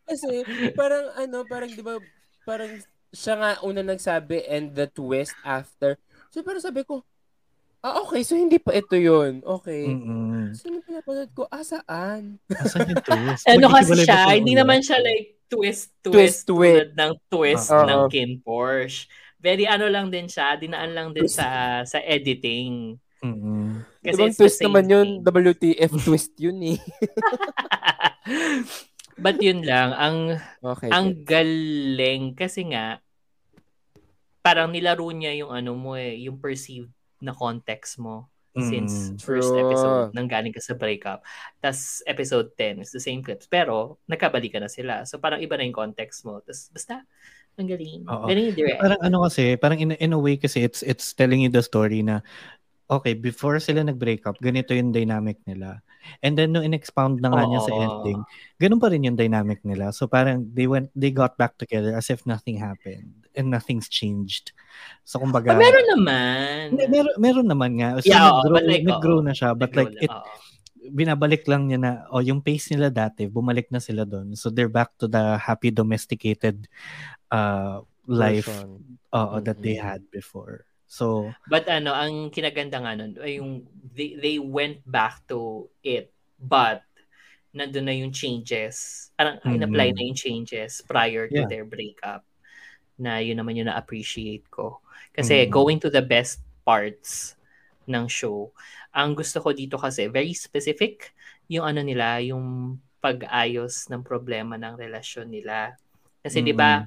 Kasi 0.07 0.45
parang 0.77 1.09
ano, 1.17 1.43
parang 1.49 1.73
'di 1.73 1.81
ba, 1.81 1.97
parang 2.45 2.69
siya 3.17 3.35
nga 3.41 3.51
una 3.65 3.81
nagsabi 3.81 4.45
and 4.45 4.77
the 4.77 4.85
twist 4.93 5.33
after. 5.41 5.97
So 6.29 6.45
parang 6.45 6.61
sabi 6.61 6.85
ko, 6.85 7.01
ah 7.81 8.01
okay, 8.01 8.21
so 8.21 8.33
hindi 8.33 8.57
pa 8.57 8.73
ito 8.73 8.93
'yun. 8.93 9.41
Okay. 9.43 9.87
mm 9.87 10.53
So 10.53 10.69
pinapanood 10.81 11.31
ko, 11.33 11.45
ah 11.47 11.61
saan? 11.61 12.37
Asan 12.49 12.87
yung 12.87 13.03
twist? 13.07 13.43
ano 13.45 13.65
kasi 13.69 13.93
siya, 13.99 14.33
hindi 14.33 14.53
ulit? 14.53 14.59
naman 14.63 14.79
siya 14.81 14.97
like 14.99 15.37
twist, 15.47 15.93
Twist, 16.01 16.45
twist, 16.45 16.93
ng 16.93 17.13
twist 17.29 17.69
Oo. 17.69 17.85
ng 17.85 18.01
Kin 18.09 18.41
Porsche. 18.41 19.05
Very 19.37 19.63
ano 19.63 19.87
lang 19.87 20.09
din 20.09 20.27
siya, 20.27 20.55
dinaan 20.55 20.91
lang 20.91 21.09
din 21.11 21.27
sa 21.27 21.81
sa 21.83 21.97
editing. 22.01 22.95
Mm-mm. 23.21 23.81
Kasi 24.01 24.13
Ibang 24.13 24.29
it's 24.29 24.37
the 24.37 24.41
twist 24.43 24.57
same 24.59 24.65
naman 24.69 24.85
yun, 24.87 25.07
thing. 25.19 25.25
WTF 25.25 25.91
twist 26.01 26.33
yun 26.37 26.57
eh. 26.65 26.79
But 29.17 29.39
yun 29.39 29.63
lang, 29.63 29.93
ang 29.93 30.17
Okay. 30.61 30.89
ang 30.91 31.23
galing 31.23 32.35
kasi 32.35 32.67
nga 32.69 32.99
parang 34.41 34.71
nilaro 34.71 35.05
niya 35.09 35.33
yung 35.37 35.51
ano 35.51 35.73
mo 35.73 35.95
eh, 35.95 36.21
yung 36.23 36.37
perceived 36.37 36.91
na 37.27 37.35
context 37.35 37.99
mo 37.99 38.31
since 38.57 39.13
Mm. 39.13 39.21
first 39.21 39.53
True. 39.53 39.61
episode 39.69 40.17
nang 40.17 40.33
galing 40.33 40.49
ka 40.49 40.65
sa 40.65 40.73
breakup. 40.73 41.21
Tas 41.61 42.01
episode 42.09 42.57
10 42.57 42.81
is 42.81 42.89
the 42.89 43.03
same 43.03 43.21
clips 43.21 43.45
pero 43.45 44.01
nagkabalikan 44.09 44.65
na 44.65 44.73
sila. 44.73 45.05
So 45.05 45.21
parang 45.21 45.45
iba 45.45 45.61
na 45.61 45.69
yung 45.69 45.77
context 45.77 46.25
mo. 46.25 46.41
Tas 46.41 46.73
basta 46.73 47.05
ang 47.57 47.69
galing. 47.69 48.09
Oo. 48.09 48.25
Galing 48.25 48.53
yung 48.53 48.57
direct. 48.57 48.81
Parang 48.81 49.01
ano 49.05 49.17
kasi, 49.29 49.57
parang 49.61 49.77
in, 49.81 49.93
in 49.97 50.13
a 50.13 50.21
way 50.21 50.41
kasi 50.41 50.65
it's 50.65 50.81
it's 50.85 51.13
telling 51.13 51.45
you 51.45 51.53
the 51.53 51.61
story 51.61 52.01
na 52.01 52.25
okay, 52.87 53.15
before 53.19 53.59
sila 53.59 53.83
nag-break 53.83 54.27
up, 54.27 54.39
ganito 54.39 54.71
yung 54.71 54.95
dynamic 54.95 55.43
nila. 55.47 55.83
And 56.23 56.39
then 56.39 56.55
nung 56.55 56.63
in-expound 56.63 57.19
na 57.19 57.35
nga 57.35 57.43
niya 57.51 57.67
sa 57.67 57.75
ending, 57.75 58.23
ganun 58.63 58.79
pa 58.79 58.95
rin 58.95 59.03
yung 59.03 59.19
dynamic 59.19 59.59
nila. 59.67 59.91
So 59.91 60.07
parang 60.07 60.47
they 60.55 60.71
went 60.71 60.95
they 60.95 61.11
got 61.11 61.35
back 61.35 61.59
together 61.59 61.99
as 61.99 62.15
if 62.15 62.23
nothing 62.31 62.55
happened 62.63 63.27
and 63.35 63.51
nothing's 63.51 63.91
changed. 63.91 64.55
So 65.03 65.19
kumbaga 65.19 65.51
Ah, 65.51 65.59
meron 65.59 65.87
naman. 65.99 66.63
Meron, 66.79 67.15
meron 67.19 67.49
naman 67.51 67.71
nga. 67.83 67.99
So, 67.99 68.07
Yeah, 68.07 68.31
nag-grow, 68.39 68.55
but 68.55 68.65
like, 68.71 68.85
nag-grow 68.87 69.21
na 69.27 69.35
siya. 69.35 69.51
But 69.59 69.75
like, 69.75 69.93
it, 69.99 70.15
oo. 70.15 70.31
binabalik 70.95 71.43
lang 71.51 71.67
niya 71.67 71.79
na, 71.83 71.93
oh, 72.15 72.23
yung 72.23 72.39
pace 72.39 72.71
nila 72.71 72.95
dati, 72.95 73.27
bumalik 73.27 73.67
na 73.75 73.83
sila 73.83 74.07
doon. 74.07 74.39
So, 74.39 74.55
they're 74.55 74.71
back 74.71 74.95
to 75.03 75.11
the 75.11 75.35
happy 75.43 75.75
domesticated 75.75 76.71
uh, 77.35 77.83
life 78.07 78.47
Version. 78.47 79.03
oo, 79.11 79.37
that 79.43 79.59
they 79.59 79.75
had 79.75 80.07
before. 80.15 80.63
So, 80.89 81.37
But 81.47 81.69
ano, 81.71 81.95
ang 81.95 82.31
kinaganda 82.35 82.83
nga 82.83 82.93
nun, 82.99 83.15
ay 83.23 83.39
yung 83.39 83.65
they, 83.95 84.19
they 84.19 84.37
went 84.43 84.83
back 84.87 85.23
to 85.31 85.71
it, 85.87 86.11
but 86.43 86.83
nandun 87.55 87.87
na 87.89 87.95
yung 87.97 88.13
changes. 88.15 89.09
Parang 89.19 89.41
Mhm. 89.45 89.53
in-apply 89.53 89.95
na 89.97 90.03
yung 90.07 90.19
changes 90.19 90.83
prior 90.85 91.31
to 91.33 91.43
Yeah. 91.43 91.49
their 91.49 91.65
breakup. 91.67 92.25
Na 93.01 93.19
yun 93.23 93.39
naman 93.41 93.57
yung 93.59 93.69
na-appreciate 93.71 94.47
ko. 94.53 94.81
Kasi 95.15 95.47
Mhm. 95.47 95.51
going 95.51 95.81
to 95.83 95.91
the 95.93 96.03
best 96.05 96.43
parts 96.67 97.37
ng 97.91 98.07
show, 98.11 98.53
ang 98.95 99.15
gusto 99.19 99.41
ko 99.43 99.53
dito 99.55 99.77
kasi, 99.81 100.09
very 100.11 100.35
specific 100.35 101.13
yung 101.51 101.67
ano 101.69 101.83
nila, 101.85 102.19
yung 102.25 102.79
pag-ayos 103.03 103.87
ng 103.93 104.03
problema 104.07 104.57
ng 104.61 104.77
relasyon 104.79 105.31
nila. 105.33 105.77
Kasi 106.25 106.43
di 106.43 106.53
ba, 106.57 106.85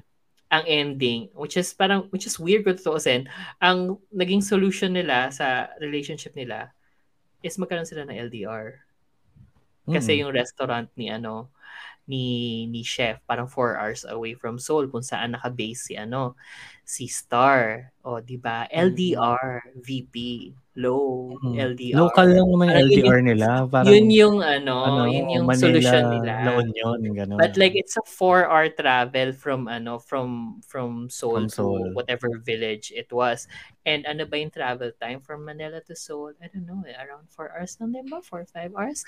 ang 0.50 0.66
ending, 0.66 1.30
which 1.38 1.54
is 1.54 1.70
parang, 1.70 2.10
which 2.10 2.26
is 2.26 2.36
weird 2.42 2.66
kung 2.66 2.74
tutuusin, 2.74 3.30
ang 3.62 4.02
naging 4.10 4.42
solution 4.42 4.90
nila 4.90 5.30
sa 5.30 5.70
relationship 5.78 6.34
nila 6.34 6.74
is 7.40 7.56
magkaroon 7.56 7.86
sila 7.86 8.04
ng 8.04 8.18
LDR. 8.28 8.82
Kasi 9.86 10.18
mm, 10.18 10.20
yung 10.26 10.32
restaurant 10.34 10.90
ni 10.98 11.08
ano, 11.08 11.48
ni 12.10 12.66
ni 12.66 12.82
chef 12.82 13.22
parang 13.22 13.46
4 13.46 13.78
hours 13.78 14.02
away 14.10 14.34
from 14.34 14.58
Seoul 14.58 14.90
kung 14.90 15.06
saan 15.06 15.38
naka-base 15.38 15.94
si 15.94 15.94
ano 15.94 16.34
si 16.82 17.06
Star. 17.06 17.94
O 18.02 18.18
di 18.18 18.34
ba? 18.34 18.66
LDR 18.66 19.78
VP 19.78 20.50
low 20.78 21.34
mm. 21.42 21.58
LDR 21.58 21.98
local 21.98 22.30
lang 22.30 22.46
naman 22.46 22.66
yung 22.70 22.70
Parang 22.70 22.86
yun 22.86 23.02
LDR 23.02 23.20
nila. 23.26 23.48
Parang, 23.66 23.90
yun 23.90 24.06
yung 24.10 24.36
ano, 24.38 24.74
ano, 24.86 25.02
yun 25.10 25.26
yung 25.34 25.46
Manila, 25.50 25.66
solution 25.66 26.02
nila 26.14 26.32
La 26.46 26.52
Union, 26.62 26.98
gano'n. 27.10 27.38
But 27.42 27.58
like 27.58 27.74
it's 27.74 27.98
a 27.98 28.04
four 28.06 28.46
hour 28.46 28.70
travel 28.70 29.34
from 29.34 29.66
ano 29.66 29.98
from 29.98 30.60
from 30.62 31.10
Seoul, 31.10 31.50
From 31.50 31.50
Seoul. 31.50 31.90
to 31.90 31.98
whatever 31.98 32.30
village 32.38 32.94
it 32.94 33.10
was. 33.10 33.50
And 33.82 34.06
ano 34.06 34.30
ba 34.30 34.38
yung 34.38 34.54
travel 34.54 34.94
time 34.94 35.18
from 35.18 35.42
Manila 35.42 35.82
to 35.90 35.94
Seoul? 35.98 36.38
I 36.38 36.46
don't 36.46 36.68
know, 36.70 36.86
eh, 36.86 36.94
around 37.02 37.26
four 37.34 37.50
hours 37.50 37.74
lang 37.82 37.90
din 37.90 38.06
ba? 38.06 38.22
Four 38.22 38.46
or 38.46 38.50
five 38.54 38.70
hours? 38.78 39.02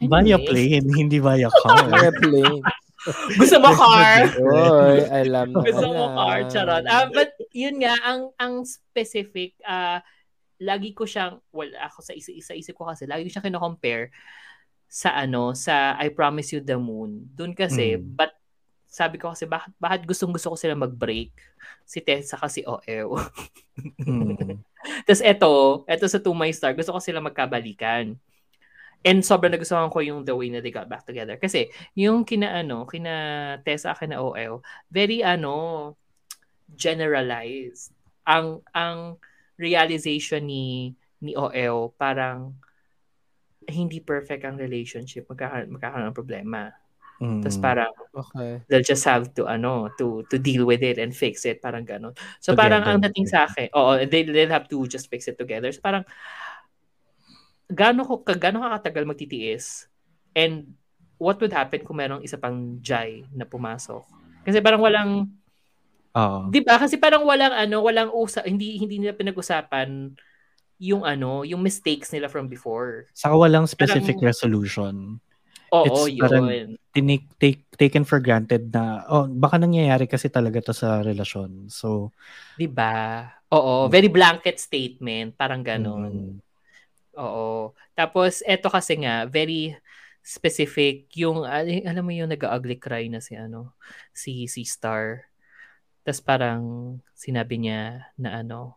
Via 0.00 0.08
Anyway. 0.16 0.48
plane, 0.48 0.86
hindi 1.00 1.20
via 1.20 1.52
car. 1.60 1.92
Airplane. 1.92 2.64
Gusto 3.36 3.58
mo 3.58 3.74
car? 3.74 4.30
Oy, 4.38 5.02
alam 5.10 5.50
na 5.52 5.60
Gusto 5.60 5.88
mo 5.92 6.16
car? 6.16 6.46
Charot. 6.48 6.86
Ah, 6.88 7.10
but 7.10 7.36
yun 7.52 7.82
nga, 7.82 7.98
ang 8.00 8.32
ang 8.40 8.64
specific, 8.64 9.58
ah 9.68 10.00
lagi 10.62 10.94
ko 10.94 11.02
siyang, 11.02 11.42
well, 11.50 11.70
ako 11.82 11.98
sa 12.06 12.14
isa, 12.14 12.30
isa 12.30 12.54
isip 12.54 12.78
ko 12.78 12.86
kasi, 12.86 13.04
lagi 13.10 13.26
ko 13.26 13.30
siyang 13.34 13.50
kino-compare 13.50 14.14
sa 14.86 15.18
ano, 15.18 15.56
sa 15.58 15.98
I 15.98 16.14
Promise 16.14 16.54
You 16.54 16.60
the 16.62 16.78
Moon. 16.78 17.26
Doon 17.34 17.52
kasi, 17.58 17.98
Mm. 17.98 18.14
but 18.14 18.30
sabi 18.86 19.16
ko 19.16 19.32
kasi, 19.32 19.48
bakit, 19.48 19.72
bakit 19.80 20.04
gustong 20.04 20.30
gusto 20.30 20.52
ko 20.52 20.56
sila 20.56 20.76
mag-break? 20.76 21.32
Si 21.88 21.98
Tessa 22.04 22.36
kasi 22.38 22.62
OEW. 22.62 23.16
Mm. 24.04 24.60
Tapos 25.08 25.22
eto, 25.24 25.50
eto 25.88 26.04
sa 26.06 26.20
To 26.20 26.36
My 26.36 26.52
Star, 26.52 26.76
gusto 26.76 26.92
ko 26.92 27.00
sila 27.00 27.24
magkabalikan. 27.24 28.14
And 29.02 29.18
sobrang 29.26 29.50
nagustuhan 29.50 29.90
ko 29.90 29.98
yung 29.98 30.22
the 30.22 30.36
way 30.36 30.46
na 30.52 30.62
they 30.62 30.70
got 30.70 30.86
back 30.86 31.02
together. 31.02 31.34
Kasi 31.34 31.72
yung 31.98 32.22
kina 32.22 32.54
ano, 32.54 32.86
kina 32.86 33.58
Tessa 33.66 33.96
kina 33.98 34.22
OL, 34.22 34.62
very 34.92 35.24
ano, 35.26 35.96
generalized. 36.76 37.90
Ang 38.28 38.62
ang 38.70 39.18
realization 39.56 40.44
ni 40.46 40.94
ni 41.22 41.32
OL 41.38 41.94
parang 41.94 42.56
hindi 43.70 44.02
perfect 44.02 44.42
ang 44.42 44.58
relationship, 44.58 45.30
magkakaroon, 45.30 45.70
magkakaroon 45.78 46.10
ng 46.10 46.18
problema. 46.18 46.74
Mm. 47.22 47.40
Tapos 47.46 47.58
parang 47.62 47.92
Okay. 48.12 48.60
they'll 48.68 48.84
just 48.84 49.06
have 49.08 49.32
to 49.32 49.48
ano 49.48 49.88
to 49.96 50.20
to 50.28 50.36
deal 50.36 50.68
with 50.68 50.84
it 50.84 51.00
and 51.00 51.16
fix 51.16 51.48
it 51.48 51.64
parang 51.64 51.86
ganun. 51.86 52.12
So 52.44 52.52
parang 52.52 52.84
ang 52.84 53.00
Together. 53.00 53.08
dating 53.14 53.28
sa 53.30 53.48
akin, 53.48 53.72
oo, 53.72 54.04
they 54.04 54.26
they'll 54.26 54.52
have 54.52 54.68
to 54.68 54.84
just 54.84 55.08
fix 55.08 55.24
it 55.30 55.40
together. 55.40 55.72
So 55.72 55.80
parang 55.80 56.04
gaano 57.72 58.04
ko 58.04 58.20
gaano 58.20 58.60
ka 58.66 58.82
katagal 58.82 59.04
magtitiis 59.08 59.88
And 60.32 60.76
what 61.20 61.38
would 61.40 61.52
happen 61.52 61.84
kung 61.84 62.00
merong 62.00 62.24
isa 62.24 62.40
pang 62.40 62.80
Jai 62.80 63.24
na 63.36 63.44
pumasok? 63.44 64.02
Kasi 64.42 64.58
parang 64.64 64.80
walang 64.82 65.28
Oo. 66.12 66.52
'di 66.52 66.60
ba? 66.60 66.76
Kasi 66.76 66.96
parang 66.96 67.24
walang 67.24 67.52
ano, 67.52 67.80
walang 67.80 68.10
usa 68.12 68.44
hindi 68.44 68.76
hindi 68.76 69.00
nila 69.00 69.16
pinag-usapan 69.16 70.12
yung 70.82 71.06
ano, 71.06 71.46
yung 71.46 71.62
mistakes 71.62 72.10
nila 72.10 72.26
from 72.26 72.50
before. 72.50 73.06
Saka 73.14 73.32
walang 73.32 73.64
specific 73.64 74.18
Parang- 74.18 74.28
resolution. 74.28 74.94
Oo, 75.72 76.04
It's 76.04 76.20
parang- 76.20 76.52
yun. 76.52 76.70
Tinik, 76.92 77.24
take, 77.40 77.64
taken 77.80 78.04
for 78.04 78.20
granted 78.20 78.68
na, 78.68 79.08
oh, 79.08 79.24
baka 79.24 79.56
nangyayari 79.56 80.04
kasi 80.04 80.28
talaga 80.28 80.60
to 80.60 80.76
sa 80.76 81.00
relasyon. 81.00 81.72
So, 81.72 82.12
'Di 82.60 82.68
ba? 82.68 83.24
Oo, 83.48 83.88
very 83.88 84.12
blanket 84.12 84.60
statement, 84.60 85.32
parang 85.32 85.64
ganon. 85.64 86.36
mm, 86.36 86.36
Oo. 87.16 87.72
Tapos 87.92 88.44
eto 88.44 88.68
kasi 88.68 89.00
nga 89.00 89.24
very 89.24 89.72
specific 90.20 91.08
yung 91.16 91.44
al- 91.44 91.84
alam 91.84 92.04
mo 92.04 92.12
yung 92.12 92.28
nag-ugly 92.28 92.76
cry 92.76 93.08
na 93.08 93.20
si 93.20 93.32
ano 93.34 93.72
si 94.12 94.44
si 94.48 94.64
Star. 94.64 95.24
Tapos 96.06 96.20
parang 96.22 96.62
sinabi 97.14 97.62
niya 97.62 98.10
na 98.18 98.42
ano 98.42 98.74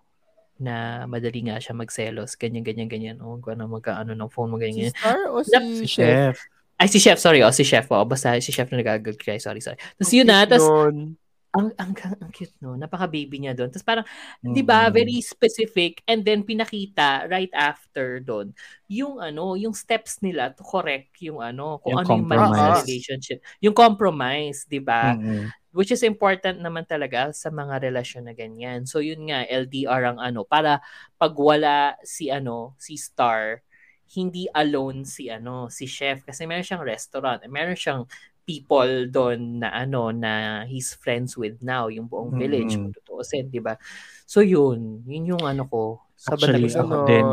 na 0.61 1.05
madali 1.09 1.45
nga 1.49 1.59
siya 1.59 1.73
magselos, 1.75 2.37
ganyan 2.39 2.63
ganyan 2.65 2.89
ganyan. 2.91 3.17
Oh, 3.23 3.37
kung 3.41 3.57
ano 3.59 3.67
magkaano 3.69 4.13
ng 4.15 4.31
phone 4.33 4.51
mo 4.53 4.57
Si 4.73 4.83
ganyan. 4.83 4.91
Star 4.91 5.27
o 5.29 5.43
si 5.43 5.61
si 5.71 5.87
Chef? 5.87 6.19
Chef. 6.23 6.37
Ay 6.79 6.87
si 6.91 6.99
Chef, 7.01 7.19
sorry, 7.21 7.41
oh 7.43 7.51
si 7.53 7.63
Chef. 7.67 7.87
Oh, 7.91 8.05
basta 8.07 8.35
si 8.41 8.51
Chef 8.53 8.69
na 8.73 8.83
cry, 9.15 9.39
sorry, 9.41 9.61
sorry. 9.63 9.77
Tapos 9.97 10.11
yun 10.13 10.27
na, 10.27 10.45
tapos 10.47 10.73
ang, 11.55 11.71
ang, 11.81 11.91
ang 12.21 12.31
cute 12.35 12.53
no, 12.61 12.75
napaka-baby 12.77 13.39
niya 13.41 13.55
doon. 13.57 13.71
Tapos 13.73 13.85
parang 13.87 14.07
'di 14.47 14.61
ba, 14.67 14.87
Mm. 14.87 14.93
very 14.93 15.19
specific 15.23 16.03
and 16.07 16.23
then 16.27 16.43
pinakita 16.45 17.25
right 17.31 17.51
after 17.55 18.19
doon 18.21 18.53
yung 18.91 19.17
ano, 19.23 19.55
yung 19.57 19.73
steps 19.73 20.19
nila 20.21 20.51
to 20.55 20.63
correct 20.67 21.15
yung 21.23 21.39
ano, 21.41 21.79
kung 21.83 21.93
Yung 21.93 21.99
ano 21.99 22.11
yung 22.13 22.27
compromise. 22.27 22.85
relationship. 22.85 23.41
Yung 23.63 23.73
compromise, 23.75 24.67
'di 24.69 24.79
ba? 24.83 25.17
Mm-mm. 25.17 25.53
Which 25.75 25.91
is 25.91 26.07
important 26.07 26.63
naman 26.63 26.87
talaga 26.87 27.35
sa 27.35 27.51
mga 27.51 27.83
relasyon 27.83 28.31
na 28.31 28.33
ganyan. 28.33 28.87
So 28.87 29.03
yun 29.03 29.27
nga 29.27 29.43
LDR 29.43 30.15
ang 30.15 30.19
ano 30.23 30.47
para 30.47 30.79
pag 31.19 31.35
wala 31.35 31.99
si 32.07 32.31
ano, 32.31 32.79
si 32.79 32.95
Star, 32.95 33.59
hindi 34.15 34.47
alone 34.55 35.03
si 35.03 35.27
ano, 35.27 35.67
si 35.67 35.83
chef 35.83 36.23
kasi 36.23 36.47
meron 36.47 36.63
siyang 36.63 36.85
restaurant, 36.87 37.43
meron 37.51 37.75
siyang 37.75 38.07
people 38.45 39.09
doon 39.09 39.59
na 39.65 39.73
ano 39.73 40.13
na 40.13 40.63
he's 40.69 40.93
friends 40.93 41.33
with 41.35 41.57
now 41.65 41.89
yung 41.89 42.05
buong 42.05 42.37
village 42.37 42.77
kung 42.77 42.93
tutuusin, 42.93 43.49
'di 43.49 43.59
ba? 43.59 43.75
So 44.29 44.45
yun, 44.45 45.01
yun 45.03 45.35
yung 45.35 45.43
ano 45.43 45.65
ko. 45.67 46.05
Sa 46.15 46.37
Actually, 46.37 46.71
ako 46.71 47.03
din. 47.03 47.25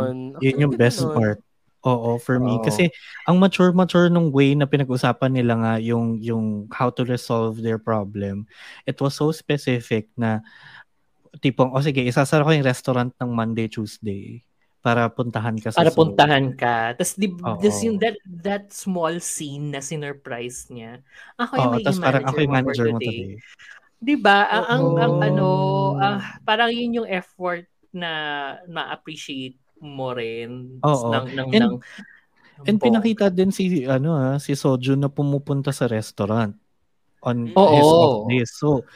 Yun 0.43 0.62
yung 0.66 0.74
best 0.74 1.05
part. 1.14 1.38
Oo, 1.83 2.14
for 2.22 2.39
me. 2.39 2.59
Oo. 2.59 2.64
Kasi 2.64 2.91
ang 3.26 3.43
mature-mature 3.43 4.07
nung 4.07 4.30
way 4.30 4.55
na 4.55 4.70
pinag-usapan 4.70 5.35
nila 5.35 5.55
nga 5.59 5.74
yung, 5.83 6.18
yung 6.22 6.70
how 6.70 6.91
to 6.95 7.03
resolve 7.03 7.59
their 7.59 7.78
problem, 7.78 8.47
it 8.87 8.99
was 9.03 9.18
so 9.18 9.35
specific 9.35 10.07
na 10.14 10.43
tipong, 11.43 11.74
o 11.74 11.83
sige, 11.83 12.05
isasara 12.07 12.47
ko 12.47 12.55
yung 12.55 12.66
restaurant 12.66 13.11
ng 13.18 13.30
Monday, 13.35 13.66
Tuesday 13.66 14.47
para 14.83 15.07
puntahan 15.07 15.55
ka 15.62 15.70
sa 15.70 15.78
para 15.78 15.95
Seoul. 15.95 16.11
puntahan 16.11 16.47
ka. 16.59 16.99
Tapos 16.99 17.14
di, 17.14 17.30
tas 17.39 17.78
yung 17.87 17.99
that, 18.03 18.18
that 18.26 18.64
small 18.74 19.14
scene 19.22 19.70
na 19.70 19.78
sinurprise 19.78 20.66
niya. 20.74 20.99
Ako 21.39 21.55
yung 21.55 21.66
Oo, 21.70 21.74
magiging 21.78 22.03
parang 22.03 22.24
ako 22.26 22.39
yung 22.43 22.55
manager 22.55 22.87
mo 22.91 22.99
today. 22.99 23.11
today. 23.11 23.33
Di 24.03 24.16
ba? 24.18 24.51
Ang, 24.51 24.99
ang, 24.99 25.14
ano, 25.22 25.47
ah, 26.03 26.18
parang 26.43 26.74
yun 26.74 27.03
yung 27.03 27.09
effort 27.11 27.62
na 27.95 28.11
ma-appreciate 28.66 29.61
mo 29.85 30.14
rin 30.16 30.83
Oo. 30.85 31.11
ng, 31.11 31.26
ng, 31.35 31.51
And- 31.55 31.62
ng, 31.62 31.74
And 32.68 32.78
bongga. 32.80 33.09
pinakita 33.11 33.30
din 33.33 33.51
si 33.51 33.85
ano 33.91 34.14
ah, 34.18 34.37
si 34.39 34.55
Soju 34.55 34.95
na 34.99 35.09
pumupunta 35.11 35.72
sa 35.74 35.89
restaurant 35.91 36.55
on 37.24 37.55
Oo. 37.57 37.70
his 37.70 37.93
off 37.99 38.14
days. 38.24 38.51
So, 38.57 38.87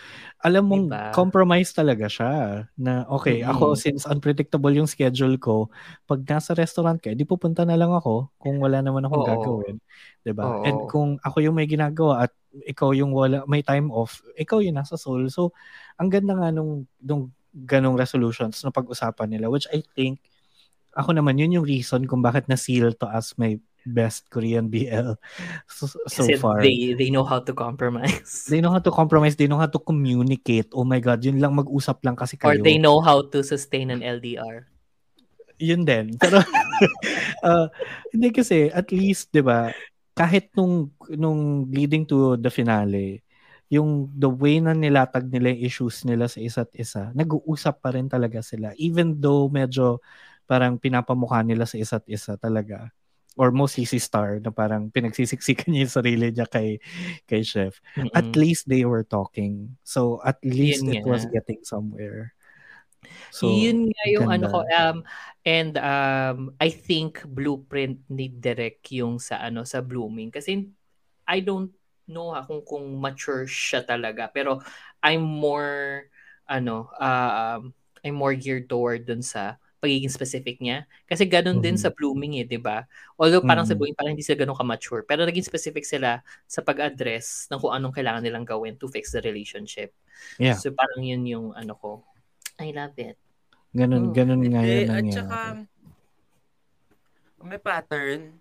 alam 0.44 0.68
mong 0.70 0.86
Diba? 0.94 1.02
compromise 1.14 1.72
talaga 1.74 2.06
siya 2.10 2.66
na 2.78 3.06
okay, 3.10 3.42
Mhm. 3.46 3.46
ako 3.46 3.74
since 3.78 4.06
unpredictable 4.08 4.70
yung 4.74 4.86
schedule 4.90 5.36
ko, 5.40 5.70
pag 6.10 6.22
nasa 6.28 6.54
restaurant 6.56 6.98
ka, 7.02 7.12
di 7.16 7.24
pupunta 7.28 7.64
na 7.66 7.76
lang 7.78 7.92
ako 7.94 8.30
kung 8.40 8.58
wala 8.62 8.80
naman 8.84 9.04
akong 9.06 9.20
Oo. 9.20 9.26
gagawin, 9.26 9.78
'di 10.26 10.32
ba? 10.36 10.56
And 10.64 10.84
kung 10.88 11.18
ako 11.24 11.40
yung 11.44 11.56
may 11.58 11.66
ginagawa 11.70 12.28
at 12.30 12.32
ikaw 12.68 12.92
yung 12.96 13.12
wala 13.16 13.44
may 13.50 13.62
time 13.66 13.90
off, 13.94 14.22
ikaw 14.38 14.60
yung 14.64 14.78
nasa 14.80 14.96
Seoul. 15.00 15.28
So, 15.32 15.52
ang 16.00 16.10
ganda 16.12 16.34
nga 16.38 16.50
nung 16.54 16.86
nung 17.02 17.32
ganong 17.54 17.96
resolutions 18.00 18.60
na 18.66 18.70
pag-usapan 18.74 19.30
nila 19.32 19.48
which 19.52 19.66
I 19.74 19.82
think 19.96 20.20
ako 20.96 21.12
naman 21.12 21.36
yun 21.36 21.60
yung 21.60 21.68
reason 21.68 22.08
kung 22.08 22.24
bakit 22.24 22.48
na-seal 22.48 22.96
to 22.96 23.04
as 23.12 23.36
my 23.36 23.60
best 23.86 24.26
Korean 24.32 24.66
BL 24.72 25.14
so, 25.70 25.86
so 25.86 26.00
Kasi 26.08 26.34
far. 26.40 26.58
they, 26.64 26.96
they 26.98 27.12
know 27.12 27.22
how 27.22 27.38
to 27.38 27.54
compromise. 27.54 28.48
They 28.50 28.58
know 28.58 28.72
how 28.74 28.82
to 28.82 28.90
compromise, 28.90 29.36
they 29.36 29.46
know 29.46 29.60
how 29.60 29.70
to 29.70 29.78
communicate. 29.78 30.72
Oh 30.74 30.82
my 30.82 30.98
God, 30.98 31.22
yun 31.22 31.38
lang 31.38 31.54
mag-usap 31.54 32.02
lang 32.02 32.16
kasi 32.18 32.34
Or 32.42 32.56
kayo. 32.56 32.64
they 32.64 32.80
know 32.80 32.98
how 32.98 33.22
to 33.30 33.44
sustain 33.46 33.92
an 33.94 34.02
LDR. 34.02 34.66
Yun 35.62 35.86
din. 35.86 36.16
Pero, 36.20 36.42
uh, 37.46 37.66
hindi 38.10 38.28
kasi, 38.34 38.68
at 38.72 38.90
least, 38.90 39.30
di 39.32 39.40
ba, 39.40 39.70
kahit 40.16 40.50
nung, 40.56 40.90
nung 41.14 41.68
leading 41.70 42.04
to 42.08 42.34
the 42.36 42.50
finale, 42.50 43.22
yung 43.66 44.06
the 44.14 44.30
way 44.30 44.62
na 44.62 44.72
nilatag 44.76 45.26
nila 45.26 45.50
yung 45.50 45.62
issues 45.66 46.06
nila 46.06 46.30
sa 46.30 46.38
isa't 46.38 46.70
isa, 46.76 47.10
nag-uusap 47.16 47.82
pa 47.82 47.90
rin 47.90 48.06
talaga 48.06 48.38
sila. 48.38 48.70
Even 48.78 49.18
though 49.18 49.50
medyo 49.50 49.98
parang 50.48 50.78
pinapamukha 50.80 51.42
nila 51.44 51.66
sa 51.68 51.76
isa't 51.78 52.06
isa 52.08 52.38
talaga. 52.40 52.90
Or 53.36 53.52
mostly 53.52 53.84
si 53.84 54.00
Star 54.00 54.40
na 54.40 54.48
parang 54.48 54.88
pinagsisiksikan 54.88 55.68
niya 55.74 55.84
yung 55.86 55.96
sarili 56.00 56.26
niya 56.32 56.48
kay, 56.48 56.80
kay 57.28 57.44
Chef. 57.44 57.76
At 58.16 58.32
Mm-mm. 58.32 58.32
least 58.32 58.64
they 58.64 58.86
were 58.88 59.04
talking. 59.04 59.76
So 59.84 60.24
at 60.24 60.40
least 60.40 60.88
Yun 60.88 60.88
it 60.88 61.04
was 61.04 61.28
nga. 61.28 61.28
getting 61.28 61.60
somewhere. 61.62 62.32
So, 63.28 63.46
yun 63.46 63.92
nga 63.92 64.04
yung 64.08 64.28
ganda. 64.28 64.32
ano 64.32 64.46
ko 64.48 64.58
um 64.64 64.96
and 65.44 65.76
um 65.78 66.38
I 66.56 66.70
think 66.72 67.20
blueprint 67.28 68.00
ni 68.08 68.32
Derek 68.32 68.80
yung 68.96 69.20
sa 69.20 69.40
ano 69.44 69.62
sa 69.68 69.84
blooming 69.84 70.32
kasi 70.32 70.66
I 71.28 71.42
don't 71.44 71.70
know 72.08 72.32
ha, 72.32 72.46
kung 72.46 72.62
kung 72.64 72.86
mature 73.02 73.44
siya 73.50 73.82
talaga 73.84 74.30
pero 74.32 74.62
I'm 75.02 75.22
more 75.26 76.06
ano 76.48 76.88
um 76.96 77.74
I'm 78.06 78.16
more 78.16 78.34
geared 78.38 78.70
toward 78.70 79.04
dun 79.04 79.20
sa 79.20 79.58
pagiging 79.86 80.10
specific 80.10 80.58
niya 80.58 80.82
kasi 81.06 81.22
ganun 81.24 81.62
din 81.62 81.78
Mhm. 81.78 81.80
sa 81.80 81.88
blooming 81.88 82.36
eh 82.36 82.44
'di 82.44 82.58
ba 82.58 82.82
although 83.14 83.38
parang 83.40 83.62
sa 83.62 83.72
Mhm. 83.72 83.78
blooming 83.78 83.94
parang 83.94 84.12
hindi 84.12 84.26
sila 84.26 84.42
ganun 84.42 84.58
ka-mature 84.58 85.02
pero 85.02 85.22
naging 85.22 85.46
specific 85.46 85.86
sila 85.86 86.18
sa 86.44 86.60
pag-address 86.60 87.46
ng 87.46 87.58
kung 87.58 87.70
anong 87.70 87.94
kailangan 87.94 88.20
nilang 88.20 88.42
gawin 88.42 88.74
to 88.74 88.86
fix 88.86 89.14
the 89.14 89.22
relationship 89.22 89.94
Yeah. 90.36 90.58
so 90.58 90.68
parang 90.70 91.00
yun 91.00 91.22
yung 91.22 91.46
ano 91.52 91.72
ko 91.72 92.02
I 92.58 92.74
love 92.74 92.98
it 92.98 93.14
Ganun, 93.70 94.08
Mm. 94.08 94.12
ganun 94.12 94.40
nga 94.42 94.62
yun 94.64 94.88
at 94.88 95.04
nangyari. 95.04 95.12
saka, 95.12 95.38
may 97.44 97.60
pattern. 97.60 98.40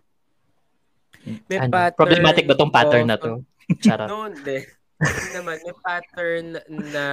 May 1.45 1.59
ano, 1.59 1.69
pattern. 1.69 1.99
problematic 1.99 2.43
ba 2.47 2.55
tong 2.55 2.71
pattern 2.71 3.05
na 3.05 3.19
of- 3.19 3.21
to? 3.21 3.33
Charot. 3.83 4.07
No, 4.07 4.25
hindi. 4.25 4.63
Hindi 4.95 5.29
naman, 5.35 5.57
may 5.59 5.75
pattern 5.75 6.45
na, 6.71 7.05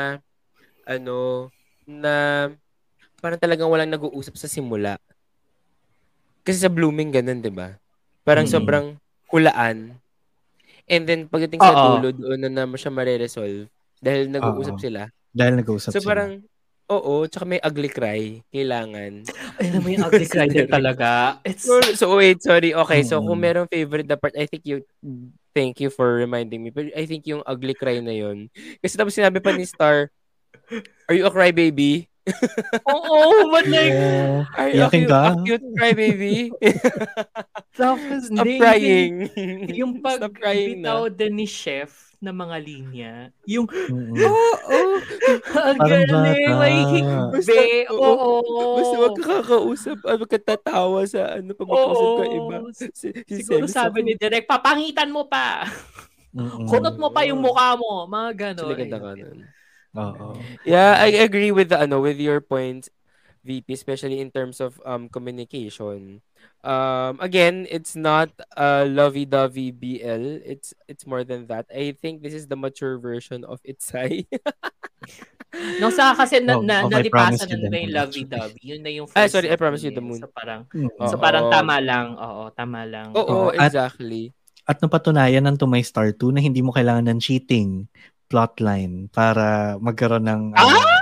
ano, 0.86 1.50
na 1.82 2.14
parang 3.22 3.38
talagang 3.38 3.70
walang 3.70 3.86
nag-uusap 3.88 4.34
sa 4.34 4.50
simula. 4.50 4.98
Kasi 6.42 6.58
sa 6.58 6.70
blooming 6.72 7.14
ganun, 7.14 7.38
di 7.38 7.54
ba? 7.54 7.78
Parang 8.26 8.50
Mm. 8.50 8.52
sobrang 8.52 8.86
hulaan. 9.30 9.94
And 10.90 11.06
then, 11.06 11.30
pagdating 11.30 11.62
sa 11.62 11.78
dulo, 11.78 12.10
doon 12.10 12.42
na 12.42 12.50
naman 12.50 12.74
siya 12.74 12.90
mareresolve. 12.90 13.70
Dahil 14.02 14.26
nag-uusap 14.28 14.74
Oo. 14.74 14.82
sila. 14.82 15.06
Dahil 15.30 15.54
nag-uusap 15.62 15.94
So, 15.94 16.02
sila. 16.02 16.08
parang, 16.10 16.30
oo, 16.90 17.14
tsaka 17.30 17.46
may 17.46 17.62
ugly 17.62 17.86
cry. 17.86 18.42
Kailangan. 18.50 19.22
Ay, 19.56 19.70
alam 19.70 19.80
mo 19.80 19.88
yung 19.94 20.04
ugly 20.04 20.26
cry 20.26 20.50
din 20.50 20.66
talaga. 20.74 21.38
It's, 21.46 21.62
So, 21.62 21.78
so 21.94 22.18
wait, 22.18 22.42
sorry. 22.42 22.74
Okay, 22.74 23.06
so 23.06 23.22
Mm-mm. 23.22 23.30
kung 23.30 23.38
merong 23.38 23.70
favorite 23.70 24.10
na 24.10 24.18
part, 24.18 24.34
I 24.34 24.50
think 24.50 24.66
you, 24.66 24.82
thank 25.54 25.78
you 25.78 25.88
for 25.88 26.18
reminding 26.18 26.58
me. 26.58 26.74
But 26.74 26.90
I 26.98 27.06
think 27.06 27.22
yung 27.30 27.46
ugly 27.46 27.78
cry 27.78 28.02
na 28.02 28.12
yun. 28.12 28.50
Kasi 28.82 28.98
tapos 28.98 29.14
sinabi 29.14 29.38
pa 29.38 29.54
ni 29.54 29.62
Star, 29.62 30.10
are 31.06 31.14
you 31.16 31.24
a 31.24 31.32
crybaby? 31.32 32.10
Oo, 32.86 33.50
but 33.50 33.66
like, 33.66 33.92
Oh, 33.92 34.46
Are 34.54 34.70
you 34.70 34.82
a 34.82 34.90
cute, 34.90 35.10
ka? 35.10 35.34
a 35.34 35.42
cute 35.42 35.66
crybaby? 35.74 36.54
tapos, 37.78 38.30
Stop 38.30 38.46
hindi, 38.46 38.58
crying. 38.58 39.14
Yung 39.74 39.98
pag 39.98 40.22
Stop 40.22 40.34
crying 40.38 40.80
bitaw 40.80 41.06
na. 41.06 41.12
din 41.12 41.34
ni 41.34 41.46
chef 41.46 42.14
na 42.22 42.30
mga 42.30 42.56
linya, 42.62 43.12
yung. 43.42 43.66
Oo, 43.66 44.14
oh, 44.70 44.94
ang 45.58 45.74
Parang 45.74 46.06
galing, 46.06 46.46
bata. 46.46 46.60
may 46.62 46.78
hikbe, 46.94 47.62
oo. 47.90 48.30
Basta 48.78 48.96
wag 48.96 49.14
ka 49.18 49.24
kakausap, 49.42 49.98
ah, 50.06 50.14
wag 50.14 50.30
ka 50.30 50.38
tatawa 50.38 51.02
sa 51.02 51.42
ano, 51.42 51.50
pag 51.50 51.66
magkausap 51.66 52.10
ka 52.14 52.24
iba. 52.30 52.56
Si, 52.70 52.86
si 52.94 53.08
Siguro 53.42 53.66
Sebs 53.66 53.74
sabi 53.74 54.06
ni 54.06 54.14
Direk, 54.14 54.46
papangitan 54.46 55.10
mo 55.10 55.26
pa. 55.26 55.66
Mm-mm. 56.30 56.64
Kunot 56.64 56.94
mo 56.96 57.10
pa 57.10 57.26
yung 57.26 57.42
mukha 57.42 57.74
mo. 57.74 58.06
Mga 58.06 58.30
gano'n. 58.38 58.64
Sila 58.64 58.74
ganda 58.78 58.98
ka 59.02 59.10
nun. 59.18 59.38
Oo. 59.96 60.36
Yeah, 60.64 60.96
I 60.98 61.20
agree 61.20 61.52
with 61.52 61.68
the 61.68 61.80
ano 61.80 62.00
with 62.00 62.16
your 62.16 62.40
points, 62.40 62.88
VP, 63.44 63.74
especially 63.74 64.20
in 64.22 64.30
terms 64.30 64.60
of 64.60 64.80
um 64.86 65.08
communication. 65.08 66.22
Um, 66.62 67.18
again, 67.18 67.66
it's 67.70 67.94
not 67.94 68.30
a 68.56 68.86
lovey-dovey 68.86 69.74
BL. 69.74 70.40
It's 70.46 70.72
it's 70.86 71.04
more 71.04 71.22
than 71.26 71.46
that. 71.50 71.66
I 71.70 71.92
think 71.98 72.22
this 72.22 72.34
is 72.34 72.46
the 72.46 72.56
mature 72.58 72.98
version 72.98 73.44
of 73.44 73.60
Itsai. 73.62 74.26
No, 75.52 75.92
sa 75.92 76.16
kasi 76.16 76.40
na, 76.40 76.56
Oh, 76.56 76.64
na, 76.64 76.80
oh, 76.80 76.88
nalipasan 76.88 77.44
na 77.44 77.68
nila 77.68 77.76
yung 77.84 77.92
lovey-dovey. 77.92 78.62
Yun 78.72 78.80
na 78.80 78.88
yung 78.88 79.04
Ah, 79.12 79.28
first 79.28 79.36
sorry, 79.36 79.52
I 79.52 79.60
promise 79.60 79.84
you 79.84 79.92
the 79.92 80.00
moon. 80.00 80.16
So 80.16 80.32
parang, 80.32 80.64
Mm. 80.72 80.88
so 81.12 81.20
parang 81.20 81.52
tama 81.52 81.76
lang. 81.76 82.16
Oo, 82.16 82.48
tama 82.56 82.88
lang. 82.88 83.12
Oo, 83.12 83.20
Oo, 83.20 83.46
at- 83.52 83.68
exactly. 83.68 84.32
At 84.64 84.80
napatunayan 84.80 85.44
ng 85.44 85.60
To 85.60 85.68
My 85.68 85.84
Star 85.84 86.14
2 86.16 86.32
na 86.32 86.40
hindi 86.40 86.64
mo 86.64 86.72
kailangan 86.72 87.04
ng 87.04 87.18
cheating 87.20 87.84
plotline 88.32 89.12
para 89.12 89.76
magkaroon 89.76 90.24
ng 90.24 90.42
Ah! 90.56 91.01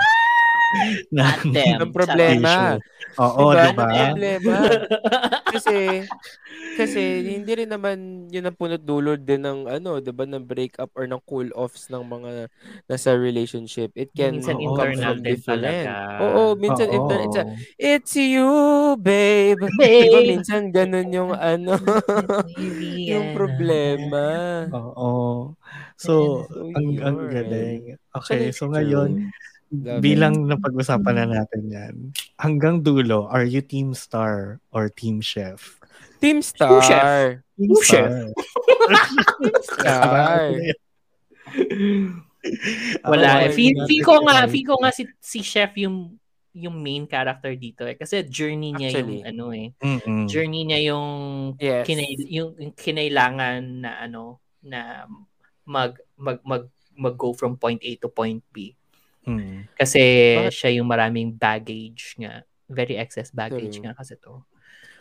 Ano, 0.70 1.52
ng, 1.54 1.90
problema. 1.92 2.78
Oo, 3.18 3.52
Diba? 3.52 3.62
diba? 3.68 3.86
Ang 3.90 3.98
problema. 4.14 4.54
kasi 5.50 6.06
kasi 6.78 7.00
hindi 7.36 7.52
rin 7.52 7.70
naman 7.70 8.26
yun 8.32 8.46
ang 8.48 8.56
punot 8.56 8.80
dulo 8.80 9.18
din 9.18 9.42
ng 9.44 9.68
ano, 9.68 9.98
'di 10.00 10.12
ba, 10.14 10.24
ng 10.24 10.44
breakup 10.46 10.88
or 10.96 11.04
ng 11.04 11.20
cool 11.28 11.50
offs 11.58 11.90
ng 11.92 12.00
mga 12.06 12.48
nasa 12.88 13.12
relationship. 13.18 13.90
It 13.98 14.14
can 14.16 14.40
Minsan 14.40 14.56
come 14.64 14.94
internal 14.94 15.14
from 15.18 15.18
din 15.20 15.36
different. 15.36 15.62
talaga. 15.82 15.92
Oo, 16.22 16.42
minsan 16.56 16.88
Oo. 16.88 16.96
inter- 16.96 17.22
it's, 17.26 17.36
a- 17.36 17.48
it's 17.76 18.14
you, 18.16 18.48
babe. 19.02 19.58
Babe. 19.76 20.08
Diba, 20.08 20.20
minsan 20.24 20.70
ganun 20.72 21.08
yung 21.12 21.32
ano, 21.36 21.76
yung 23.10 23.26
problema. 23.34 24.24
Oo. 24.72 25.52
So, 26.00 26.46
So, 26.48 26.70
ang, 26.78 26.86
ang 27.02 27.18
galing. 27.28 27.98
Okay, 28.16 28.50
so 28.54 28.70
ngayon, 28.70 29.18
Love 29.70 30.02
bilang 30.02 30.50
napag-usapan 30.50 31.14
na 31.14 31.26
natin 31.40 31.62
yan, 31.70 31.94
hanggang 32.42 32.82
dulo, 32.82 33.30
are 33.30 33.46
you 33.46 33.62
team 33.62 33.94
star 33.94 34.58
or 34.74 34.90
team 34.90 35.22
chef? 35.22 35.78
Team 36.18 36.42
Who, 36.42 36.82
chef? 36.82 36.84
Star. 36.84 37.22
Team 37.54 37.70
Who, 37.70 37.78
chef? 37.86 38.10
Star. 39.78 40.50
Wala. 43.06 43.28
Oo, 43.30 43.44
eh. 43.46 43.52
Feel, 43.54 43.74
feel 43.86 44.02
ko 44.02 44.26
nga, 44.26 44.48
feel 44.50 44.66
ko 44.66 44.74
nga 44.80 44.90
si, 44.90 45.06
si 45.20 45.40
Chef 45.44 45.76
yung 45.78 46.16
yung 46.50 46.82
main 46.82 47.06
character 47.06 47.54
dito 47.54 47.86
eh. 47.86 47.94
Kasi 47.94 48.26
journey 48.26 48.74
niya 48.74 48.90
Actually. 48.90 49.22
yung 49.22 49.26
ano 49.30 49.44
eh. 49.54 49.66
Mm-mm. 49.78 50.26
Journey 50.26 50.66
niya 50.66 50.80
yung 50.90 51.08
Yes. 51.62 51.86
kinai, 51.86 52.10
yung, 52.26 52.50
yung 52.58 52.74
kinailangan 52.74 53.62
na 53.86 53.90
ano 54.02 54.42
na 54.66 55.06
mag 55.62 55.94
mag 56.18 56.42
mag 56.42 56.66
mag 56.98 57.14
go 57.14 57.30
from 57.32 57.54
point 57.54 57.78
A 57.86 57.94
to 58.02 58.10
point 58.10 58.42
B. 58.50 58.74
Mm. 59.26 59.68
Kasi 59.76 60.02
Bakit? 60.46 60.54
siya 60.54 60.70
yung 60.80 60.88
maraming 60.88 61.30
baggage 61.36 62.16
nga. 62.16 62.44
Very 62.70 62.94
excess 62.96 63.34
baggage 63.34 63.82
True. 63.82 63.84
nga 63.90 63.92
kasi 63.98 64.14
to. 64.22 64.46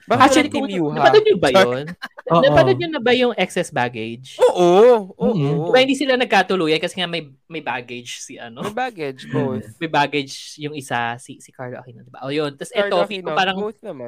Bakit 0.10 0.22
Actually, 0.26 0.50
kung 0.50 0.66
Yuha? 0.66 0.98
napanood 0.98 1.22
niyo 1.22 1.38
ba 1.38 1.50
yun? 1.54 1.86
Oo. 2.34 2.42
napanood 2.42 2.78
niyo 2.82 2.90
na 2.90 3.02
ba 3.02 3.14
yung 3.14 3.34
excess 3.38 3.70
baggage? 3.70 4.42
Oo. 4.42 5.14
Oo. 5.14 5.38
Mm-mm. 5.38 5.70
Diba 5.70 5.86
hindi 5.86 5.94
sila 5.94 6.18
nagkatuluyan 6.18 6.82
kasi 6.82 6.98
nga 6.98 7.06
may 7.06 7.30
may 7.46 7.62
baggage 7.62 8.18
si 8.18 8.42
ano? 8.42 8.66
May 8.66 8.74
baggage, 8.74 9.30
both. 9.30 9.70
may 9.82 9.86
baggage 9.86 10.58
yung 10.58 10.74
isa 10.74 11.14
si 11.22 11.38
si 11.38 11.54
Carlo 11.54 11.78
Aquino, 11.78 12.02
diba? 12.02 12.26
O 12.26 12.34
yun. 12.34 12.58
Tapos 12.58 12.74
ito, 12.74 12.90
Cardo 12.90 13.06
feel 13.06 13.22
ko 13.22 13.38
Aquino, 13.38 13.38
parang 13.38 13.58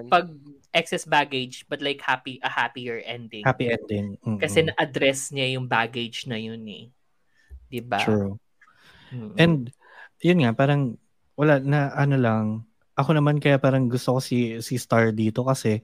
pag 0.09 0.25
excess 0.73 1.05
baggage 1.05 1.69
but 1.69 1.85
like 1.85 2.01
happy 2.01 2.41
a 2.41 2.49
happier 2.49 2.97
ending. 3.05 3.45
Happy 3.45 3.69
ending. 3.69 4.17
Mm-mm. 4.25 4.41
Kasi 4.41 4.65
na-address 4.65 5.29
niya 5.29 5.53
yung 5.53 5.69
baggage 5.69 6.25
na 6.25 6.41
yun 6.41 6.65
eh. 6.65 6.89
'Di 7.69 7.81
ba? 7.85 8.01
True. 8.01 8.41
Mm. 9.13 9.35
And, 9.37 9.57
yun 10.21 10.41
nga, 10.45 10.53
parang, 10.53 10.95
wala 11.35 11.57
na, 11.59 11.91
ano 11.97 12.15
lang, 12.17 12.45
ako 12.93 13.17
naman 13.17 13.41
kaya 13.41 13.57
parang 13.57 13.89
gusto 13.89 14.17
ko 14.17 14.19
si, 14.21 14.61
si 14.61 14.77
Star 14.77 15.09
dito 15.09 15.41
kasi 15.41 15.81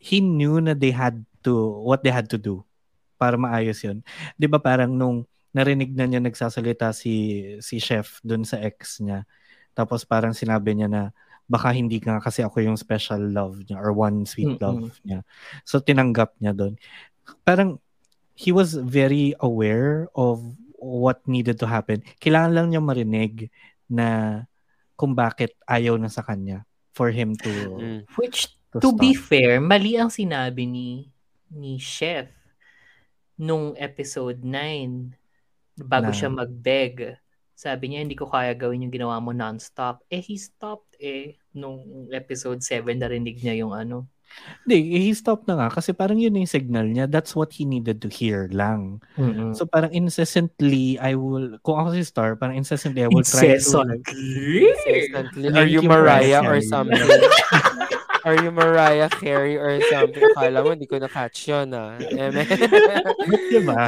he 0.00 0.24
knew 0.24 0.58
na 0.58 0.72
they 0.72 0.90
had 0.90 1.20
to, 1.44 1.52
what 1.84 2.00
they 2.00 2.12
had 2.12 2.26
to 2.32 2.40
do 2.40 2.64
para 3.20 3.36
maayos 3.36 3.84
yun. 3.84 4.00
Di 4.40 4.48
ba 4.48 4.56
parang 4.56 4.96
nung 4.96 5.28
narinig 5.52 5.92
na 5.92 6.08
niya 6.08 6.24
nagsasalita 6.24 6.96
si, 6.96 7.44
si 7.60 7.76
chef 7.76 8.22
dun 8.24 8.48
sa 8.48 8.56
ex 8.62 9.04
niya, 9.04 9.28
tapos 9.76 10.08
parang 10.08 10.32
sinabi 10.32 10.72
niya 10.72 10.88
na, 10.88 11.02
baka 11.50 11.74
hindi 11.74 11.98
nga 11.98 12.22
kasi 12.22 12.46
ako 12.46 12.62
yung 12.62 12.78
special 12.78 13.18
love 13.18 13.58
niya 13.66 13.82
or 13.82 13.90
one 13.90 14.22
sweet 14.22 14.54
Mm-mm. 14.54 14.62
love 14.62 14.94
niya. 15.02 15.26
So 15.66 15.82
tinanggap 15.82 16.38
niya 16.38 16.54
doon. 16.54 16.78
Parang 17.42 17.82
he 18.38 18.54
was 18.54 18.78
very 18.78 19.34
aware 19.42 20.06
of 20.14 20.40
what 20.80 21.20
needed 21.28 21.60
to 21.60 21.68
happen. 21.68 22.00
Kailangan 22.18 22.52
lang 22.56 22.66
niya 22.72 22.82
marinig 22.82 23.52
na 23.86 24.42
kung 24.96 25.12
bakit 25.12 25.54
ayaw 25.68 26.00
na 26.00 26.08
sa 26.08 26.24
kanya 26.24 26.64
for 26.92 27.12
him 27.12 27.36
to 27.36 27.52
Mm. 27.76 28.00
Which 28.16 28.50
to, 28.74 28.80
to 28.80 28.88
be 28.96 29.12
fair, 29.14 29.60
mali 29.60 29.96
ang 30.00 30.10
sinabi 30.10 30.66
ni 30.66 31.08
ni 31.50 31.76
Chef 31.78 32.30
nung 33.40 33.72
episode 33.76 34.44
9 34.44 35.16
bago 35.80 36.12
Na- 36.12 36.16
siya 36.16 36.28
mag-beg. 36.28 37.16
Sabi 37.56 37.92
niya, 37.92 38.04
hindi 38.04 38.16
ko 38.16 38.24
kaya 38.28 38.56
gawin 38.56 38.88
yung 38.88 38.94
ginawa 38.94 39.20
mo 39.20 39.36
non-stop. 39.36 40.00
Eh, 40.08 40.20
he 40.20 40.36
stopped 40.40 40.96
eh. 40.96 41.36
Nung 41.52 42.08
episode 42.08 42.64
7, 42.64 42.96
narinig 42.96 43.36
niya 43.40 43.64
yung 43.64 43.76
ano. 43.76 44.08
Hindi, 44.64 45.10
he 45.10 45.12
stopped 45.12 45.50
na 45.50 45.58
nga 45.58 45.68
kasi 45.74 45.92
parang 45.92 46.16
yun 46.16 46.38
yung 46.38 46.46
signal 46.46 46.86
niya. 46.86 47.10
That's 47.10 47.34
what 47.34 47.52
he 47.52 47.66
needed 47.66 48.00
to 48.02 48.08
hear 48.08 48.46
lang. 48.54 49.02
Mm-mm. 49.18 49.52
So 49.56 49.66
parang 49.66 49.90
incessantly, 49.90 50.96
I 51.02 51.18
will, 51.18 51.58
kung 51.66 51.80
ako 51.80 51.98
si 51.98 52.04
Star, 52.06 52.36
parang 52.36 52.56
incessantly, 52.56 53.02
I 53.02 53.10
will 53.10 53.26
try 53.26 53.58
to, 53.58 53.98
Incessantly. 54.06 55.50
Are 55.52 55.66
you 55.66 55.82
Mariah 55.82 56.20
Mariah 56.20 56.42
or 56.46 56.60
something? 56.60 57.00
Are 58.24 58.36
you 58.36 58.52
Mariah 58.52 59.08
Carey 59.08 59.56
or 59.56 59.80
something? 59.88 60.20
Akala 60.36 60.60
mo, 60.60 60.76
hindi 60.76 60.84
ko 60.84 61.00
na-catch 61.00 61.48
yun, 61.48 61.72
ah. 61.72 61.96
Diba, 63.52 63.80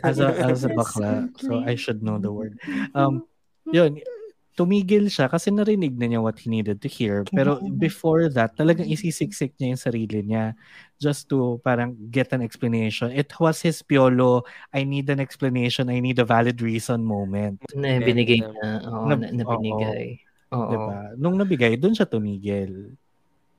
as 0.00 0.16
a, 0.24 0.28
as 0.40 0.64
a 0.64 0.72
bakla, 0.72 1.28
so 1.36 1.60
I 1.60 1.76
should 1.76 2.00
know 2.00 2.16
the 2.16 2.32
word. 2.32 2.56
Um, 2.96 3.28
yun, 3.68 4.00
tumigil 4.54 5.10
siya 5.10 5.26
kasi 5.26 5.50
narinig 5.50 5.98
na 5.98 6.06
niya 6.06 6.22
what 6.22 6.38
he 6.38 6.46
needed 6.46 6.78
to 6.78 6.86
hear. 6.86 7.26
Pero 7.26 7.58
before 7.74 8.30
that, 8.30 8.54
talagang 8.54 8.86
isisiksik 8.86 9.58
niya 9.58 9.74
yung 9.74 9.82
sarili 9.82 10.20
niya 10.22 10.54
just 11.02 11.26
to 11.26 11.58
parang 11.60 11.98
get 12.08 12.30
an 12.30 12.40
explanation. 12.40 13.10
It 13.10 13.34
was 13.42 13.58
his 13.60 13.82
piolo, 13.82 14.46
I 14.70 14.86
need 14.86 15.10
an 15.10 15.18
explanation, 15.18 15.90
I 15.90 15.98
need 15.98 16.22
a 16.22 16.26
valid 16.26 16.62
reason 16.62 17.02
moment. 17.02 17.66
Na 17.74 17.98
binigay 17.98 18.46
niya. 18.46 18.70
Oo, 18.86 19.10
Na- 19.10 19.18
na, 19.18 19.26
na 19.34 19.42
binigay. 19.42 20.22
Oo. 20.54 20.70
Diba? 20.70 20.96
Nung 21.18 21.34
nabigay, 21.34 21.74
dun 21.74 21.98
siya 21.98 22.06
tumigil. 22.06 22.94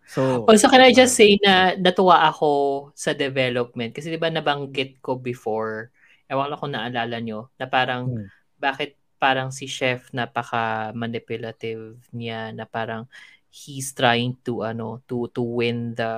So, 0.07 0.45
Also, 0.47 0.69
can 0.69 0.85
I 0.85 0.93
just 0.93 1.17
say 1.17 1.35
na 1.41 1.73
natuwa 1.75 2.23
ako 2.29 2.89
sa 2.95 3.11
development? 3.11 3.91
Kasi 3.91 4.13
di 4.13 4.21
ba 4.21 4.31
nabanggit 4.31 5.01
ko 5.03 5.17
before, 5.19 5.91
ewan 6.31 6.53
ko 6.55 6.65
kung 6.65 6.73
naalala 6.77 7.19
nyo, 7.19 7.51
na 7.59 7.65
parang 7.67 8.07
Hmm. 8.07 8.27
bakit 8.55 8.95
parang 9.26 9.49
si 9.49 9.65
Chef 9.65 10.13
napaka-manipulative 10.13 11.97
niya 12.11 12.53
na 12.53 12.65
parang 12.65 13.09
he's 13.49 13.89
trying 13.91 14.38
to 14.43 14.61
ano 14.61 15.01
to 15.07 15.26
to 15.32 15.41
win 15.41 15.95
the 15.95 16.13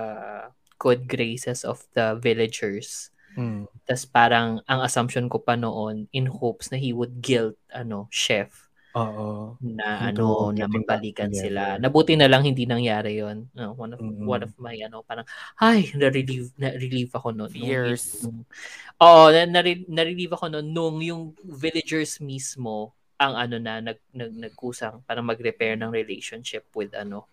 good 0.76 1.08
graces 1.08 1.64
of 1.64 1.80
the 1.94 2.20
villagers. 2.20 3.10
mm, 3.34 3.66
Tapos 3.86 4.06
parang 4.06 4.60
ang 4.66 4.82
assumption 4.82 5.26
ko 5.26 5.40
pa 5.40 5.56
noon 5.56 6.06
in 6.12 6.28
hopes 6.28 6.68
na 6.68 6.78
he 6.78 6.92
would 6.92 7.22
guilt 7.22 7.56
ano 7.72 8.10
chef 8.10 8.66
oo. 8.98 9.54
na 9.62 10.10
Into 10.10 10.26
ano 10.26 10.50
na 10.52 10.66
magbalikan 10.66 11.30
together. 11.30 11.44
sila. 11.46 11.64
Nabuti 11.78 12.18
na 12.18 12.26
lang 12.26 12.42
hindi 12.42 12.66
nangyari 12.66 13.22
'yon. 13.22 13.46
No, 13.54 13.78
one 13.78 13.94
of 13.94 14.02
Mm-mm. 14.02 14.26
one 14.26 14.42
of 14.42 14.54
my 14.58 14.74
ano 14.82 15.06
parang 15.06 15.26
ay 15.62 15.94
na-relieve 15.94 16.50
na-relieve 16.58 17.14
ako 17.14 17.30
noon. 17.30 17.50
nung- 17.50 17.54
Fears. 17.54 18.26
nung- 18.26 18.50
Oo, 18.98 19.30
na, 19.30 19.46
na- 19.46 19.86
na-relieve 19.86 20.34
ako 20.34 20.50
noon 20.50 20.68
nung 20.74 20.98
yung 21.06 21.22
villagers 21.46 22.18
mismo 22.18 22.97
ang 23.18 23.34
ano 23.34 23.56
na 23.58 23.82
nag, 23.82 24.00
nag 24.14 24.34
nagkusang 24.34 25.02
para 25.06 25.22
mag-repair 25.26 25.74
ng 25.78 25.90
relationship 25.90 26.66
with 26.78 26.94
ano 26.94 27.26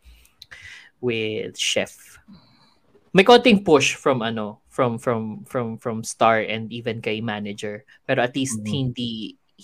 with 1.01 1.57
chef. 1.61 2.18
May 3.14 3.22
konting 3.22 3.62
push 3.62 3.95
from 3.95 4.24
ano 4.24 4.64
from 4.72 4.99
from 4.99 5.47
from 5.47 5.78
from 5.78 6.03
star 6.03 6.43
and 6.43 6.72
even 6.74 6.99
kay 6.99 7.20
manager 7.22 7.87
pero 8.09 8.24
at 8.24 8.35
least 8.35 8.59
Mhm. 8.64 8.68
hindi 8.68 9.12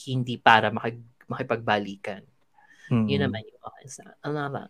hindi 0.07 0.39
para 0.39 0.71
makig, 0.71 1.03
makipagbalikan. 1.27 2.23
Mm. 2.91 3.07
Yun 3.11 3.21
naman 3.27 3.43
yung 3.43 3.63
okay 3.67 3.87
sa 3.91 4.03
ano 4.23 4.37
naman. 4.39 4.69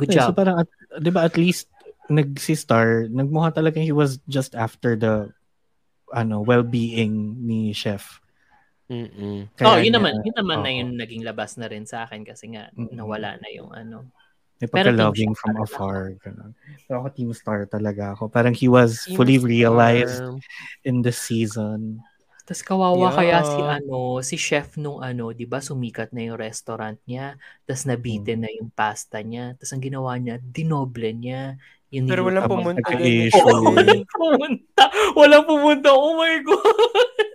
Good 0.00 0.16
job. 0.16 0.32
So 0.32 0.36
parang, 0.36 0.64
at, 0.64 0.68
di 1.02 1.10
ba 1.12 1.28
at 1.28 1.36
least 1.36 1.68
nag 2.08 2.38
si 2.38 2.54
Star, 2.56 3.10
nagmukha 3.10 3.52
talaga 3.52 3.82
he 3.82 3.92
was 3.92 4.22
just 4.30 4.54
after 4.56 4.94
the 4.96 5.28
ano 6.14 6.40
well-being 6.40 7.42
ni 7.42 7.74
Chef. 7.74 8.22
Mm-mm. 8.86 9.50
oh, 9.50 9.56
Kaya 9.58 9.82
yun 9.82 9.90
niya- 9.90 9.94
naman, 9.98 10.12
yun 10.22 10.36
naman 10.36 10.58
na 10.62 10.70
yung 10.70 10.90
naging 10.94 11.22
labas 11.26 11.58
na 11.58 11.66
rin 11.66 11.82
sa 11.82 12.06
akin 12.06 12.22
kasi 12.22 12.54
nga 12.54 12.70
Mm-mm. 12.72 12.94
nawala 12.94 13.34
na 13.38 13.48
yung 13.50 13.74
ano. 13.74 14.06
May 14.56 14.72
Pero 14.72 14.88
pagka-loving 14.88 15.36
from 15.36 15.60
afar. 15.60 16.16
Ganun. 16.16 16.56
Pero 16.88 17.04
ako 17.04 17.08
Team 17.12 17.30
Star 17.36 17.68
talaga 17.68 18.16
ako. 18.16 18.32
Parang 18.32 18.56
he 18.56 18.70
was 18.70 19.04
Team 19.04 19.18
fully 19.18 19.36
Star. 19.36 19.50
realized 19.52 20.22
in 20.80 21.04
the 21.04 21.12
season. 21.12 22.00
Tapos 22.46 22.62
kawawa 22.62 23.10
Yeah. 23.10 23.16
kaya 23.18 23.36
si 23.42 23.58
ano, 23.60 23.98
si 24.22 24.36
chef 24.38 24.78
nung 24.78 25.02
ano, 25.02 25.34
'di 25.34 25.44
ba, 25.44 25.58
sumikat 25.58 26.14
na 26.14 26.30
yung 26.30 26.38
restaurant 26.38 26.96
niya, 27.04 27.34
tapos 27.66 27.84
nabitin 27.84 28.46
na 28.46 28.50
yung 28.54 28.70
pasta 28.70 29.18
niya. 29.18 29.58
Tapos 29.58 29.74
ang 29.74 29.82
ginawa 29.82 30.14
niya, 30.16 30.38
dinoble 30.40 31.10
niya 31.12 31.58
Yun 31.86 32.10
Pero 32.10 32.26
walang 32.26 32.50
pumunta. 32.50 32.82
Oo, 32.82 33.70
walang 33.78 34.02
pumunta. 34.10 34.84
Walang 35.14 35.44
pumunta. 35.46 35.88
Oh 35.94 36.18
my 36.18 36.34
God. 36.42 37.25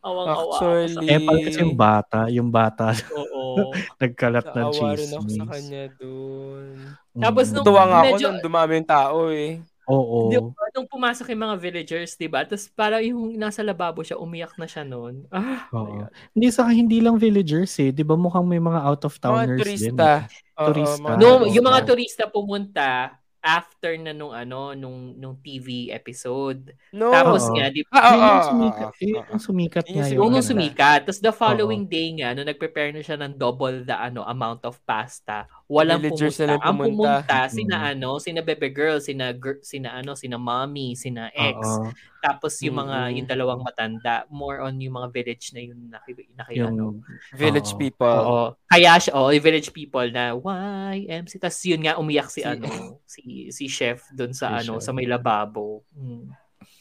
Awang-awa. 0.00 0.32
ako 0.34 0.50
Actually, 0.52 1.06
Epal 1.08 1.36
kasi 1.40 1.58
yung 1.58 1.74
bata, 1.74 2.20
yung 2.28 2.50
bata 2.50 2.86
Oo. 3.16 3.72
nagkalat 3.96 4.46
ng 4.46 4.56
naawa 4.56 4.88
rin 4.92 5.08
ako 5.08 5.22
sa 5.22 5.26
chismis. 5.26 5.50
kanya 5.50 5.84
doon. 5.96 6.66
Tapos 7.12 7.44
Mm. 7.46 7.52
nung- 7.52 7.66
Tuwa 7.66 7.82
nga 7.84 7.98
ako 7.98 8.06
medyo- 8.06 8.26
nung 8.26 8.40
dumami 8.40 8.72
yung 8.74 8.90
tao 8.90 9.18
eh. 9.28 9.52
Oo. 9.86 10.30
Di 10.30 10.38
ba, 10.38 10.64
nung 10.70 10.86
pumasok 10.86 11.26
yung 11.28 11.42
mga 11.44 11.56
villagers, 11.58 12.14
di 12.14 12.24
ba? 12.24 12.44
Tapos 12.44 12.70
para 12.70 13.02
yung 13.02 13.34
nasa 13.34 13.58
lababo 13.60 14.00
siya, 14.00 14.16
umiyak 14.16 14.54
na 14.54 14.64
siya 14.64 14.84
noon. 14.84 15.26
Ah, 15.28 15.66
Oo. 15.72 16.06
Hindi 16.30 16.46
sa 16.48 16.62
hindi 16.64 17.02
lang 17.02 17.16
villagers 17.16 17.74
eh. 17.80 17.90
'Di 17.90 18.02
ba 18.02 18.14
mukhang 18.14 18.44
may 18.44 18.60
mga 18.60 18.78
out 18.80 19.02
of 19.02 19.12
Mga 19.12 19.18
towners 19.18 19.58
din. 19.58 19.66
turista. 19.90 20.10
Oo, 20.54 20.66
Turista. 20.68 21.02
mga 21.02 21.16
no, 21.18 21.28
yung 21.44 21.66
mga 21.66 21.80
turista 21.84 22.22
pumunta 22.24 23.18
after 23.42 23.96
na 23.96 24.12
nung 24.12 24.32
ano, 24.32 24.72
nung 24.76 25.16
nung 25.16 25.36
TV 25.40 25.90
episode. 25.92 26.72
No. 26.92 27.10
Tapos 27.10 27.48
Oo. 27.48 27.54
nga, 27.56 27.68
di 27.72 27.82
Ah, 27.92 28.14
Yun 28.14 28.20
ah, 28.20 28.28
yung 28.28 28.40
ah, 28.40 28.46
sumikat, 28.46 28.90
yung 29.32 29.42
sumikat 29.42 29.86
Yun 29.88 29.96
nga 29.96 30.06
yung 30.12 30.30
yun. 30.30 30.34
Yung 30.38 30.46
sumikat. 30.46 31.00
Tapos 31.08 31.20
the 31.24 31.32
following 31.34 31.84
day 31.88 32.12
nga, 32.20 32.32
nung 32.36 32.46
nag-prepare 32.48 32.92
na 32.92 33.02
siya 33.04 33.16
ng 33.20 33.36
double 33.40 33.84
the 33.88 33.96
ano 33.96 34.22
amount 34.28 34.62
of 34.68 34.76
pasta, 34.84 35.48
walang 35.70 36.02
Villagers 36.02 36.34
pumunta. 36.34 36.50
na 36.50 36.54
Ang 36.58 36.76
pumunta. 36.76 36.90
pumunta, 37.22 37.38
sina 37.46 37.76
Mm. 37.78 37.90
ano, 37.94 38.10
sina 38.18 38.40
Bebe 38.42 38.68
Girl, 38.68 38.98
sina, 38.98 39.30
gir- 39.30 39.62
sina 39.62 39.94
ano, 39.94 40.18
sina 40.18 40.34
Mommy, 40.34 40.98
sina 40.98 41.30
Ex. 41.30 41.62
Oo. 41.62 41.86
Tapos 42.20 42.58
yung 42.60 42.74
mga, 42.76 42.96
Mm-mm. 43.06 43.16
yung 43.16 43.28
dalawang 43.30 43.62
matanda, 43.62 44.26
more 44.28 44.58
on 44.60 44.74
yung 44.76 44.92
mga 44.92 45.08
village 45.08 45.54
na 45.54 45.60
yung 45.62 45.88
naki, 45.88 46.10
naki 46.34 46.52
Yung 46.58 46.74
ano. 46.74 46.84
Village 47.32 47.70
Oo. 47.72 47.78
people. 47.78 48.18
Oo. 48.26 48.44
Kaya 48.66 48.98
siya, 48.98 49.14
oh, 49.14 49.30
yung 49.30 49.40
village 49.40 49.70
people 49.70 50.10
na, 50.10 50.34
YMC. 50.34 51.38
Tapos 51.38 51.62
yun 51.62 51.80
nga, 51.80 51.94
umiyak 51.96 52.26
si, 52.26 52.42
Si- 52.42 52.44
ano, 52.44 52.66
si, 53.06 53.22
si 53.54 53.64
chef 53.70 54.10
doon 54.10 54.34
sa, 54.34 54.58
Si 54.58 54.66
ano, 54.66 54.82
chef. 54.82 54.84
sa 54.84 54.92
may 54.92 55.06
lababo. 55.06 55.69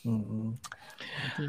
Mm. 0.10 0.52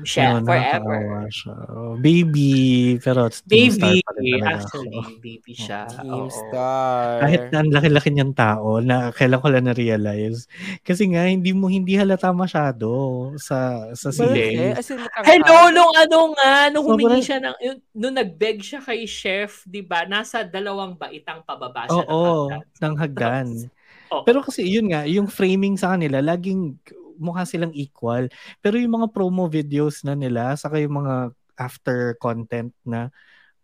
Chef 0.03 0.31
Yun, 0.31 0.43
forever. 0.47 1.27
siya. 1.29 1.55
Oh, 1.69 1.95
baby, 1.99 2.53
pero 2.99 3.27
team 3.45 3.75
Baby, 3.75 4.03
actually, 4.41 4.95
ako. 4.95 5.19
baby 5.19 5.53
siya. 5.53 5.81
Team 5.91 6.27
Oo. 6.27 6.31
Star. 6.31 7.19
Kahit 7.23 7.43
na 7.51 7.59
ang 7.59 7.71
laki-laki 7.71 8.09
niyang 8.11 8.35
tao, 8.35 8.79
na 8.79 9.11
kailan 9.11 9.41
ko 9.41 9.49
lang 9.51 9.67
na-realize. 9.67 10.47
Kasi 10.83 11.11
nga, 11.11 11.27
hindi 11.27 11.51
mo, 11.51 11.67
hindi 11.67 11.95
halata 11.95 12.31
masyado 12.31 12.89
sa, 13.37 13.91
sa 13.95 14.11
matangkad. 14.11 15.27
Hello, 15.27 15.59
nung 15.71 15.93
ano 15.95 16.19
nga, 16.35 16.53
nung 16.71 16.87
Sobrang- 16.87 16.99
humingi 17.11 17.21
siya 17.21 17.39
ng, 17.41 17.57
yun- 17.59 17.83
nung 17.93 18.15
nag-beg 18.15 18.59
siya 18.61 18.81
kay 18.81 19.03
chef, 19.05 19.67
di 19.67 19.83
ba, 19.83 20.07
nasa 20.07 20.43
dalawang 20.43 20.95
baitang 20.95 21.43
pababa 21.43 21.87
siya 21.87 22.05
ng 22.05 22.11
Oo, 22.11 22.49
hagdan. 22.49 22.63
ng 22.81 22.95
hagdan. 22.97 23.47
Oo. 24.11 24.23
Pero 24.27 24.43
kasi 24.43 24.67
yun 24.67 24.91
nga, 24.91 25.07
yung 25.07 25.27
framing 25.27 25.75
sa 25.75 25.95
kanila, 25.95 26.19
laging 26.19 26.75
mukha 27.21 27.45
silang 27.45 27.71
equal. 27.77 28.27
Pero 28.59 28.81
yung 28.81 28.97
mga 28.97 29.13
promo 29.13 29.47
videos 29.47 30.01
na 30.03 30.17
nila, 30.17 30.57
saka 30.57 30.81
yung 30.81 31.05
mga 31.05 31.31
after 31.55 32.17
content 32.17 32.73
na, 32.83 33.13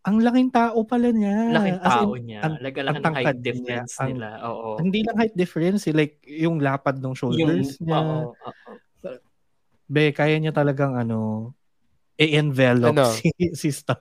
ang 0.06 0.22
laking 0.22 0.54
tao 0.54 0.86
pala 0.86 1.10
niya. 1.10 1.50
Laking 1.50 1.78
As 1.80 1.82
in, 1.82 1.90
tao 1.90 2.12
niya. 2.14 2.40
ang- 2.44 2.60
Lagalaki 2.62 2.86
ang 2.86 2.94
ng 2.94 3.02
height 3.02 3.06
tangkad 3.26 3.36
niya, 3.36 3.44
difference 3.48 3.94
ang- 3.98 4.08
nila. 4.14 4.28
Oo. 4.46 4.68
Hindi 4.78 5.00
lang 5.02 5.16
height 5.18 5.34
difference, 5.34 5.82
eh, 5.90 5.94
like 5.96 6.14
yung 6.22 6.62
lapad 6.62 7.00
ng 7.00 7.14
shoulders 7.16 7.80
niya. 7.82 7.98
oo, 7.98 8.30
oo. 8.30 8.72
Be, 9.86 10.10
kaya 10.10 10.38
niya 10.38 10.50
talagang 10.50 10.94
ano, 10.94 11.50
i-envelop 12.14 12.90
Ano? 12.94 13.06
si, 13.12 13.30
si 13.54 13.70
Star. 13.70 13.98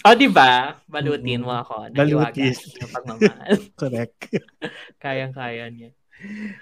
Oh, 0.00 0.14
di 0.16 0.30
ba? 0.32 0.80
Balutin 0.88 1.44
mo 1.44 1.52
ako. 1.52 1.92
Balutin. 1.92 2.56
Yung 2.80 2.92
pagmamahal. 2.92 3.50
Correct. 3.80 4.16
Kayang-kaya 5.02 5.68
niya. 5.68 5.90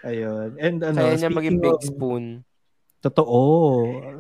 Ayun. 0.03 0.49
And 0.57 0.77
ano, 0.81 0.99
Kaya 1.01 1.15
niya 1.17 1.31
maging 1.31 1.59
big 1.59 1.75
of- 1.75 1.85
spoon. 1.85 2.25
Totoo. 3.01 3.41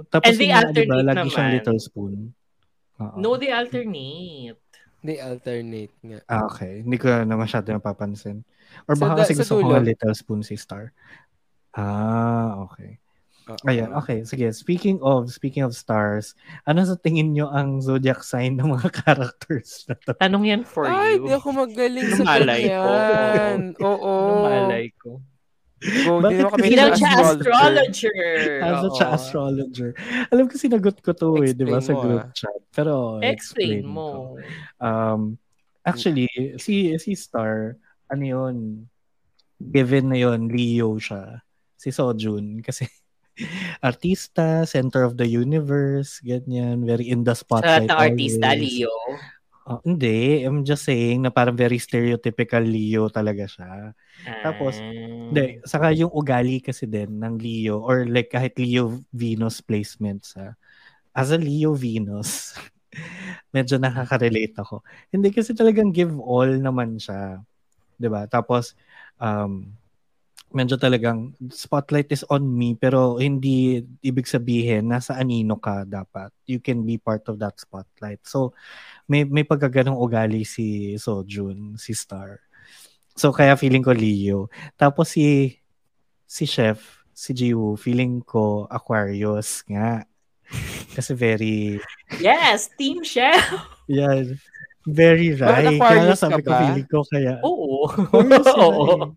Tapos 0.08 0.26
And 0.26 0.36
the 0.36 0.44
yun 0.44 0.52
nga, 0.52 0.60
di 0.68 0.82
ba, 0.82 0.94
alternate 0.96 1.06
lagi 1.08 1.28
siyang 1.28 1.44
naman. 1.44 1.56
little 1.56 1.80
spoon. 1.80 2.14
Oo. 2.98 3.16
No, 3.16 3.34
the 3.36 3.50
alternate. 3.50 4.58
Hindi, 4.98 5.14
alternate 5.18 5.94
nga. 6.00 6.18
Ah, 6.26 6.42
okay. 6.44 6.72
Hindi 6.80 6.96
ko 6.96 7.06
na 7.10 7.34
masyado 7.36 7.66
napapansin. 7.68 8.42
Or 8.84 8.94
Sa 8.94 9.00
baka 9.00 9.12
da- 9.12 9.20
kasi 9.20 9.34
sa 9.34 9.42
gusto 9.42 9.54
ko 9.56 9.70
nga 9.70 9.78
little 9.80 10.14
spoon 10.14 10.40
si 10.40 10.54
Star. 10.54 10.90
Ah, 11.72 12.58
okay. 12.60 12.98
Oo. 13.44 13.58
Ayan, 13.66 13.90
okay. 13.92 14.22
Sige, 14.22 14.50
speaking 14.50 14.98
of, 15.00 15.26
speaking 15.28 15.62
of 15.62 15.74
stars, 15.74 16.34
ano 16.62 16.78
sa 16.80 16.94
tingin 16.94 17.34
nyo 17.34 17.50
ang 17.50 17.78
zodiac 17.78 18.22
sign 18.22 18.54
ng 18.54 18.66
mga 18.68 18.86
characters 18.98 19.82
na 19.84 19.94
to? 19.96 20.14
Tanong 20.14 20.44
yan 20.44 20.62
for 20.62 20.86
Ay, 20.86 21.18
you. 21.18 21.26
di 21.26 21.32
ako 21.32 21.48
magaling 21.52 22.06
sa 22.12 22.38
ganyan. 22.40 23.74
Oo. 23.78 24.12
Lumalay 24.38 24.94
ko. 24.96 25.18
Go, 25.82 26.22
Bakit 26.22 26.46
kasi 26.54 26.62
Hindi 26.62 26.94
siya 26.94 27.10
astrologer. 27.18 28.14
Oo. 28.62 28.94
siya 28.94 29.06
astrologer. 29.18 29.90
Alam 30.30 30.46
ko 30.46 30.54
sinagot 30.54 30.96
ko 31.02 31.10
to 31.10 31.42
eh, 31.42 31.50
di 31.50 31.66
ba, 31.66 31.82
Explain 31.82 31.82
sa 31.82 31.94
group 31.98 32.22
ah. 32.22 32.30
chat. 32.30 32.60
Pero, 32.70 32.92
Explain 33.18 33.82
ko. 33.82 33.90
mo. 33.90 34.08
Um, 34.78 35.20
actually, 35.82 36.30
si 36.62 36.94
si 37.02 37.18
Star, 37.18 37.74
ano 38.06 38.22
yun, 38.22 38.56
given 39.58 40.10
na 40.10 40.18
yun, 40.18 40.46
Leo 40.46 40.94
siya. 41.02 41.42
Si 41.74 41.90
Sojun. 41.90 42.62
Kasi, 42.62 42.86
artista, 43.82 44.62
center 44.62 45.02
of 45.02 45.18
the 45.18 45.26
universe, 45.26 46.22
ganyan, 46.22 46.86
very 46.86 47.10
in 47.10 47.26
the 47.26 47.34
Sa 47.34 47.42
lahat 47.58 47.88
spotlight. 47.88 47.88
ng 47.90 47.98
artista. 47.98 48.48
Leo. 48.54 48.94
Oh, 49.66 49.78
hindi, 49.86 50.42
I'm 50.42 50.66
just 50.66 50.82
saying 50.82 51.22
na 51.22 51.30
parang 51.30 51.54
very 51.54 51.78
stereotypical 51.78 52.62
Leo 52.66 53.06
talaga 53.06 53.46
siya. 53.46 53.94
Tapos, 54.42 54.82
Ah. 54.82 54.90
Hindi, 55.32 55.64
saka 55.64 55.96
yung 55.96 56.12
ugali 56.12 56.60
kasi 56.60 56.84
din 56.84 57.16
ng 57.16 57.40
Leo 57.40 57.80
or 57.80 58.04
like 58.04 58.28
kahit 58.28 58.52
Leo 58.60 59.00
Venus 59.16 59.64
placement 59.64 60.20
sa 60.28 60.52
as 61.16 61.30
a 61.32 61.38
Leo 61.40 61.74
Venus, 61.76 62.54
medyo 63.56 63.78
nakaka-relate 63.80 64.54
ako. 64.60 64.82
Hindi 65.12 65.30
kasi 65.34 65.52
talagang 65.56 65.90
give 65.96 66.12
all 66.20 66.48
naman 66.60 66.96
siya. 67.00 67.40
'Di 67.98 68.08
ba? 68.12 68.26
Tapos 68.30 68.74
um 69.20 69.68
medyo 70.52 70.76
talagang 70.76 71.32
spotlight 71.50 72.12
is 72.12 72.24
on 72.28 72.44
me 72.44 72.76
pero 72.76 73.18
hindi 73.18 73.82
ibig 74.00 74.28
sabihin 74.28 74.88
nasa 74.92 75.16
anino 75.16 75.58
ka 75.58 75.84
dapat. 75.88 76.32
You 76.48 76.60
can 76.60 76.84
be 76.84 76.96
part 76.96 77.26
of 77.28 77.40
that 77.40 77.58
spotlight. 77.58 78.22
So 78.24 78.56
may 79.08 79.24
may 79.24 79.44
pagkaganong 79.44 79.98
ugali 79.98 80.44
si 80.46 80.96
Sojun, 80.96 81.76
si 81.76 81.92
Star. 81.96 82.40
So 83.16 83.32
kaya 83.32 83.56
feeling 83.60 83.84
ko 83.84 83.92
Leo. 83.92 84.48
Tapos 84.76 85.12
si 85.16 85.56
si 86.24 86.48
Chef, 86.48 87.04
si 87.12 87.36
Jiwoo, 87.36 87.76
feeling 87.76 88.24
ko 88.24 88.64
Aquarius 88.72 89.64
nga. 89.68 90.04
Kasi 90.96 91.12
very 91.16 91.80
Yes, 92.20 92.68
Team 92.76 93.00
Chef. 93.04 93.40
yan, 93.88 94.36
very 94.84 95.32
right. 95.36 95.80
Kaya 95.80 96.12
sabi 96.16 96.40
ka 96.44 96.52
ko 96.52 96.60
feeling 96.60 96.88
ko 96.88 96.98
kaya 97.08 97.40
Oo. 97.44 97.88
Oo. 98.60 99.16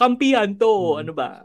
Kampihan 0.00 0.56
to. 0.56 0.96
Hmm. 0.96 1.00
Ano 1.04 1.12
ba? 1.12 1.44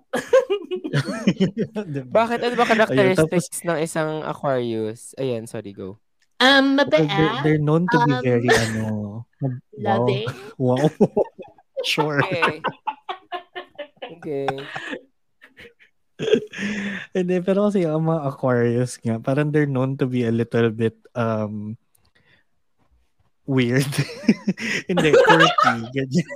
Diba? 1.83 2.07
Bakit? 2.23 2.39
Ano 2.39 2.55
ba 2.55 2.63
Ayun, 2.63 2.87
characteristics 2.87 3.67
ng 3.67 3.83
isang 3.83 4.23
Aquarius? 4.23 5.11
Ayan, 5.19 5.43
sorry, 5.43 5.75
go. 5.75 5.99
Um, 6.39 6.79
Well, 6.79 6.87
they're, 6.87 7.35
they're 7.43 7.63
known 7.63 7.87
to 7.91 7.97
be 8.07 8.15
Um, 8.15 8.23
very 8.23 8.51
ano, 8.71 8.83
wow. 9.43 9.51
Loving. 9.75 10.27
Wow. 10.55 10.87
sure. 11.83 12.23
Okay. 12.23 12.63
okay. 14.19 14.47
Hindi, 17.11 17.35
pero 17.43 17.67
kasi 17.67 17.83
ang 17.83 18.07
mga 18.07 18.23
Aquarius 18.23 18.95
nga, 19.03 19.19
parang 19.19 19.51
they're 19.51 19.67
known 19.67 19.99
to 19.99 20.07
be 20.07 20.23
a 20.23 20.31
little 20.31 20.71
bit 20.71 20.95
um 21.11 21.75
weird. 23.45 23.87
Hindi, 24.89 25.09
quirky. 25.13 25.75
Ganyan. 25.93 26.27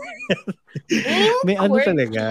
may 1.46 1.56
ano 1.58 1.74
quirky. 1.78 1.88
talaga, 1.90 2.26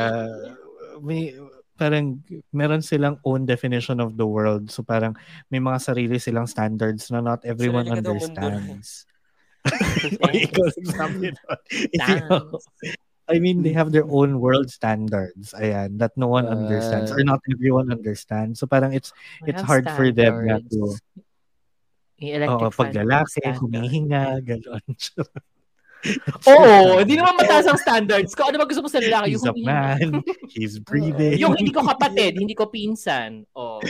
may 1.03 1.35
parang 1.79 2.19
meron 2.51 2.83
silang 2.83 3.23
own 3.23 3.47
definition 3.47 4.03
of 4.03 4.19
the 4.19 4.27
world. 4.27 4.67
So 4.71 4.83
parang 4.83 5.15
may 5.51 5.63
mga 5.63 5.79
sarili 5.79 6.19
silang 6.19 6.51
standards 6.51 7.07
na 7.11 7.23
not 7.23 7.45
everyone 7.47 7.87
Sarili 7.87 7.99
understands. 8.03 9.07
Ikaw 9.69 10.67
nagsabi. 10.75 11.35
I 13.29 13.37
mean, 13.39 13.61
they 13.61 13.77
have 13.77 13.93
their 13.93 14.09
own 14.09 14.41
world 14.41 14.73
standards. 14.73 15.53
Ayan, 15.53 16.01
that 16.01 16.17
no 16.17 16.33
one 16.33 16.49
Ah. 16.49 16.57
understands 16.57 17.13
or 17.13 17.21
not 17.23 17.45
everyone 17.53 17.93
understands. 17.93 18.57
So 18.59 18.65
parang 18.67 18.97
it's 18.97 19.13
I 19.45 19.53
it's 19.53 19.61
hard 19.61 19.85
for 19.93 20.09
them 20.09 20.49
na 20.49 20.59
standards. 20.65 20.73
to 20.73 21.21
Yung 22.19 22.35
electric 22.35 22.67
Oo, 22.67 22.75
fan 22.75 22.91
pag 22.91 22.99
lalaki, 22.99 23.39
standard. 23.39 23.61
humihinga, 23.63 24.25
gano'n. 24.43 24.85
Oo, 26.55 27.03
di 27.03 27.19
naman 27.19 27.35
mataas 27.35 27.67
ang 27.67 27.79
standards 27.79 28.31
ko. 28.35 28.47
Ano 28.47 28.59
ba 28.63 28.71
gusto 28.71 28.83
mo 28.83 28.91
sa 28.91 29.03
lalaki? 29.03 29.35
He's 29.35 29.43
Yung 29.43 29.51
a 29.51 29.55
humihinga. 29.55 29.75
man, 29.75 30.23
he's 30.51 30.75
breathing. 30.79 31.35
Yung 31.43 31.55
hindi 31.59 31.75
ko 31.75 31.83
kapatid, 31.83 32.39
hindi 32.39 32.55
ko 32.55 32.71
pinsan. 32.71 33.43
Oh. 33.55 33.83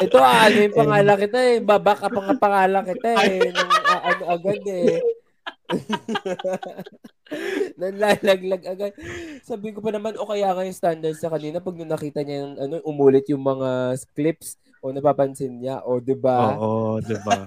Ito, 0.00 0.22
ano 0.22 0.54
yung 0.54 0.76
pangalan 0.76 1.18
kita 1.18 1.38
eh. 1.38 1.58
Babaka 1.58 2.06
pa 2.06 2.20
nga 2.22 2.34
pangalan 2.38 2.84
kita 2.94 3.10
eh. 3.26 3.50
Nung, 3.50 3.70
ah, 3.90 4.02
ano 4.06 4.22
agad 4.38 4.62
eh. 4.70 5.02
Nanlalaglag 7.74 8.64
agad. 8.70 8.92
Sabi 9.42 9.74
ko 9.74 9.82
pa 9.82 9.90
naman, 9.90 10.14
o 10.14 10.30
kaya 10.30 10.54
nga 10.54 10.62
yung 10.62 10.78
standard 10.78 11.18
sa 11.18 11.26
kanina, 11.26 11.58
pag 11.58 11.74
nung 11.74 11.90
nakita 11.90 12.22
niya 12.22 12.46
yung, 12.46 12.54
ano, 12.56 12.74
umulit 12.86 13.26
yung 13.34 13.42
mga 13.42 13.98
clips, 14.14 14.56
o 14.80 14.92
napapansin 14.92 15.60
niya, 15.60 15.84
o 15.84 16.00
di 16.00 16.16
ba? 16.16 16.56
Oo, 16.56 16.98
di 17.08 17.16
ba? 17.20 17.44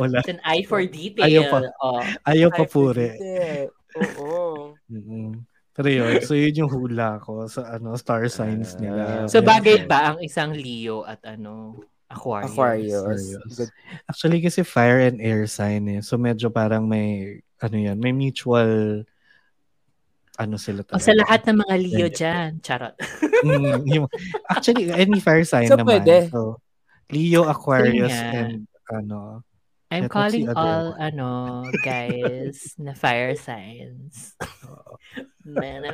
Wala. 0.00 0.24
It's 0.24 0.32
an 0.32 0.40
eye 0.44 0.64
for 0.64 0.80
detail. 0.84 1.28
Ayaw 1.28 1.42
pa. 1.52 1.58
Oh. 1.84 2.02
Ayaw 2.24 2.48
pa 2.48 2.64
pure. 2.64 3.20
Oo. 4.18 4.72
Mm-mm. 4.88 5.44
Pero 5.72 5.88
yun, 5.88 6.20
so 6.20 6.36
yun 6.36 6.64
yung 6.64 6.72
hula 6.72 7.16
ko 7.24 7.48
sa 7.48 7.64
ano 7.76 7.96
star 7.96 8.28
signs 8.28 8.76
nila. 8.76 9.24
So 9.24 9.40
Ayan. 9.40 9.48
bagay 9.48 9.76
ba 9.88 10.12
ang 10.12 10.18
isang 10.20 10.52
Leo 10.52 11.00
at 11.08 11.24
ano 11.24 11.80
Aquarius? 12.12 12.52
Aquarius. 12.52 13.00
Aquarius. 13.00 13.52
Good. 13.56 13.70
Actually 14.04 14.40
kasi 14.44 14.60
fire 14.68 15.00
and 15.00 15.24
air 15.24 15.48
sign 15.48 15.88
eh. 15.88 16.00
So 16.04 16.20
medyo 16.20 16.52
parang 16.52 16.84
may 16.84 17.40
ano 17.56 17.76
yan, 17.80 17.96
may 17.96 18.12
mutual 18.12 19.00
ano 20.40 20.56
sila 20.56 20.80
O 20.88 20.96
sa 20.98 21.12
lahat 21.12 21.44
ng 21.44 21.60
mga 21.60 21.74
Leo 21.76 22.06
Yan. 22.08 22.14
dyan. 22.16 22.50
Charot. 22.64 22.94
Mm, 23.44 23.84
yung- 24.00 24.12
actually 24.48 24.88
any 24.88 25.20
fire 25.20 25.44
sign 25.44 25.68
So, 25.68 25.76
naman. 25.76 26.00
pwede. 26.00 26.32
So 26.32 26.56
Leo, 27.12 27.44
Aquarius 27.44 28.08
nga. 28.08 28.48
and 28.48 28.64
ano 28.88 29.44
I'm 29.92 30.08
calling 30.08 30.48
all 30.56 30.96
ano 30.96 31.60
guys 31.84 32.56
na 32.80 32.96
fire 32.96 33.36
signs. 33.36 34.32
Man, 35.44 35.84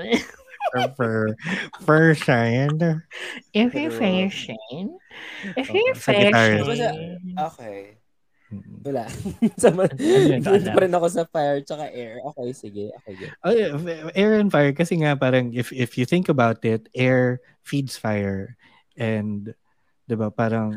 for 0.95 1.34
fire 1.82 2.14
sign. 2.14 2.78
if 3.51 3.74
you're 3.74 3.91
fire 3.91 4.30
sign, 4.30 4.86
if 5.59 5.66
you're 5.66 5.99
guitar. 5.99 6.62
sign, 6.62 7.18
Okay. 7.34 7.98
Wala. 8.85 9.05
Sama, 9.61 9.85
yun? 10.01 10.41
doon 10.45 10.65
pa 10.73 10.81
rin 10.81 10.95
ako 10.95 11.07
sa 11.13 11.25
fire 11.29 11.61
tsaka 11.61 11.93
air. 11.93 12.21
Okay, 12.33 12.49
sige. 12.57 12.85
Okay, 13.03 13.15
good. 13.17 13.33
Oh, 13.45 13.53
air 14.17 14.41
and 14.41 14.49
fire 14.49 14.73
kasi 14.73 14.97
nga 15.05 15.13
parang 15.17 15.53
if 15.53 15.69
if 15.73 16.01
you 16.01 16.09
think 16.09 16.33
about 16.33 16.65
it, 16.65 16.89
air 16.97 17.45
feeds 17.61 18.01
fire 18.01 18.57
and 18.97 19.53
'di 20.09 20.17
ba 20.17 20.33
parang 20.33 20.73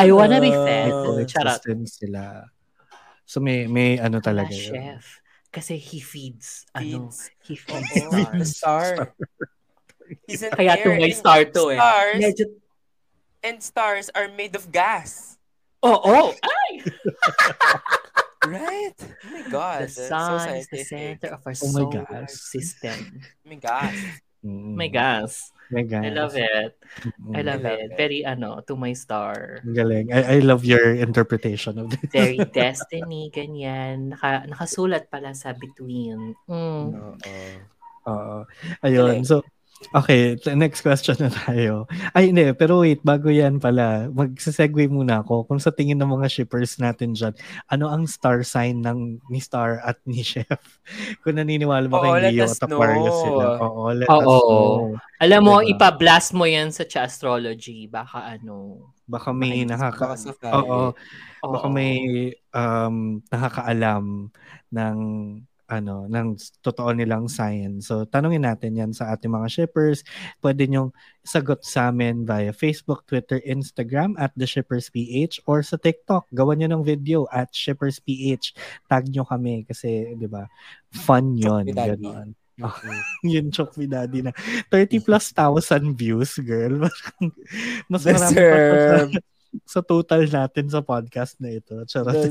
I 0.00 0.08
wanna 0.10 0.40
be 0.40 0.50
fed. 0.50 0.92
Oh, 0.92 1.20
Charot. 1.28 1.60
sila. 1.86 2.48
So 3.28 3.40
may 3.40 3.68
may 3.68 4.00
ano 4.00 4.20
talaga 4.24 4.52
yun. 4.52 4.72
chef. 4.72 5.20
Kasi 5.54 5.78
he 5.78 6.02
feeds, 6.02 6.66
ano, 6.74 7.06
Feeds. 7.14 7.30
he 7.46 7.54
feeds 7.54 7.86
Oo, 8.10 8.26
the 8.34 8.48
stars. 8.48 8.98
star. 8.98 9.14
He's 10.26 10.42
an 10.42 10.50
Kaya 10.50 10.74
air 10.74 10.98
tungay 10.98 11.14
and 11.14 11.14
star 11.14 11.40
to 11.46 11.62
eh. 11.70 11.78
Stars 11.78 12.18
Medyo, 12.18 12.44
and 13.46 13.58
stars 13.62 14.06
are 14.18 14.26
made 14.34 14.58
of 14.58 14.74
gas. 14.74 15.33
Oh, 15.84 16.00
oh, 16.02 16.28
ay! 16.42 16.70
Right? 18.44 18.92
Oh 19.00 19.32
my 19.32 19.44
God. 19.48 19.88
The 19.88 19.88
that's 19.88 20.04
so 20.04 20.20
sun 20.20 20.60
is 20.60 20.68
the 20.68 20.84
center 20.84 21.32
of 21.32 21.40
our 21.48 21.56
Oh 21.56 21.72
my 21.72 21.84
solar 21.88 22.04
gosh. 22.04 22.36
system. 22.36 22.96
Oh 23.24 23.48
my 23.48 23.56
God. 23.56 23.92
Mm. 24.44 24.76
My 24.76 24.88
gas. 24.92 25.48
My 25.72 25.80
God. 25.80 26.04
I 26.04 26.10
love 26.12 26.36
it. 26.36 26.72
Mm. 27.24 27.32
I 27.32 27.40
love 27.40 27.64
I 27.64 27.68
love 27.72 27.80
it. 27.80 27.88
it. 27.88 27.96
Very, 27.96 28.20
ano, 28.20 28.60
to 28.68 28.76
my 28.76 28.92
star. 28.92 29.64
Ang 29.64 29.72
Galing. 29.72 30.12
I, 30.12 30.36
I 30.36 30.38
love 30.44 30.68
your 30.68 30.92
interpretation 30.92 31.80
of 31.80 31.88
this. 31.88 32.12
Very 32.12 32.44
destiny, 32.52 33.32
ganyan. 33.32 34.12
Naka, 34.12 34.44
nakasulat 34.44 35.08
pala 35.08 35.32
sa 35.32 35.56
between. 35.56 36.36
Mm. 36.44 36.92
Oo. 36.92 37.36
Oo. 38.12 38.36
ayun. 38.84 39.24
Galing. 39.24 39.24
So, 39.24 39.40
okay. 39.94 40.34
the 40.38 40.54
Next 40.54 40.80
question 40.80 41.16
na 41.18 41.30
tayo. 41.30 41.90
Ay, 42.14 42.30
hindi. 42.30 42.50
Pero 42.54 42.82
wait, 42.82 43.02
bago 43.02 43.28
yan 43.28 43.58
pala, 43.58 44.08
magsasegue 44.10 44.88
muna 44.88 45.20
ako. 45.20 45.44
Kung 45.44 45.60
sa 45.60 45.74
tingin 45.74 45.98
ng 46.00 46.08
mga 46.08 46.30
shippers 46.30 46.78
natin 46.78 47.12
dyan, 47.12 47.34
ano 47.68 47.90
ang 47.90 48.06
star 48.08 48.46
sign 48.46 48.80
ng 48.80 49.20
ni 49.28 49.40
Star 49.42 49.82
at 49.84 49.98
ni 50.06 50.24
Chef? 50.26 50.60
Kung 51.20 51.36
naniniwala 51.36 51.86
ba 51.90 51.96
Oo, 52.00 52.04
kay 52.06 52.30
let 52.30 52.32
Leo 52.32 52.46
at 52.46 52.62
Aquarius 52.64 53.08
know. 53.12 53.24
sila? 53.26 53.44
Oo, 53.60 53.82
let 53.92 54.08
Oo. 54.08 54.18
us 54.18 54.42
know. 54.42 54.68
Alam 55.24 55.40
mo, 55.46 55.54
Diba? 55.62 55.70
ipa-blast 55.78 56.30
mo 56.36 56.44
yan 56.44 56.68
sa 56.74 56.84
astrology. 57.00 57.86
Baka 57.88 58.36
ano. 58.36 58.88
Baka 59.04 59.30
may 59.36 59.64
nakaka... 59.68 60.16
Oo. 60.52 60.96
Baka 61.44 61.66
may 61.68 62.32
um, 62.56 63.20
nakakaalam 63.28 64.32
ng 64.72 64.96
ano 65.68 66.04
ng 66.08 66.36
totoo 66.60 66.92
nilang 66.92 67.28
science. 67.28 67.88
So 67.88 68.04
tanungin 68.04 68.44
natin 68.44 68.76
'yan 68.76 68.92
sa 68.92 69.12
ating 69.16 69.32
mga 69.32 69.48
shippers. 69.48 70.04
Pwede 70.44 70.68
nyo 70.68 70.92
sagot 71.24 71.64
sa 71.64 71.88
amin 71.88 72.28
via 72.28 72.52
Facebook, 72.52 73.08
Twitter, 73.08 73.40
Instagram 73.48 74.12
at 74.20 74.36
The 74.36 74.44
Shippers 74.44 74.92
PH 74.92 75.40
or 75.48 75.64
sa 75.64 75.80
TikTok. 75.80 76.28
Gawan 76.36 76.60
nyo 76.60 76.68
ng 76.76 76.84
video 76.84 77.24
at 77.32 77.48
Shippers 77.52 77.96
PH. 78.00 78.52
Tag 78.88 79.08
nyo 79.08 79.24
kami 79.24 79.64
kasi 79.64 80.12
'di 80.16 80.28
ba? 80.28 80.44
Fun 80.92 81.36
'yon. 81.36 81.72
Ganon. 81.72 82.36
Mm. 82.54 82.72
Yun 83.34 83.50
Chok 83.50 83.74
Vidadi 83.74 84.22
na 84.22 84.30
30 84.70 85.02
plus 85.02 85.34
thousand 85.34 85.98
views, 85.98 86.38
girl. 86.38 86.86
Mas 87.90 88.06
marami 88.06 88.38
pa 88.38 89.33
sa, 89.62 89.78
total 89.86 90.26
natin 90.26 90.66
sa 90.66 90.82
podcast 90.82 91.38
na 91.38 91.54
ito. 91.54 91.78
Charot. 91.86 92.26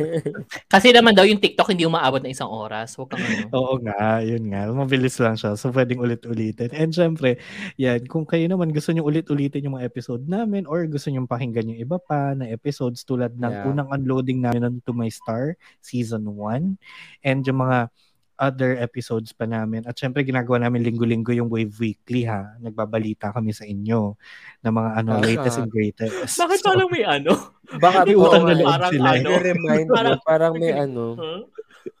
Kasi 0.72 0.94
naman 0.94 1.18
daw 1.18 1.26
yung 1.26 1.42
TikTok 1.42 1.74
hindi 1.74 1.82
umaabot 1.82 2.22
ng 2.22 2.30
isang 2.30 2.46
oras. 2.46 2.94
Huwag 2.94 3.10
kang 3.10 3.26
ano. 3.26 3.50
Oo 3.50 3.82
nga, 3.82 4.22
yun 4.22 4.46
nga. 4.54 4.70
Mabilis 4.70 5.18
lang 5.18 5.34
siya. 5.34 5.58
So, 5.58 5.74
pwedeng 5.74 5.98
ulit-ulitin. 5.98 6.70
And 6.70 6.94
syempre, 6.94 7.42
yan, 7.74 8.06
kung 8.06 8.28
kayo 8.28 8.46
naman 8.46 8.70
gusto 8.70 8.94
nyo 8.94 9.02
ulit-ulitin 9.02 9.66
yung 9.66 9.74
mga 9.80 9.90
episode 9.90 10.22
namin 10.30 10.68
or 10.70 10.86
gusto 10.86 11.10
nyo 11.10 11.26
pakinggan 11.26 11.74
yung 11.74 11.80
iba 11.80 11.98
pa 11.98 12.36
na 12.38 12.46
episodes 12.46 13.02
tulad 13.02 13.34
ng 13.34 13.52
Yeah. 13.54 13.70
unang 13.70 13.88
unloading 13.94 14.42
namin 14.42 14.66
ng 14.66 14.76
To 14.84 14.92
My 14.92 15.06
Star, 15.08 15.54
Season 15.78 16.26
1. 16.26 16.74
And 17.22 17.40
yung 17.46 17.62
mga 17.62 17.88
other 18.36 18.74
episodes 18.76 19.30
pa 19.30 19.44
namin. 19.44 19.82
At 19.82 19.94
syempre, 19.94 20.22
ginagawa 20.22 20.62
namin 20.62 20.82
linggo-linggo 20.82 21.30
yung 21.30 21.46
Wave 21.46 21.70
Weekly, 21.74 22.24
ha? 22.24 22.58
Nagbabalita 22.58 23.30
kami 23.30 23.50
sa 23.50 23.62
inyo 23.62 24.18
ng 24.60 24.72
mga 24.72 24.90
ano, 24.96 25.10
Tama. 25.14 25.24
latest 25.24 25.58
and 25.58 25.70
greatest. 25.70 26.14
Bakit 26.34 26.58
So, 26.58 26.66
parang 26.66 26.90
may 26.90 27.02
ano? 27.02 27.32
Baka 27.78 28.04
May 28.04 28.14
utang 28.14 28.44
na 28.44 28.52
oo, 28.52 28.58
loob 28.58 28.70
parang 28.70 28.92
sila. 28.92 29.08
ano? 29.12 29.28
I-remind 29.38 29.86
mo, 29.86 29.94
Parang- 29.94 30.22
parang 30.22 30.52
may 30.54 30.72
ano. 30.72 31.04
Huh? 31.14 31.40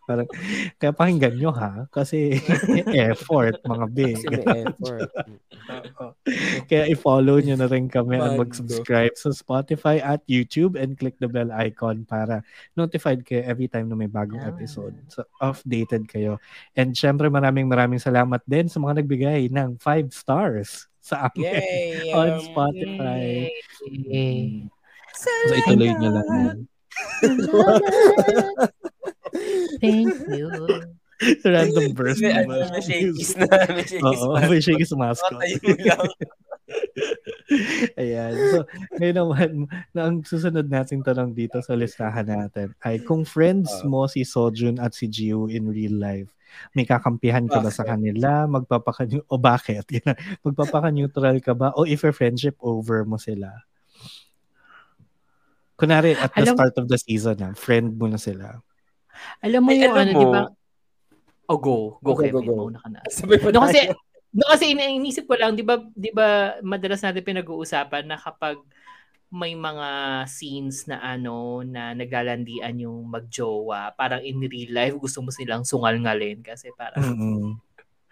Parang, 0.04 0.28
kaya 0.76 0.92
pakinggan 0.92 1.34
nyo, 1.34 1.50
ha? 1.50 1.88
Kasi 1.88 2.36
effort, 3.08 3.56
mga 3.62 3.86
big. 3.88 4.16
Kasi 4.20 4.40
effort. 4.62 5.10
Kaya 6.64 6.84
i-follow 6.88 7.40
nyo 7.40 7.56
na 7.56 7.64
rin 7.64 7.88
kami 7.88 8.16
at 8.16 8.36
mag-subscribe 8.36 9.16
sa 9.16 9.32
Spotify 9.32 9.98
at 9.98 10.20
YouTube 10.24 10.76
and 10.76 10.94
click 10.94 11.16
the 11.18 11.28
bell 11.28 11.48
icon 11.50 12.04
para 12.04 12.44
notified 12.72 13.24
kayo 13.24 13.40
every 13.42 13.66
time 13.66 13.88
na 13.88 13.96
may 13.96 14.06
bagong 14.06 14.40
Ah. 14.40 14.52
episode. 14.52 14.92
So, 15.08 15.24
updated 15.40 16.04
kayo. 16.04 16.36
And 16.72 16.92
syempre 16.92 17.26
maraming 17.26 17.64
maraming 17.64 17.98
salamat 17.98 18.44
din 18.44 18.68
sa 18.68 18.76
mga 18.76 19.00
nagbigay 19.00 19.48
ng 19.48 19.80
5 19.80 20.12
stars 20.12 20.84
sa 21.00 21.28
amin 21.28 21.48
Yay! 21.48 22.12
on 22.12 22.40
Spotify. 22.40 23.48
Yay. 23.88 24.68
So, 25.14 25.30
ituloy 25.54 25.92
nyo 25.94 26.10
lang. 26.12 26.68
Thank 29.78 30.10
you. 30.30 30.48
Random 31.46 31.94
burst 31.94 32.20
May, 32.20 32.34
naman. 32.34 32.58
ano, 32.58 32.74
may 32.74 32.82
shakies 32.88 33.32
na. 33.38 33.46
May 33.70 33.86
shakies 33.86 34.02
Oo, 34.02 34.34
na. 34.34 34.48
may 34.50 34.60
shakies 34.60 34.92
mascot. 34.92 35.38
Matayo 35.38 35.74
lang. 35.78 36.10
Ayan. 38.00 38.32
So, 38.50 38.56
ngayon 38.98 39.16
naman, 39.16 39.50
na 39.92 40.00
ang 40.10 40.16
susunod 40.20 40.66
nating 40.66 41.00
tanong 41.00 41.32
dito 41.32 41.60
sa 41.60 41.76
listahan 41.76 42.26
natin 42.26 42.74
ay 42.82 42.98
kung 43.00 43.22
friends 43.22 43.70
Ah. 43.70 43.86
mo 43.86 44.04
si 44.04 44.26
Sojun 44.26 44.76
at 44.76 44.92
si 44.92 45.06
Jiu 45.06 45.46
in 45.46 45.70
real 45.70 45.94
life, 45.94 46.28
may 46.72 46.82
kakampihan 46.82 47.46
ka 47.46 47.58
ba 47.58 47.70
sa 47.70 47.82
kanila? 47.84 48.46
Magpapaka 48.46 49.06
o 49.26 49.38
bakit? 49.38 49.86
Magpapaka-neutral 50.42 51.38
ka 51.38 51.54
ba? 51.54 51.70
O 51.74 51.82
if 51.82 52.02
a 52.02 52.10
friendship 52.10 52.58
over 52.58 53.02
mo 53.02 53.18
sila? 53.18 53.50
Kunwari, 55.74 56.14
at 56.14 56.30
the 56.32 56.46
Alam- 56.46 56.54
start 56.54 56.74
of 56.78 56.86
the 56.86 56.98
season, 56.98 57.34
na, 57.38 57.50
friend 57.54 57.98
mo 57.98 58.06
na 58.06 58.18
sila. 58.18 58.62
Alam 59.42 59.60
mo 59.64 59.70
Ay, 59.70 59.84
yung 59.84 59.94
ano, 59.94 60.12
di 60.12 60.26
ba? 60.28 60.42
Oh, 61.48 61.60
go. 61.60 62.00
Go, 62.00 62.16
Go, 62.16 62.22
Kevin. 62.24 62.32
go, 62.32 62.40
go. 62.42 62.54
Mauna 62.68 62.80
ka 62.80 62.88
na. 62.88 63.00
No, 63.52 63.68
kasi, 63.68 63.80
no, 64.36 64.44
kasi 64.48 64.64
inisip 64.72 65.24
ko 65.28 65.36
lang, 65.36 65.52
di 65.54 65.64
ba, 65.64 65.80
di 65.92 66.10
ba, 66.10 66.58
madalas 66.64 67.04
natin 67.04 67.24
pinag-uusapan 67.24 68.08
na 68.08 68.16
kapag 68.16 68.58
may 69.34 69.58
mga 69.58 69.88
scenes 70.30 70.86
na 70.86 71.02
ano, 71.02 71.66
na 71.66 71.90
naglalandian 71.92 72.78
yung 72.78 73.10
magjowa, 73.10 73.92
parang 73.98 74.22
in 74.22 74.38
real 74.46 74.70
life, 74.70 74.94
gusto 74.94 75.26
mo 75.26 75.34
silang 75.34 75.66
sungal-ngalin 75.66 76.38
kasi 76.40 76.70
parang, 76.78 77.02
Mm-mm. 77.02 77.58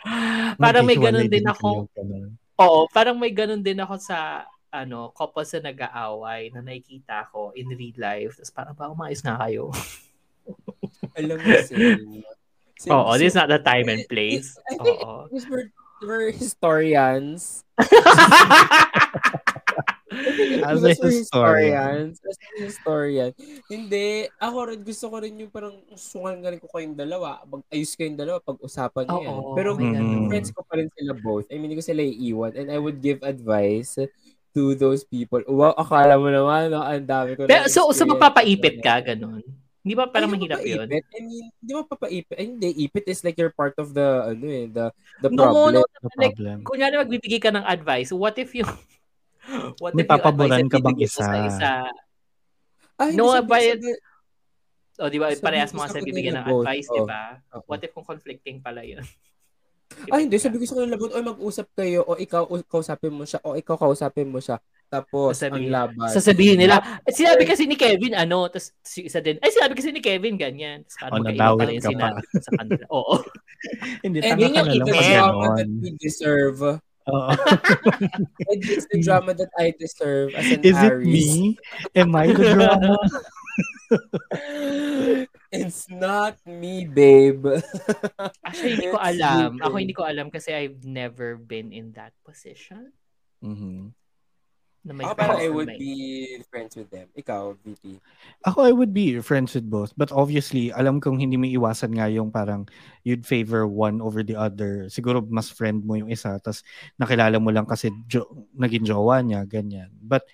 parang 0.62 0.82
may 0.82 0.98
ganun 0.98 1.30
din 1.30 1.46
ako, 1.46 1.86
oo, 2.58 2.80
parang 2.90 3.16
may 3.16 3.30
ganun 3.30 3.62
din 3.62 3.78
ako 3.78 4.02
sa, 4.02 4.50
ano, 4.72 5.12
couples 5.14 5.52
na 5.54 5.70
nag-aaway 5.70 6.48
na 6.50 6.64
nakikita 6.64 7.28
ko 7.28 7.52
in 7.52 7.68
real 7.76 7.94
life. 8.00 8.40
Tapos 8.40 8.52
parang 8.56 8.74
ba, 8.74 8.88
umayos 8.88 9.20
na 9.20 9.36
kayo. 9.36 9.68
Alam 11.14 11.36
mo, 11.36 11.48
same. 11.62 12.22
Same- 12.78 12.92
Oo, 12.92 13.14
this 13.14 13.30
is 13.30 13.38
not 13.38 13.46
the 13.46 13.58
time 13.58 13.86
and 13.86 14.02
place. 14.06 14.58
I 14.66 14.74
think 14.76 14.98
Oo. 14.98 15.28
because 15.28 15.46
we're, 15.46 15.68
we're 16.00 16.30
historians. 16.30 17.62
As 20.62 20.84
a 20.84 20.92
historian. 20.92 22.12
As 22.12 22.36
a 22.36 22.60
historian. 22.60 23.30
Hindi, 23.66 24.28
ako 24.36 24.58
rin, 24.68 24.80
gusto 24.82 25.08
ko 25.08 25.16
rin 25.18 25.34
yung 25.38 25.48
parang 25.48 25.80
usungan 25.88 26.36
nga 26.38 26.52
rin 26.52 26.60
ko 26.60 26.68
kayong 26.68 26.92
dalawa. 26.94 27.40
Mag-ayos 27.46 27.96
kayong 27.96 28.18
dalawa, 28.18 28.38
pag-usapan. 28.40 29.08
Oo, 29.08 29.56
Pero 29.56 29.72
may 29.72 29.96
Mm. 29.96 30.28
friends 30.28 30.52
ko 30.52 30.60
pa 30.62 30.76
rin 30.76 30.92
sila 30.92 31.16
both. 31.16 31.48
I 31.48 31.56
mean, 31.56 31.72
hindi 31.72 31.78
ko 31.78 31.86
sila 31.86 32.02
iiwan. 32.02 32.52
And 32.54 32.68
I 32.68 32.76
would 32.76 33.00
give 33.00 33.24
advice 33.24 33.96
to 34.52 34.62
those 34.76 35.00
people. 35.02 35.40
Wow, 35.48 35.72
akala 35.72 36.20
mo 36.20 36.28
naman, 36.28 36.68
no? 36.68 36.84
ang 36.84 37.08
dami 37.08 37.32
ko 37.32 37.48
Pero, 37.48 37.64
na 37.64 37.72
so, 37.72 37.88
so 37.88 38.04
mapapaipit 38.04 38.84
ka, 38.84 39.00
ganun? 39.00 39.40
Hindi 39.82 39.94
ba 39.94 40.06
parang 40.06 40.30
Ay, 40.30 40.34
mahirap 40.38 40.60
yun? 40.62 40.86
I 40.86 41.20
mean, 41.20 41.44
hindi 41.50 41.72
mo 41.74 41.82
papaipit. 41.82 42.38
Ay, 42.38 42.46
hindi. 42.48 42.68
Ipit 42.80 43.02
is 43.04 43.20
like 43.20 43.34
you're 43.34 43.50
part 43.50 43.74
of 43.76 43.90
the, 43.90 44.08
ano 44.30 44.46
eh, 44.46 44.66
the, 44.66 44.84
the 45.18 45.28
No, 45.28 45.50
problem. 45.50 45.70
no, 45.74 45.82
No 45.82 46.08
like, 46.16 46.38
problem. 46.38 46.58
kunyari 46.62 46.94
magbibigay 46.96 47.42
ka 47.42 47.50
ng 47.50 47.66
advice, 47.66 48.14
what 48.14 48.38
if 48.38 48.54
yung 48.54 48.70
what 49.82 49.90
May 49.92 50.06
if 50.06 50.08
papaboran 50.08 50.70
ka 50.70 50.78
bang 50.78 50.94
mo 50.94 51.02
sa 51.02 51.34
isa? 51.34 51.50
isa 51.50 51.72
Ay, 52.94 53.18
No, 53.18 53.34
sabi- 53.34 53.50
but- 53.50 53.66
sabi- 53.74 54.00
o 54.94 55.08
di 55.08 55.18
ba 55.18 55.34
Sabi- 55.34 55.42
parehas 55.42 55.72
mga 55.72 55.88
sa 55.88 55.94
sabi 55.98 56.06
bibigyan 56.06 56.34
ng 56.38 56.46
both, 56.46 56.62
advice, 56.62 56.86
oh. 56.86 56.94
di 56.94 57.02
ba? 57.02 57.22
Oo. 57.50 57.64
What 57.66 57.82
if 57.82 57.90
kung 57.90 58.06
conflicting 58.06 58.62
pala 58.62 58.86
yun? 58.86 59.02
Ay, 60.06 60.20
hindi. 60.24 60.38
Sabi 60.38 60.56
ko 60.56 60.64
sa 60.64 60.78
kanila, 60.78 60.94
o 60.94 61.26
mag-usap 61.26 61.66
kayo, 61.74 62.06
o 62.06 62.14
ikaw 62.14 62.46
kausapin 62.62 63.10
mo 63.10 63.26
siya, 63.26 63.42
o 63.42 63.58
ikaw 63.58 63.74
kausapin 63.74 64.30
mo 64.30 64.38
siya. 64.38 64.62
Tapos, 64.92 65.32
Sasabihin- 65.32 65.72
ang 65.72 65.88
laban. 65.88 66.06
Sasabihin 66.06 66.58
nila, 66.60 66.76
"Eh, 67.00 67.16
sinabi 67.16 67.48
kasi 67.48 67.64
ni 67.64 67.74
Kevin, 67.74 68.12
ano, 68.12 68.44
tapos 68.46 68.76
si 68.84 69.08
isa 69.08 69.18
din, 69.18 69.40
ay 69.40 69.48
sinabi 69.48 69.72
kasi 69.72 69.88
ni 69.88 69.98
Kevin, 69.98 70.36
ganyan. 70.36 70.84
Tapos 70.84 70.96
parang 71.00 71.14
Oh, 71.14 71.24
magkaiba 71.24 71.48
pala 71.56 71.70
yung 71.72 71.80
ka 71.80 71.90
pa. 71.96 72.08
sa 72.38 72.50
kanila. 72.54 72.84
Oo. 72.92 73.14
Hindi, 74.04 74.18
And 74.20 74.28
tanga 74.28 74.42
yun 74.42 74.52
ka 74.52 74.60
yung 74.60 74.84
pag 74.84 75.00
drama 75.08 75.44
that 75.56 75.70
we 75.72 75.88
deserve. 75.96 76.60
Oo. 77.02 77.30
It's 78.52 78.86
the 78.86 79.00
drama 79.00 79.32
that 79.32 79.48
I 79.56 79.72
deserve 79.72 80.36
as 80.36 80.46
an 80.46 80.60
Is 80.60 80.76
it 80.76 80.92
Aries. 80.92 81.08
me? 81.08 81.56
Am 81.96 82.12
I 82.12 82.28
the 82.28 82.46
drama? 82.52 82.92
It's 85.50 85.84
not 85.86 86.36
me, 86.44 86.84
babe. 86.84 87.44
Actually, 88.40 88.72
hindi 88.76 88.88
ko 88.88 88.98
alam. 88.98 89.56
Ako 89.58 89.74
hindi 89.76 89.92
ko 89.92 90.04
alam 90.04 90.28
kasi 90.28 90.52
I've 90.52 90.80
never 90.82 91.36
been 91.36 91.72
in 91.72 91.92
that 91.94 92.12
position. 92.22 92.92
Mhm. 93.40 93.92
Na 94.82 94.90
may 94.90 95.06
Ako 95.06 95.14
parang 95.14 95.38
I 95.38 95.46
would 95.46 95.70
may- 95.70 95.78
be 95.78 95.94
friends 96.50 96.74
with 96.74 96.90
them. 96.90 97.06
Ikaw, 97.14 97.54
VP. 97.62 98.02
Ako, 98.42 98.66
I 98.66 98.74
would 98.74 98.90
be 98.90 99.22
friends 99.22 99.54
with 99.54 99.70
both. 99.70 99.94
But 99.94 100.10
obviously, 100.10 100.74
alam 100.74 100.98
kong 100.98 101.22
hindi 101.22 101.38
may 101.38 101.54
iwasan 101.54 101.94
nga 101.94 102.10
yung 102.10 102.34
parang 102.34 102.66
you'd 103.06 103.22
favor 103.22 103.62
one 103.62 104.02
over 104.02 104.26
the 104.26 104.34
other. 104.34 104.90
Siguro 104.90 105.22
mas 105.22 105.54
friend 105.54 105.86
mo 105.86 105.94
yung 105.94 106.10
isa, 106.10 106.34
tapos 106.42 106.66
nakilala 106.98 107.38
mo 107.38 107.54
lang 107.54 107.62
kasi 107.62 107.94
jo- 108.10 108.50
naging 108.58 108.82
jowa 108.82 109.22
niya, 109.22 109.46
ganyan. 109.46 109.94
But 110.02 110.26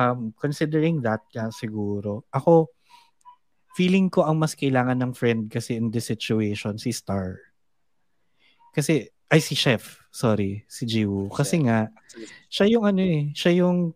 um, 0.00 0.32
considering 0.40 1.04
that 1.04 1.20
ka 1.28 1.52
siguro, 1.52 2.24
ako, 2.32 2.72
feeling 3.76 4.08
ko 4.08 4.24
ang 4.24 4.40
mas 4.40 4.56
kailangan 4.56 4.96
ng 4.96 5.12
friend 5.12 5.52
kasi 5.52 5.76
in 5.76 5.92
this 5.92 6.08
situation, 6.08 6.80
si 6.80 6.88
Star. 6.88 7.36
Kasi, 8.72 9.12
ay 9.28 9.44
si 9.44 9.52
Chef, 9.52 9.99
sorry, 10.10 10.66
si 10.66 10.86
Jiwoo. 10.86 11.30
Kasi 11.30 11.62
nga, 11.62 11.88
siya 12.50 12.66
yung 12.66 12.84
ano 12.86 13.02
eh, 13.02 13.30
siya 13.34 13.64
yung 13.64 13.94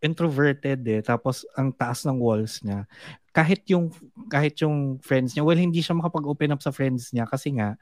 introverted 0.00 0.80
eh, 0.86 1.02
tapos 1.02 1.42
ang 1.58 1.74
taas 1.74 2.06
ng 2.06 2.16
walls 2.16 2.62
niya. 2.62 2.86
Kahit 3.34 3.66
yung 3.68 3.90
kahit 4.30 4.56
yung 4.62 5.02
friends 5.02 5.34
niya, 5.34 5.44
well 5.44 5.58
hindi 5.58 5.82
siya 5.82 5.98
makapag-open 5.98 6.54
up 6.54 6.62
sa 6.62 6.72
friends 6.72 7.10
niya 7.10 7.26
kasi 7.26 7.52
nga 7.58 7.74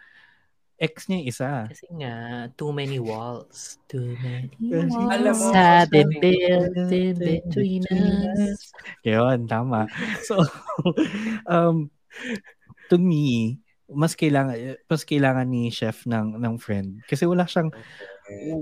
ex 0.79 1.07
niya 1.07 1.17
yung 1.23 1.29
isa. 1.31 1.51
Kasi 1.71 1.87
nga, 2.03 2.15
too 2.59 2.73
many 2.75 2.99
walls. 2.99 3.79
Too 3.87 4.19
many 4.19 4.51
walls 4.59 5.43
have 5.55 5.91
been 5.91 6.11
built 6.19 6.75
in 6.91 7.15
between 7.15 7.83
us. 7.91 8.75
Yun, 9.07 9.47
tama. 9.47 9.87
So, 10.27 10.43
um, 11.55 11.95
to 12.91 12.97
me, 12.99 13.59
mas 13.93 14.17
kailangan 14.17 14.57
mas 14.89 15.05
kailangan 15.05 15.45
ni 15.45 15.69
chef 15.69 16.09
ng 16.09 16.41
ng 16.41 16.55
friend 16.57 17.05
kasi 17.05 17.29
wala 17.29 17.45
siyang 17.45 17.69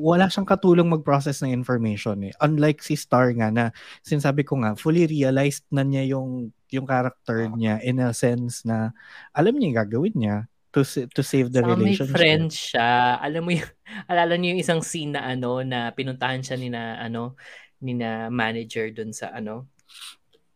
wala 0.03 0.27
siyang 0.27 0.49
katulong 0.49 0.91
mag-process 0.91 1.39
ng 1.39 1.55
information 1.55 2.19
eh. 2.27 2.35
Unlike 2.43 2.83
si 2.83 2.99
Star 2.99 3.31
nga 3.39 3.47
na 3.55 3.71
sinasabi 4.03 4.43
ko 4.43 4.59
nga 4.59 4.75
fully 4.75 5.07
realized 5.07 5.63
na 5.71 5.87
niya 5.87 6.19
yung 6.19 6.51
yung 6.75 6.83
character 6.83 7.47
niya 7.47 7.79
in 7.87 8.03
a 8.03 8.11
sense 8.11 8.67
na 8.67 8.91
alam 9.31 9.55
niya 9.55 9.67
yung 9.71 9.79
gagawin 9.87 10.17
niya 10.19 10.37
to 10.73 10.83
sa- 10.83 11.07
to 11.13 11.23
save 11.23 11.53
the 11.53 11.61
may 11.63 11.77
relationship. 11.77 12.17
friend 12.17 12.49
siya. 12.49 13.21
Alam 13.21 13.43
mo 13.47 13.51
yung, 13.55 13.69
alala 14.11 14.35
niyo 14.35 14.57
yung 14.57 14.63
isang 14.65 14.81
scene 14.83 15.15
na 15.15 15.23
ano, 15.29 15.61
na 15.63 15.93
pinuntahan 15.93 16.41
siya 16.41 16.57
ni 16.57 16.73
na, 16.73 16.97
ano, 16.99 17.37
ni 17.85 17.93
na 17.93 18.33
manager 18.33 18.89
dun 18.91 19.13
sa, 19.13 19.31
ano, 19.37 19.69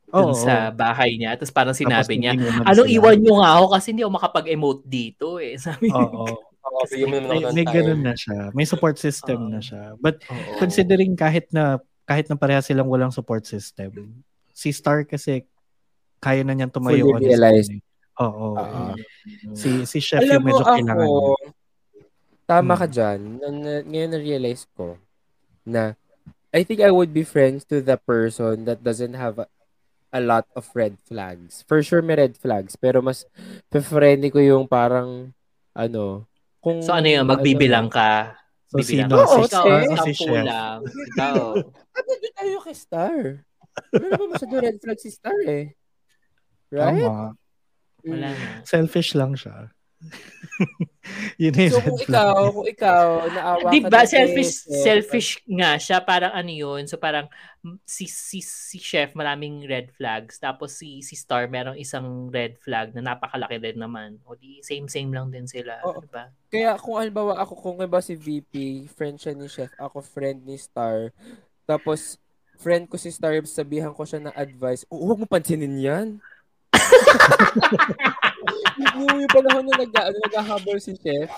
dun 0.07 0.30
Oo, 0.30 0.38
sa 0.38 0.70
bahay 0.70 1.18
niya. 1.18 1.34
Tapos 1.34 1.50
parang 1.50 1.74
sinabi 1.74 2.14
Tapos 2.14 2.22
niya, 2.22 2.32
ano, 2.62 2.86
iwan 2.86 3.18
niyo 3.18 3.42
nga 3.42 3.59
ako 3.59 3.66
kasi 3.74 3.86
hindi 3.90 4.02
ako 4.07 4.12
makapag-emote 4.14 4.82
dito 4.86 5.36
eh. 5.42 5.59
Sabi 5.64 5.90
niya. 5.90 6.07
Oo. 6.07 6.26
Naman 6.66 7.54
May, 7.54 7.66
ganun 7.66 8.02
na 8.02 8.14
siya. 8.14 8.50
May 8.50 8.66
support 8.66 8.98
system 8.98 9.46
Oo. 9.46 9.52
na 9.54 9.61
siya. 9.62 9.94
But 9.98 10.22
Oo. 10.26 10.59
considering 10.59 11.14
kahit 11.14 11.50
na 11.50 11.78
kahit 12.07 12.30
na 12.30 12.38
pareha 12.38 12.62
silang 12.62 12.86
walang 12.86 13.11
support 13.11 13.42
system, 13.46 14.22
si 14.54 14.70
Star 14.70 15.02
kasi 15.02 15.42
kaya 16.18 16.42
na 16.42 16.54
niyang 16.54 16.70
tumayo 16.70 17.07
Fully 17.12 17.34
on 17.34 17.42
own. 17.42 17.66
eh. 17.70 17.80
Oo. 18.18 18.48
Oo. 18.57 18.82
Si 19.52 19.84
si 19.84 19.98
Chef 20.00 20.22
Alam 20.22 20.38
yung 20.38 20.46
medyo 20.46 20.62
ako, 20.62 20.70
kailangan. 20.74 21.07
niya. 21.07 21.50
tama 22.46 22.72
Hmm. 22.72 22.80
ka 22.80 22.86
dyan. 22.86 23.18
Na, 23.42 23.46
na, 23.50 23.72
ngayon 23.82 24.11
na-realize 24.14 24.64
ko 24.70 24.94
na 25.66 25.98
I 26.54 26.62
think 26.62 26.80
I 26.80 26.88
would 26.88 27.11
be 27.11 27.26
friends 27.26 27.66
to 27.68 27.82
the 27.82 27.98
person 27.98 28.64
that 28.64 28.80
doesn't 28.80 29.12
have 29.12 29.42
a, 29.42 29.46
a 30.12 30.20
lot 30.20 30.46
of 30.54 30.66
red 30.74 30.96
flags. 31.07 31.64
For 31.66 31.82
sure 31.82 32.02
may 32.02 32.16
red 32.16 32.36
flags, 32.38 32.74
pero 32.78 33.02
mas 33.02 33.26
preferente 33.70 34.30
ko 34.30 34.38
yung 34.38 34.64
parang 34.66 35.32
ano, 35.76 36.24
kung 36.62 36.82
So 36.82 36.94
ano 36.96 37.07
yun, 37.07 37.26
magbibilang 37.28 37.86
ka. 37.86 38.34
So 38.66 38.82
Bibilang 38.82 39.07
sino? 39.07 39.22
Oo, 39.22 39.46
si 39.46 39.46
ikaw, 39.46 39.62
Star 39.62 39.82
o 39.86 39.94
eh. 39.94 40.02
si 40.02 40.12
Chef? 40.18 40.44
lang. 40.44 40.78
Ikaw. 40.82 41.38
Ano 41.96 42.12
doon 42.20 42.34
tayo 42.36 42.57
kay 42.61 42.76
Star? 42.76 43.18
Wala 43.88 44.07
naman 44.12 44.28
masyado 44.36 44.57
red 44.61 44.78
flag 44.84 44.98
si 45.00 45.11
Star 45.14 45.38
eh. 45.48 45.72
Right? 46.68 47.00
Tama. 47.00 47.32
Wala 48.04 48.28
na. 48.34 48.48
Selfish 48.68 49.16
lang 49.16 49.32
siya. 49.32 49.72
Yun 51.42 51.53
na 51.55 51.62
yung 51.68 51.72
So 51.72 51.80
kung 51.82 52.01
ikaw, 52.03 52.36
kung 52.53 52.68
ikaw, 52.68 53.07
naawa 53.30 53.68
Di 53.70 53.80
ka 53.80 53.88
ba 53.88 54.03
na 54.03 54.05
kay 54.05 54.11
selfish 54.11 54.53
Chef, 54.66 54.82
selfish 54.82 55.30
nga 55.47 55.70
siya 55.78 55.99
parang 56.03 56.32
ano 56.34 56.51
yun 56.51 56.82
so 56.90 56.99
parang 56.99 57.30
si 57.82 58.07
si 58.07 58.38
si 58.42 58.78
chef 58.78 59.14
maraming 59.18 59.66
red 59.66 59.90
flags 59.90 60.38
tapos 60.38 60.78
si 60.78 61.03
si 61.03 61.18
star 61.18 61.51
merong 61.51 61.74
isang 61.74 62.30
red 62.30 62.55
flag 62.62 62.94
na 62.94 63.03
napakalaki 63.03 63.59
din 63.59 63.78
naman 63.82 64.22
o 64.22 64.38
di 64.38 64.62
same 64.62 64.86
same 64.86 65.11
lang 65.11 65.34
din 65.34 65.51
sila 65.51 65.82
Oo. 65.82 65.99
di 65.99 66.09
ba 66.11 66.30
Kaya 66.47 66.78
kung 66.78 66.94
halimbawa 66.94 67.42
ako, 67.42 67.53
kung 67.59 67.76
halimbawa 67.82 68.03
si 68.03 68.14
VP, 68.14 68.86
friend 68.94 69.18
siya 69.18 69.34
ni 69.34 69.51
Chef, 69.51 69.70
ako 69.82 69.99
friend 69.99 70.47
ni 70.47 70.55
Star, 70.55 71.11
tapos 71.66 72.22
friend 72.57 72.86
ko 72.86 72.97
si 72.97 73.11
Star, 73.11 73.34
sabihan 73.44 73.92
ko 73.92 74.07
siya 74.07 74.22
ng 74.22 74.34
advice, 74.34 74.86
oh, 74.88 75.03
huwag 75.11 75.18
mo 75.20 75.26
pansinin 75.26 75.76
yan. 75.76 76.09
yung, 78.77 79.24
yung 79.24 79.33
panahon 79.33 79.64
na 79.64 79.74
nag, 79.79 79.93
ano, 79.93 80.16
naghahabol 80.22 80.77
si 80.77 80.93
Chef, 80.97 81.31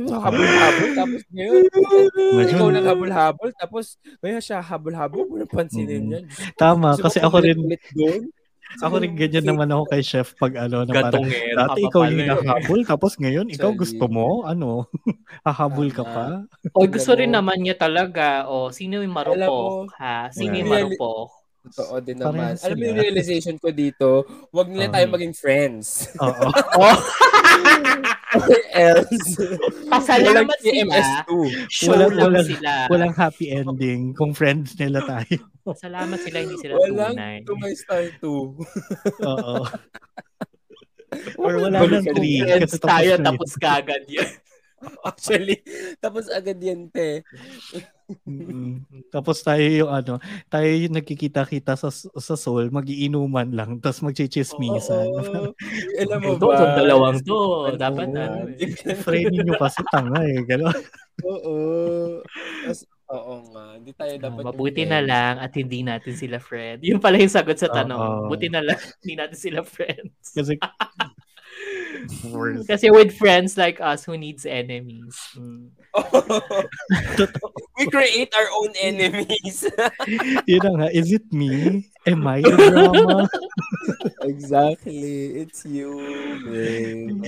habol-habol, 0.00 0.90
tapos 0.94 1.20
ngayon, 1.28 1.62
ikaw 1.66 2.00
Medyo- 2.34 2.70
naghabol-habol, 2.72 3.50
tapos 3.54 3.84
ngayon 4.20 4.42
siya 4.42 4.58
habol-habol, 4.60 5.26
mo 5.26 5.34
nang 5.36 5.50
pansinin 5.50 6.02
Mm. 6.04 6.12
yan. 6.12 6.24
Tama, 6.54 6.94
kasi 6.96 7.18
ako 7.18 7.36
rin, 7.40 7.58
doon? 7.92 8.30
ako 8.74 8.94
rin 8.98 9.14
ganyan 9.14 9.46
naman 9.46 9.70
ako 9.70 9.86
kay 9.86 10.02
Chef 10.02 10.34
pag 10.34 10.66
ano, 10.66 10.82
na 10.82 10.92
parang, 11.00 11.22
dati 11.28 11.78
ikaw 11.84 12.00
yung 12.04 12.18
hinahabol, 12.18 12.80
tapos 12.82 13.14
ngayon, 13.16 13.46
ikaw 13.46 13.70
gusto 13.70 14.04
mo, 14.06 14.42
ano, 14.42 14.90
hahabol 15.46 15.90
ka 15.90 16.02
pa. 16.02 16.26
o 16.72 16.86
gusto 16.86 17.14
rin 17.14 17.30
naman 17.30 17.62
niya 17.62 17.76
talaga. 17.76 18.48
O 18.48 18.74
sino 18.74 18.98
yung 18.98 19.14
marupok 19.14 19.94
ha? 19.94 20.26
Sino 20.30 20.56
yung 20.56 20.70
marupok 20.70 21.43
Totoo 21.64 21.96
din 21.98 22.18
naman. 22.18 22.54
Alam 22.54 22.76
mo 22.76 22.78
sila. 22.78 22.86
yung 22.86 22.98
realization 22.98 23.56
ko 23.56 23.68
dito, 23.70 24.22
wag 24.50 24.68
nila 24.68 24.88
tayo 24.90 25.06
Um, 25.06 25.12
maging 25.12 25.34
friends. 25.34 26.12
Oo. 26.18 26.46
oh 26.78 26.98
Or 28.34 28.50
else, 28.74 29.38
pasalamat 29.86 30.26
walang 30.50 30.58
sila 30.58 30.82
MS2. 30.90 31.30
show 31.68 31.94
Walang- 31.94 32.10
lang 32.10 32.26
walang- 32.26 32.48
sila 32.50 32.72
Walang 32.90 33.14
happy 33.14 33.46
ending 33.48 34.10
kung 34.10 34.34
friends 34.34 34.74
nila 34.74 35.06
tayo. 35.06 35.38
salamat 35.72 36.18
sila 36.18 36.42
hindi 36.42 36.58
sila 36.58 36.74
Walang 36.74 37.14
tunay 37.14 37.36
to 37.40 37.54
my 37.54 37.70
star 37.72 38.02
2. 38.10 38.26
Oo. 39.22 39.54
Or 41.38 41.52
wala 41.56 41.78
nang 41.78 42.02
three. 42.10 42.42
friends 42.42 42.74
Kasi 42.74 42.76
tapos 42.76 42.90
tayo 42.90 43.12
tapos 43.22 43.50
kagad 43.54 44.02
yan 44.04 44.26
Actually, 45.08 45.58
tapos 45.98 46.28
agad 46.28 46.58
yan, 46.58 46.88
te. 46.88 47.22
Tapos 49.08 49.40
tayo 49.40 49.64
yung 49.64 49.90
ano, 49.90 50.20
tayo 50.52 50.68
yung 50.68 50.94
nagkikita-kita 51.00 51.72
sa 51.74 51.88
sa 51.94 52.36
soul, 52.36 52.68
magiinuman 52.68 53.48
lang, 53.48 53.80
tapos 53.80 54.04
magchichismisan. 54.04 55.08
Oo. 55.08 55.56
Alam 56.04 56.18
mo 56.20 56.32
to 56.36 56.46
ba? 56.52 56.56
sa 56.60 56.66
dalawang 56.76 57.18
to 57.24 57.72
dapat 57.80 58.08
Oo. 58.12 58.20
ano 58.20 58.38
eh. 58.60 58.72
Friend 59.00 59.32
ninyo 59.32 59.54
kasi 59.56 59.80
tanga 59.88 60.20
eh, 60.20 60.40
gano'n. 60.44 60.78
Oo. 61.24 61.54
Tas, 62.68 62.84
Oo 63.04 63.44
nga. 63.52 63.76
Hindi 63.76 63.92
tayo 63.92 64.16
Oh, 64.16 64.22
dapat 64.26 64.42
mabuti 64.48 64.82
yung 64.82 64.92
na 64.96 65.00
lang 65.04 65.34
at 65.36 65.52
hindi 65.52 65.84
natin 65.84 66.16
sila 66.16 66.40
friend. 66.40 66.80
Yun 66.80 66.98
pala 66.98 67.20
yung 67.20 67.30
sagot 67.30 67.60
sa 67.60 67.68
tanong. 67.68 68.00
Oo. 68.00 68.32
Buti 68.32 68.48
na 68.48 68.64
lang 68.64 68.80
hindi 69.04 69.14
natin 69.14 69.36
sila 69.38 69.60
friends. 69.60 70.32
Kasi 70.32 70.56
worst. 72.30 72.68
Kasi 72.68 72.90
with 72.90 73.16
friends 73.16 73.56
like 73.56 73.80
us 73.80 74.04
who 74.04 74.16
needs 74.16 74.46
enemies. 74.46 75.16
Mm. 75.36 75.70
We 77.74 77.90
create 77.90 78.30
our 78.34 78.50
own 78.54 78.70
enemies. 78.78 79.66
Yun 80.50 80.62
na 80.62 80.70
nga, 80.78 80.88
is 80.94 81.10
it 81.10 81.26
me? 81.34 81.90
Am 82.06 82.22
I 82.22 82.38
the 82.38 82.54
drama? 82.70 83.26
exactly. 84.22 85.42
It's 85.42 85.66
you, 85.66 85.90
babe. 86.46 87.18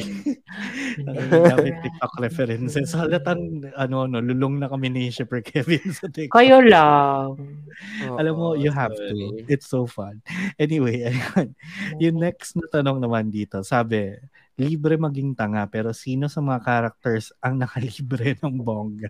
Dami 1.02 1.68
TikTok 1.82 2.12
references. 2.22 2.94
Halatan, 2.94 3.70
ano, 3.74 4.06
ano, 4.06 4.22
lulong 4.22 4.62
na 4.62 4.70
kami 4.70 4.86
ni 4.86 5.10
Shipper 5.10 5.42
Kevin 5.42 5.82
sa 5.90 6.06
TikTok. 6.06 6.38
Kayo 6.38 6.62
lang. 6.62 7.58
Alam 8.06 8.34
mo, 8.38 8.54
you 8.54 8.70
have 8.70 8.94
to. 8.94 9.42
It's 9.50 9.66
so 9.66 9.90
fun. 9.90 10.22
Anyway, 10.62 11.10
ayun. 11.10 11.58
Yung 11.98 12.22
next 12.22 12.54
na 12.54 12.70
tanong 12.70 13.02
naman 13.02 13.34
dito, 13.34 13.66
sabi, 13.66 14.14
libre 14.56 14.96
maging 14.96 15.36
tanga, 15.36 15.68
pero 15.68 15.92
sino 15.92 16.26
sa 16.26 16.40
mga 16.40 16.60
characters 16.64 17.32
ang 17.40 17.56
nakalibre 17.62 18.36
ng 18.40 18.56
bongga? 18.60 19.08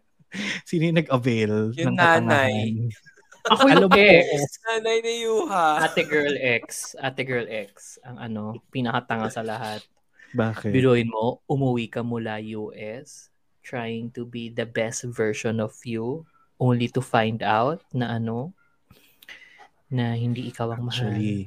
Sino 0.67 0.91
yung 0.91 0.99
nag-avail 1.01 1.73
Yung 1.79 1.95
ng 1.95 1.97
nanay. 1.97 2.53
katangahan? 2.75 3.15
Ako 3.47 3.63
Alam 3.71 3.87
yung 3.87 3.95
mo, 3.95 3.95
ex. 3.95 4.59
Nanay 4.67 4.99
ni 5.07 5.15
Yuha. 5.23 5.67
Ate 5.87 6.03
Girl 6.03 6.35
X. 6.35 6.99
Ate 6.99 7.23
Girl 7.23 7.47
X. 7.47 7.95
Ang 8.03 8.19
ano, 8.19 8.59
pinakatanga 8.75 9.31
sa 9.31 9.47
lahat. 9.47 9.87
Bakit? 10.35 10.75
Biruin 10.75 11.07
mo, 11.07 11.47
umuwi 11.47 11.87
ka 11.87 12.03
mula 12.03 12.43
US, 12.59 13.31
trying 13.63 14.11
to 14.11 14.27
be 14.27 14.51
the 14.51 14.67
best 14.67 15.07
version 15.07 15.63
of 15.63 15.79
you, 15.87 16.27
only 16.59 16.91
to 16.91 16.99
find 16.99 17.47
out 17.47 17.87
na 17.95 18.19
ano, 18.19 18.51
na 19.87 20.19
hindi 20.19 20.51
ikaw 20.51 20.75
ang 20.75 20.91
mahal. 20.91 21.15
Actually, 21.15 21.47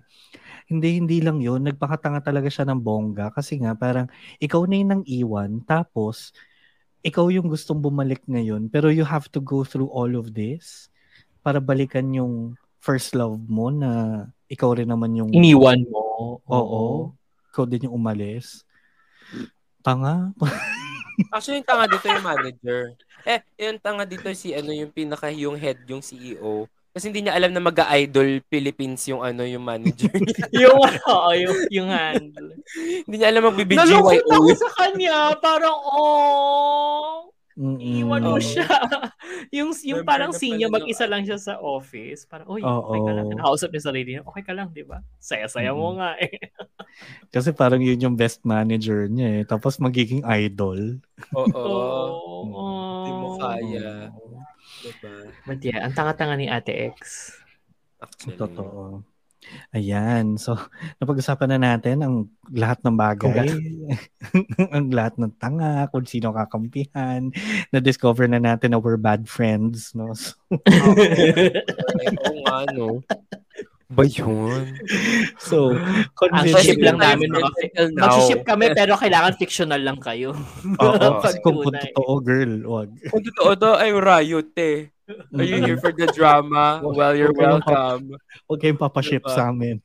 hindi, 0.69 1.01
hindi 1.01 1.17
lang 1.19 1.41
yun. 1.41 1.65
Nagpakatanga 1.65 2.21
talaga 2.21 2.47
siya 2.47 2.69
ng 2.69 2.79
bongga 2.79 3.33
kasi 3.33 3.57
nga 3.57 3.73
parang 3.73 4.05
ikaw 4.37 4.63
na 4.69 4.75
yung 4.77 4.89
nang 4.93 5.03
iwan 5.09 5.65
tapos 5.65 6.31
ikaw 7.01 7.33
yung 7.33 7.49
gustong 7.49 7.81
bumalik 7.81 8.21
ngayon 8.29 8.69
pero 8.69 8.93
you 8.93 9.01
have 9.01 9.25
to 9.33 9.41
go 9.41 9.65
through 9.65 9.89
all 9.89 10.13
of 10.13 10.35
this 10.35 10.93
para 11.41 11.57
balikan 11.57 12.11
yung 12.13 12.53
first 12.79 13.17
love 13.17 13.39
mo 13.49 13.73
na 13.73 14.23
ikaw 14.45 14.77
rin 14.77 14.87
naman 14.87 15.17
yung 15.17 15.29
Iniwan 15.33 15.83
mo. 15.89 16.37
Oo. 16.47 17.13
Ikaw 17.49 17.65
din 17.65 17.89
yung 17.89 17.97
umalis. 17.97 18.63
Tanga. 19.81 20.31
Actually, 21.35 21.59
yung 21.59 21.67
tanga 21.67 21.85
dito 21.91 22.07
yung 22.07 22.25
manager. 22.25 22.81
Eh, 23.27 23.39
yung 23.59 23.79
tanga 23.83 24.03
dito 24.07 24.27
si 24.31 24.55
ano 24.55 24.71
yung 24.71 24.91
pinaka 24.93 25.27
yung 25.33 25.59
head, 25.59 25.83
yung 25.89 25.99
CEO. 25.99 26.69
Kasi 26.89 27.05
hindi 27.07 27.21
niya 27.21 27.33
alam 27.33 27.51
na 27.51 27.61
mag-idol 27.61 28.41
Philippines 28.43 29.05
yung 29.05 29.21
ano 29.21 29.41
yung 29.41 29.61
manager 29.61 30.09
yung, 30.57 30.77
oo, 31.05 31.29
yung, 31.31 31.57
yung 31.69 31.87
handle. 31.87 32.57
hindi 33.05 33.15
niya 33.15 33.29
alam 33.29 33.45
Nalungkot 33.45 33.61
mag-BGYO. 33.61 34.25
ako 34.27 34.49
sa 34.57 34.69
kanya. 34.75 35.17
Parang, 35.37 35.77
oh, 35.77 37.29
Mm-mm. 37.53 37.77
iwan 37.77 38.23
mo 38.23 38.35
Oo. 38.35 38.41
siya. 38.41 38.63
yung 39.51 39.75
yung 39.83 40.01
Member 40.01 40.07
parang 40.07 40.31
ng- 40.31 40.39
mag-isa 40.71 41.05
lang 41.05 41.21
siya 41.21 41.35
sa 41.35 41.53
office. 41.59 42.23
Parang, 42.23 42.47
uy, 42.47 42.59
Oo. 42.59 42.71
okay 42.87 42.99
ka 42.99 43.11
lang. 43.11 43.25
Nakausap 43.33 43.69
niya 43.69 43.81
sa 43.81 43.89
sarili 43.89 44.09
niya, 44.15 44.23
okay 44.23 44.41
ka 44.41 44.53
lang, 44.55 44.71
di 44.71 44.81
ba? 44.81 44.97
Saya-saya 45.17 45.69
mo 45.71 45.91
Mm. 45.91 45.95
nga 45.99 46.11
eh. 46.17 46.35
Kasi 47.35 47.51
parang 47.51 47.79
yun 47.79 47.99
yung 47.99 48.15
best 48.15 48.41
manager 48.41 49.05
niya 49.05 49.29
eh. 49.29 49.43
Tapos 49.43 49.77
magiging 49.77 50.23
idol. 50.25 50.97
Oo. 51.31 51.51
Oo. 51.53 52.65
Hindi 52.97 53.11
mo 53.13 53.27
kaya. 53.37 54.09
Diba? 54.79 55.15
But 55.45 55.59
yeah, 55.63 55.83
ang 55.83 55.93
tanga-tanga 55.93 56.35
ni 56.39 56.47
Ate 56.47 56.93
X. 56.95 57.31
Actually. 57.99 58.39
Totoo. 58.39 59.03
Ayan. 59.73 60.37
So, 60.37 60.59
napag-usapan 60.99 61.55
na 61.55 61.59
natin 61.73 62.03
ang 62.03 62.15
lahat 62.51 62.83
ng 62.83 62.95
bagay. 62.95 63.49
ang 64.75 64.91
lahat 64.91 65.15
ng 65.17 65.33
tanga, 65.39 65.87
kung 65.89 66.05
sino 66.05 66.35
kakampihan. 66.35 67.31
Na-discover 67.73 68.27
na 68.29 68.39
natin 68.39 68.75
na 68.75 68.79
we're 68.81 68.99
bad 68.99 69.25
friends. 69.25 69.95
No? 69.95 70.11
So, 70.17 70.35
Oo 72.29 72.39
nga, 72.45 72.57
no? 72.75 73.01
Ba 73.89 74.05
yun? 74.05 74.77
so 75.49 75.73
Ang 76.29 76.45
ship 76.61 76.77
lang 76.77 77.01
namin 77.01 77.33
mga 77.33 77.49
now. 77.97 78.13
Mag-ship 78.13 78.45
kami 78.45 78.69
pero 78.77 78.93
kailangan 78.93 79.33
fictional 79.33 79.81
lang 79.81 79.97
kayo. 79.97 80.37
Oo, 80.77 81.09
kung, 81.41 81.57
kung 81.65 81.73
totoo, 81.73 82.21
girl, 82.21 82.53
wag. 82.69 82.89
Kung 83.09 83.25
totoo 83.25 83.57
to, 83.57 83.71
ay 83.81 83.89
riot 83.89 84.53
eh. 84.61 84.93
Are 85.09 85.41
you 85.41 85.57
here 85.65 85.81
for 85.81 85.89
the 85.89 86.05
drama? 86.13 86.85
Well, 86.85 87.17
you're 87.17 87.33
kayong 87.33 87.65
welcome. 87.65 88.13
Huwag 88.45 88.59
kayong 88.61 88.77
papaship 88.77 89.25
Diba? 89.25 89.33
sa 89.33 89.49
amin. 89.49 89.81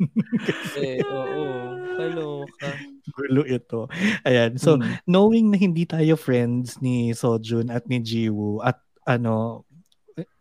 Eh, 0.77 1.01
oo. 1.01 1.73
Kaloka. 1.97 2.69
Gulo 3.09 3.43
ito. 3.49 3.89
Ayan. 4.29 4.61
So, 4.61 4.77
Mm. 4.77 5.01
knowing 5.09 5.47
na 5.49 5.57
hindi 5.57 5.89
tayo 5.89 6.21
friends 6.21 6.77
ni 6.85 7.17
Sojun 7.17 7.73
at 7.73 7.89
ni 7.89 8.05
Jiwoo 8.05 8.61
at 8.61 8.77
ano, 9.09 9.65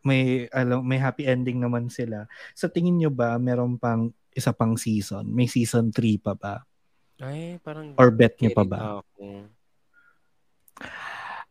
may 0.04 0.46
alam 0.50 0.86
may 0.86 0.98
happy 0.98 1.26
ending 1.26 1.58
naman 1.58 1.90
sila. 1.90 2.30
Sa 2.54 2.70
tingin 2.70 2.98
nyo 2.98 3.10
ba 3.10 3.38
meron 3.38 3.78
pang 3.78 4.14
isa 4.32 4.54
pang 4.54 4.78
season? 4.78 5.30
May 5.30 5.46
season 5.46 5.94
3 5.94 6.18
pa 6.18 6.34
ba? 6.34 6.56
Ay, 7.22 7.62
parang... 7.62 7.94
Or 7.96 8.10
bet 8.10 8.42
nyo 8.42 8.50
pa 8.52 8.66
ba? 8.66 8.80
Ako. 9.00 9.46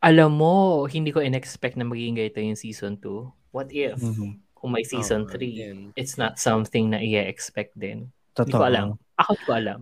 Alam 0.03 0.31
mo, 0.35 0.55
hindi 0.91 1.15
ko 1.15 1.23
in-expect 1.23 1.79
na 1.79 1.87
magiging 1.87 2.19
ganito 2.19 2.43
yung 2.43 2.59
season 2.59 2.99
2. 2.99 3.55
What 3.55 3.71
if? 3.71 4.03
Mhm. 4.03 4.43
Kung 4.53 4.75
may 4.75 4.83
season 4.83 5.27
Oo, 5.27 5.31
3, 5.31 5.47
yan. 5.63 5.79
it's 5.95 6.19
not 6.19 6.43
something 6.43 6.91
na 6.91 6.99
i-expect 6.99 7.79
din. 7.79 8.11
Hindi 8.35 8.51
Totoo. 8.51 8.59
ko 8.59 8.67
alam. 8.67 8.87
Ako 9.15 9.31
hindi 9.31 9.47
ko 9.47 9.53
alam. 9.55 9.81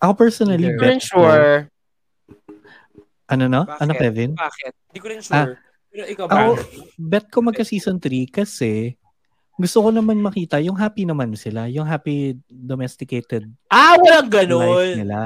Ako 0.00 0.12
personally, 0.16 0.56
Hindi 0.56 0.72
Hindi 0.72 0.80
ko 0.80 0.84
rin 0.88 0.96
bet 0.96 1.04
ko- 1.04 1.20
sure. 1.20 1.52
Ano 3.28 3.44
no? 3.48 3.62
Bakit? 3.64 3.80
Ano 3.80 3.92
Kevin? 3.94 4.30
Bakit? 4.34 4.72
Hindi 4.88 5.00
ko 5.00 5.06
rin 5.08 5.20
sure. 5.20 5.52
Pero 5.92 6.04
ikaw 6.08 6.24
ba? 6.24 6.34
Ako, 6.48 6.52
bet 6.96 7.28
ko 7.28 7.44
magka 7.44 7.68
season 7.68 8.00
3 8.00 8.32
kasi 8.32 8.96
gusto 9.54 9.78
ko 9.80 9.88
naman 9.88 10.16
makita 10.18 10.56
yung 10.58 10.74
happy 10.74 11.04
naman 11.04 11.32
sila, 11.32 11.68
yung 11.68 11.84
happy 11.84 12.34
domesticated 12.46 13.46
Ah, 13.68 13.96
walang 13.96 14.26
life 14.26 14.48
ganun! 14.48 14.88
nila. 14.98 15.18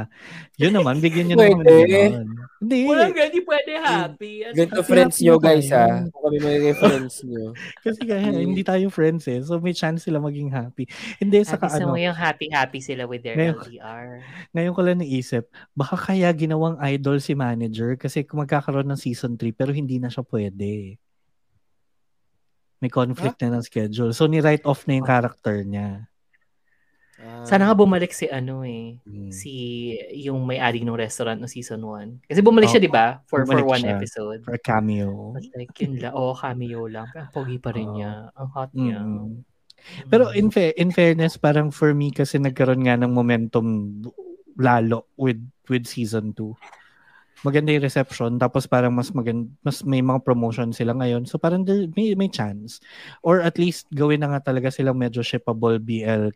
Yun 0.55 0.73
naman, 0.73 0.99
bigyan 0.99 1.27
nyo 1.29 1.37
naman 1.37 1.61
Pwede. 1.63 1.87
ganun. 1.87 2.29
Hindi. 2.57 2.79
Walang 2.85 3.13
ganun, 3.13 3.29
hindi 3.29 3.43
pwede 3.45 3.73
happy. 3.77 4.33
Ano 4.43 4.55
Ganito 4.57 4.75
Happy 4.77 4.89
friends 4.89 5.15
happy 5.15 5.25
nyo 5.25 5.35
na 5.35 5.43
guys 5.43 5.69
ha. 5.69 5.87
Kung 6.09 6.23
kami 6.25 6.37
magiging 6.41 6.77
friends 6.77 7.15
nyo. 7.23 7.45
Kasi 7.85 8.01
kaya 8.03 8.27
Mm. 8.27 8.43
hindi 8.43 8.63
tayo 8.63 8.87
friends 8.89 9.25
eh. 9.27 9.39
So 9.41 9.59
may 9.59 9.73
chance 9.73 10.01
sila 10.03 10.19
maging 10.19 10.49
happy. 10.49 10.85
Hindi, 11.19 11.37
Happy 11.43 11.69
sa 11.69 11.77
ano, 11.77 11.93
mo 11.93 11.97
yung 11.97 12.17
happy-happy 12.17 12.81
sila 12.81 13.05
with 13.05 13.23
their 13.23 13.37
Ngayon- 13.37 13.61
LDR. 13.61 14.07
ngayon 14.53 14.73
ko 14.73 14.81
lang 14.83 14.99
naisip, 14.99 15.45
baka 15.73 15.95
kaya 16.03 16.33
ginawang 16.33 16.81
idol 16.83 17.21
si 17.21 17.35
manager 17.35 17.95
kasi 17.95 18.23
kung 18.23 18.41
magkakaroon 18.41 18.89
ng 18.89 18.99
season 18.99 19.37
3 19.37 19.53
pero 19.53 19.71
hindi 19.71 20.01
na 20.01 20.09
siya 20.09 20.25
pwede. 20.25 20.97
May 22.81 22.93
conflict 22.93 23.41
na 23.41 23.57
ng 23.57 23.65
schedule. 23.65 24.13
So 24.13 24.29
ni-write 24.29 24.65
off 24.69 24.85
na 24.85 25.01
yung 25.01 25.09
character 25.09 25.65
niya. 25.65 26.05
Ah, 27.17 27.49
Sana 27.49 27.65
nga 27.65 27.75
bumalik 27.75 28.13
si 28.13 28.29
ano 28.29 28.61
eh. 28.61 29.01
Mm. 29.09 29.33
Si 29.33 29.53
yung 30.29 30.45
may-ari 30.45 30.85
ng 30.85 30.93
restaurant 30.93 31.41
no 31.41 31.49
season 31.49 31.81
1. 31.81 32.29
Kasi 32.29 32.41
bumalik 32.45 32.69
siya, 32.69 32.81
Oo, 32.85 32.87
di 32.87 32.93
ba? 32.93 33.07
For, 33.25 33.49
for 33.49 33.65
one 33.65 33.81
siya. 33.81 33.97
episode. 33.97 34.45
For 34.45 34.53
a 34.53 34.61
cameo. 34.61 35.33
But 35.33 35.49
like, 35.57 35.73
yun 35.81 35.97
lang. 35.97 36.13
Oo, 36.13 36.37
cameo 36.37 36.85
lang. 36.85 37.09
Pero 37.09 37.33
pogi 37.33 37.57
pa 37.57 37.73
rin 37.73 37.89
Oo. 37.89 37.95
niya. 37.97 38.29
Ang 38.37 38.49
hot 38.53 38.71
niya. 38.77 39.01
Mm. 39.01 39.33
Pero 40.13 40.29
in, 40.37 40.53
fa- 40.53 40.77
in 40.77 40.93
fairness, 40.93 41.41
parang 41.41 41.73
for 41.73 41.97
me 41.97 42.13
kasi 42.13 42.37
nagkaroon 42.37 42.85
nga 42.85 43.01
ng 43.01 43.13
momentum 43.13 43.67
lalo 44.61 45.09
with 45.17 45.41
with 45.73 45.89
season 45.89 46.37
2. 46.37 46.53
Maganda 47.47 47.71
yung 47.71 47.87
reception 47.87 48.43
tapos 48.43 48.67
parang 48.67 48.91
mas 48.91 49.15
magand 49.15 49.47
mas 49.63 49.87
may 49.87 50.03
mga 50.03 50.27
promotion 50.27 50.75
sila 50.75 50.99
ngayon. 50.99 51.31
So 51.31 51.39
parang 51.39 51.63
may 51.95 52.19
may 52.19 52.27
chance 52.27 52.83
or 53.23 53.39
at 53.39 53.55
least 53.55 53.87
gawin 53.95 54.27
na 54.27 54.35
nga 54.35 54.51
talaga 54.51 54.75
silang 54.75 54.99
medyo 54.99 55.23
shippable 55.23 55.79
BL 55.79 56.35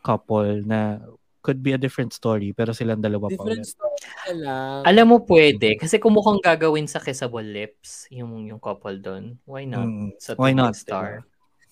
couple 0.00 0.64
na 0.64 1.04
could 1.44 1.60
be 1.60 1.76
a 1.76 1.80
different 1.80 2.16
story 2.16 2.56
pero 2.56 2.72
silang 2.72 3.04
dalawa 3.04 3.28
pa 3.28 3.36
Different 3.36 3.64
ulit. 3.64 3.68
story 3.68 4.00
lang. 4.34 4.82
Alam 4.86 5.06
mo, 5.08 5.16
pwede. 5.26 5.76
Kasi 5.76 5.98
kung 5.98 6.14
mukhang 6.14 6.38
gagawin 6.42 6.86
sa 6.86 7.02
Kissable 7.02 7.46
Lips, 7.46 8.06
yung, 8.12 8.46
yung 8.46 8.60
couple 8.62 8.96
doon, 9.00 9.38
why 9.44 9.64
not? 9.66 9.86
Mm. 9.86 10.14
Sa 10.20 10.36
Why 10.38 10.52
not, 10.54 10.76
Star. 10.76 11.24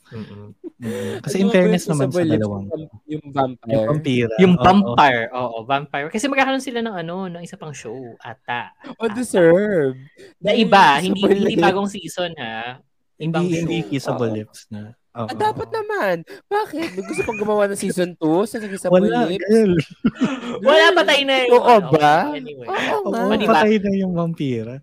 Mm-mm. 0.09 0.57
Mm. 0.79 1.15
Kasi 1.21 1.37
Ano 1.37 1.43
in 1.43 1.51
fairness 1.51 1.85
yung 1.85 1.91
naman 1.93 2.09
sa 2.09 2.23
dalawang 2.23 2.65
Yung, 2.65 2.85
yung 3.05 3.25
vampire. 3.29 3.69
yung 3.69 3.85
vampira. 3.87 4.35
Yung 4.39 4.55
oo. 4.55 4.63
vampire. 4.63 5.25
Oo, 5.31 5.57
vampire. 5.63 6.09
Kasi 6.09 6.25
magkakaroon 6.27 6.63
sila 6.63 6.81
ng 6.81 6.97
ano, 6.97 7.17
ng 7.29 7.43
isa 7.43 7.57
pang 7.57 7.73
show. 7.73 7.97
Ata. 8.19 8.73
Oh, 8.97 9.09
deserve. 9.09 9.99
Na 10.39 10.53
iba, 10.53 10.97
hindi 10.99 11.21
hindi 11.21 11.55
bagong 11.55 11.87
season 11.87 12.33
ha. 12.37 12.79
Ibang 13.17 13.45
Hindi 13.45 13.57
hindi 13.59 13.79
show. 13.81 13.89
kissable 13.91 14.31
Oo. 14.31 14.37
lips 14.37 14.71
na. 14.71 14.95
Oo. 15.13 15.27
Ah, 15.27 15.35
dapat 15.35 15.69
naman. 15.69 16.17
Bakit? 16.47 16.95
May 16.95 17.03
gusto 17.03 17.23
pang 17.23 17.37
gumawa 17.37 17.67
ng 17.67 17.75
season 17.77 18.15
2 18.15 18.47
sa 18.47 18.63
Isabel 18.63 19.03
Wala, 19.05 19.27
Lips? 19.27 19.43
girl. 19.43 19.75
Wala, 20.69 20.95
patay 20.95 21.27
na 21.27 21.43
yun. 21.43 21.59
Oo 21.59 21.77
ba? 21.91 22.31
Anyway. 22.31 22.63
Oo 22.65 23.03
Oo, 23.03 23.11
nga. 23.11 23.21
O, 23.25 23.35
di 23.35 23.43
ba? 23.43 23.55
patay 23.59 23.77
na 23.77 23.91
yung 23.93 24.15
vampira. 24.15 24.79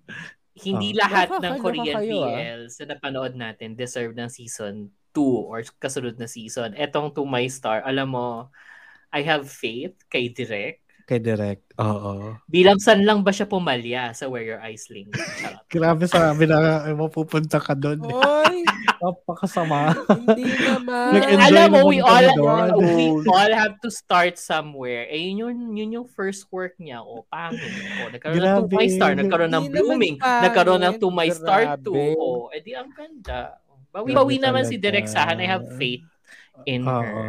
hindi 0.57 0.91
Oh. 0.91 0.97
lahat 0.97 1.27
ng 1.29 1.39
Nakakaloka 1.41 1.63
Korean 1.63 1.95
kayo, 1.99 2.15
ah. 2.21 2.31
BLs 2.31 2.73
na 2.75 2.85
napanood 2.91 3.33
natin 3.33 3.69
deserve 3.73 4.11
ng 4.11 4.27
season 4.27 4.87
2 5.15 5.23
or 5.23 5.63
kasunod 5.79 6.19
na 6.19 6.27
season. 6.27 6.75
Etong 6.75 7.15
To 7.15 7.23
My 7.23 7.47
Star, 7.47 7.79
alam 7.87 8.11
mo, 8.11 8.51
I 9.15 9.23
have 9.23 9.47
faith 9.47 9.95
kay 10.11 10.27
Direk. 10.27 10.83
Kay 11.05 11.21
Direct. 11.21 11.61
Oo. 11.77 12.33
Bilang 12.49 12.81
san 12.81 13.05
lang 13.05 13.21
ba 13.21 13.29
siya 13.29 13.45
pumalya 13.45 14.09
sa 14.17 14.25
Where 14.25 14.41
Your 14.41 14.57
Eyes 14.59 14.89
Link? 14.89 15.13
Charot. 15.13 15.61
Grabe 15.73 16.09
sabi 16.09 16.49
na 16.49 16.81
eh, 16.83 16.97
mapupunta 16.97 17.61
ka 17.61 17.77
doon. 17.77 18.01
Oy, 18.01 18.65
Napakasama. 19.05 19.93
hindi 20.09 20.49
naman. 20.65 21.21
Alam 21.21 21.67
mo, 21.69 21.79
we 21.93 22.01
all, 22.01 22.25
doon. 22.33 22.81
we 22.81 23.05
all 23.29 23.53
have 23.53 23.77
to 23.85 23.93
start 23.93 24.41
somewhere. 24.41 25.05
Eh, 25.05 25.29
yun 25.29 25.45
yung, 25.45 25.77
yun 25.77 25.89
yung 26.01 26.07
first 26.09 26.49
work 26.49 26.73
niya. 26.81 27.05
O, 27.05 27.21
pangit. 27.29 27.69
O, 28.01 28.09
nagkaroon 28.09 28.41
ng 28.41 28.49
Grabe. 28.49 28.65
To 28.65 28.77
My 28.81 28.87
Star, 28.89 29.11
nagkaroon 29.13 29.53
ng 29.53 29.65
Blooming, 29.69 30.15
nagkaroon 30.17 30.81
ng 30.89 30.95
To 30.97 31.07
My 31.13 31.29
Star 31.29 31.77
Grabe. 31.77 32.17
2. 32.17 32.17
O, 32.17 32.49
edi 32.49 32.73
ang 32.73 32.89
ganda. 32.89 33.61
Bawi-bawi 33.95 34.35
naman 34.37 34.67
si. 34.67 34.75
Direk 34.75 35.07
Sahan. 35.07 35.39
I 35.39 35.47
have 35.47 35.63
faith 35.75 36.03
in 36.63 36.83
her. 36.83 36.91
Oo. 36.91 37.23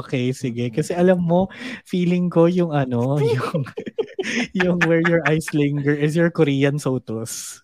Okay, 0.00 0.32
sige. 0.32 0.72
Kasi 0.72 0.92
alam 0.92 1.20
mo, 1.20 1.52
feeling 1.84 2.32
ko 2.32 2.48
yung 2.48 2.72
ano, 2.72 3.20
yung 3.36 3.60
yung 4.52 4.76
Where 4.84 5.04
Your 5.04 5.20
Eyes 5.24 5.52
Linger 5.52 5.92
is 5.92 6.16
your 6.16 6.32
Korean 6.32 6.80
Sotos. 6.80 7.60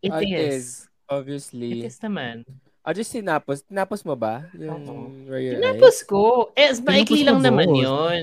It 0.00 0.08
It 0.08 0.24
is. 0.24 0.32
is. 0.32 0.64
Obviously. 1.04 1.84
It 1.84 1.92
is 1.92 2.00
naman. 2.00 2.48
Ah, 2.80 2.92
just 2.92 3.12
tinapos. 3.12 3.64
Tinapos 3.64 4.04
mo 4.04 4.12
ba? 4.12 4.44
Yung 4.52 4.82
Oo. 4.84 5.08
Where 5.24 5.40
Your 5.40 5.56
Tinapos 5.60 6.04
ko. 6.04 6.48
Eh, 6.52 6.72
maikli 6.80 7.24
lang 7.24 7.40
mo 7.40 7.44
naman 7.44 7.68
yun. 7.68 8.22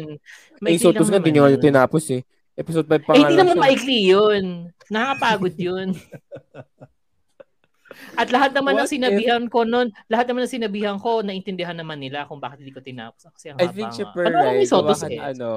Ay, 0.61 0.77
Maikli 0.77 0.81
so, 0.81 0.93
tapos 0.93 1.09
lang 1.09 1.17
nga, 1.17 1.21
hindi 1.21 1.31
nyo 1.33 1.45
yun. 1.49 1.61
tinapos 1.61 2.03
eh. 2.13 2.21
Episode 2.53 2.85
5 2.85 3.05
pa 3.05 3.11
Eh, 3.13 3.21
hindi 3.21 3.37
naman 3.37 3.57
maikli 3.57 3.97
yun. 4.05 4.45
Nakakapagod 4.85 5.55
yun. 5.69 5.87
At 8.19 8.27
lahat 8.29 8.51
naman 8.51 8.75
ng 8.75 8.89
sinabihan 8.89 9.43
ko 9.47 9.63
noon, 9.63 9.89
lahat 10.11 10.27
naman 10.27 10.43
ng 10.45 10.53
sinabihan 10.53 10.97
ko, 10.99 11.23
naintindihan 11.23 11.75
naman 11.75 11.97
nila 11.99 12.27
kung 12.27 12.43
bakit 12.43 12.59
hindi 12.59 12.75
ko 12.75 12.83
tinapos. 12.83 13.31
Kasi 13.31 13.51
ang 13.51 13.57
I 13.59 13.71
haba 13.71 13.75
think 13.75 13.91
nga. 13.91 13.99
super 14.03 14.25
Ano 14.27 14.37
right. 14.37 14.67
Gawa 14.67 14.93
ka 14.95 15.07
eh? 15.07 15.19
ano, 15.19 15.51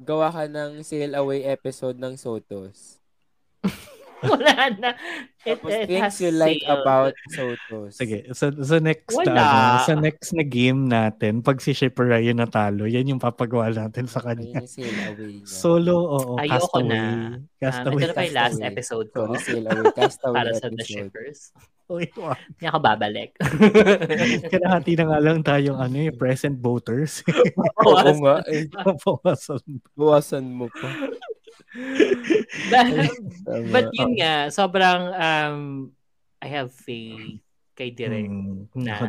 gawa 0.00 0.28
ka 0.32 0.42
ng 0.48 0.70
sail 0.80 1.12
away 1.12 1.44
episode 1.44 2.00
ng 2.00 2.16
Sotos. 2.16 2.96
Wala 4.30 4.52
na. 4.76 4.90
It, 5.40 5.56
Tapos 5.56 5.72
it 5.72 5.88
things 5.88 6.02
has 6.04 6.16
you 6.20 6.32
like 6.36 6.60
about 6.68 7.16
Sotos. 7.32 7.96
Sige, 7.96 8.28
sa, 8.36 8.52
sa 8.52 8.76
next 8.76 9.16
Wala. 9.16 9.32
ano, 9.32 9.88
sa 9.88 9.94
next 9.96 10.36
na 10.36 10.44
game 10.44 10.84
natin, 10.84 11.40
pag 11.40 11.56
si 11.58 11.72
Shipper 11.72 12.12
Ryan 12.12 12.44
natalo, 12.44 12.84
yan 12.84 13.08
yung 13.08 13.22
papagawa 13.22 13.72
natin 13.72 14.04
sa 14.04 14.20
kanya. 14.20 14.60
yung 14.60 14.68
sail 14.68 14.92
away 15.08 15.40
niya. 15.40 15.48
Solo, 15.48 15.94
oo, 15.96 16.32
Ayoko 16.36 16.76
Castaway. 16.76 16.88
na. 16.88 17.00
Um, 17.00 17.48
Castaway. 17.56 17.96
ito 17.96 18.06
na 18.06 18.12
pa 18.12 18.22
yung 18.22 18.36
last 18.36 18.60
episode 18.60 19.06
ko 19.10 19.20
Sorry, 19.32 19.40
sail 19.40 19.64
away. 19.64 19.84
Castaway 19.96 20.36
para 20.44 20.50
sa 20.52 20.68
The. 20.68 20.84
Shippers. 20.84 21.40
Wow. 21.90 22.38
Hindi 22.38 22.70
ako 22.70 22.78
babalik. 22.86 23.34
Kalahati 24.46 24.94
na 24.94 25.04
nga 25.10 25.18
lang 25.18 25.42
tayong 25.42 25.74
ano, 25.74 25.96
eh, 26.06 26.14
present 26.14 26.54
voters. 26.54 27.18
Oo 27.82 28.14
nga. 28.22 28.46
Eh, 28.46 28.70
Bawasan. 29.02 29.58
bawasan 29.98 30.46
mo 30.54 30.70
pa. 30.70 30.86
Tama. 32.72 33.04
But 33.70 33.92
yun 33.94 34.16
nga, 34.18 34.48
sobrang 34.50 35.02
um, 35.14 35.58
I 36.40 36.48
have 36.48 36.72
faith 36.72 37.40
kay 37.76 37.92
Direk. 37.92 38.28
Mm, 38.28 38.68
na. 38.76 39.08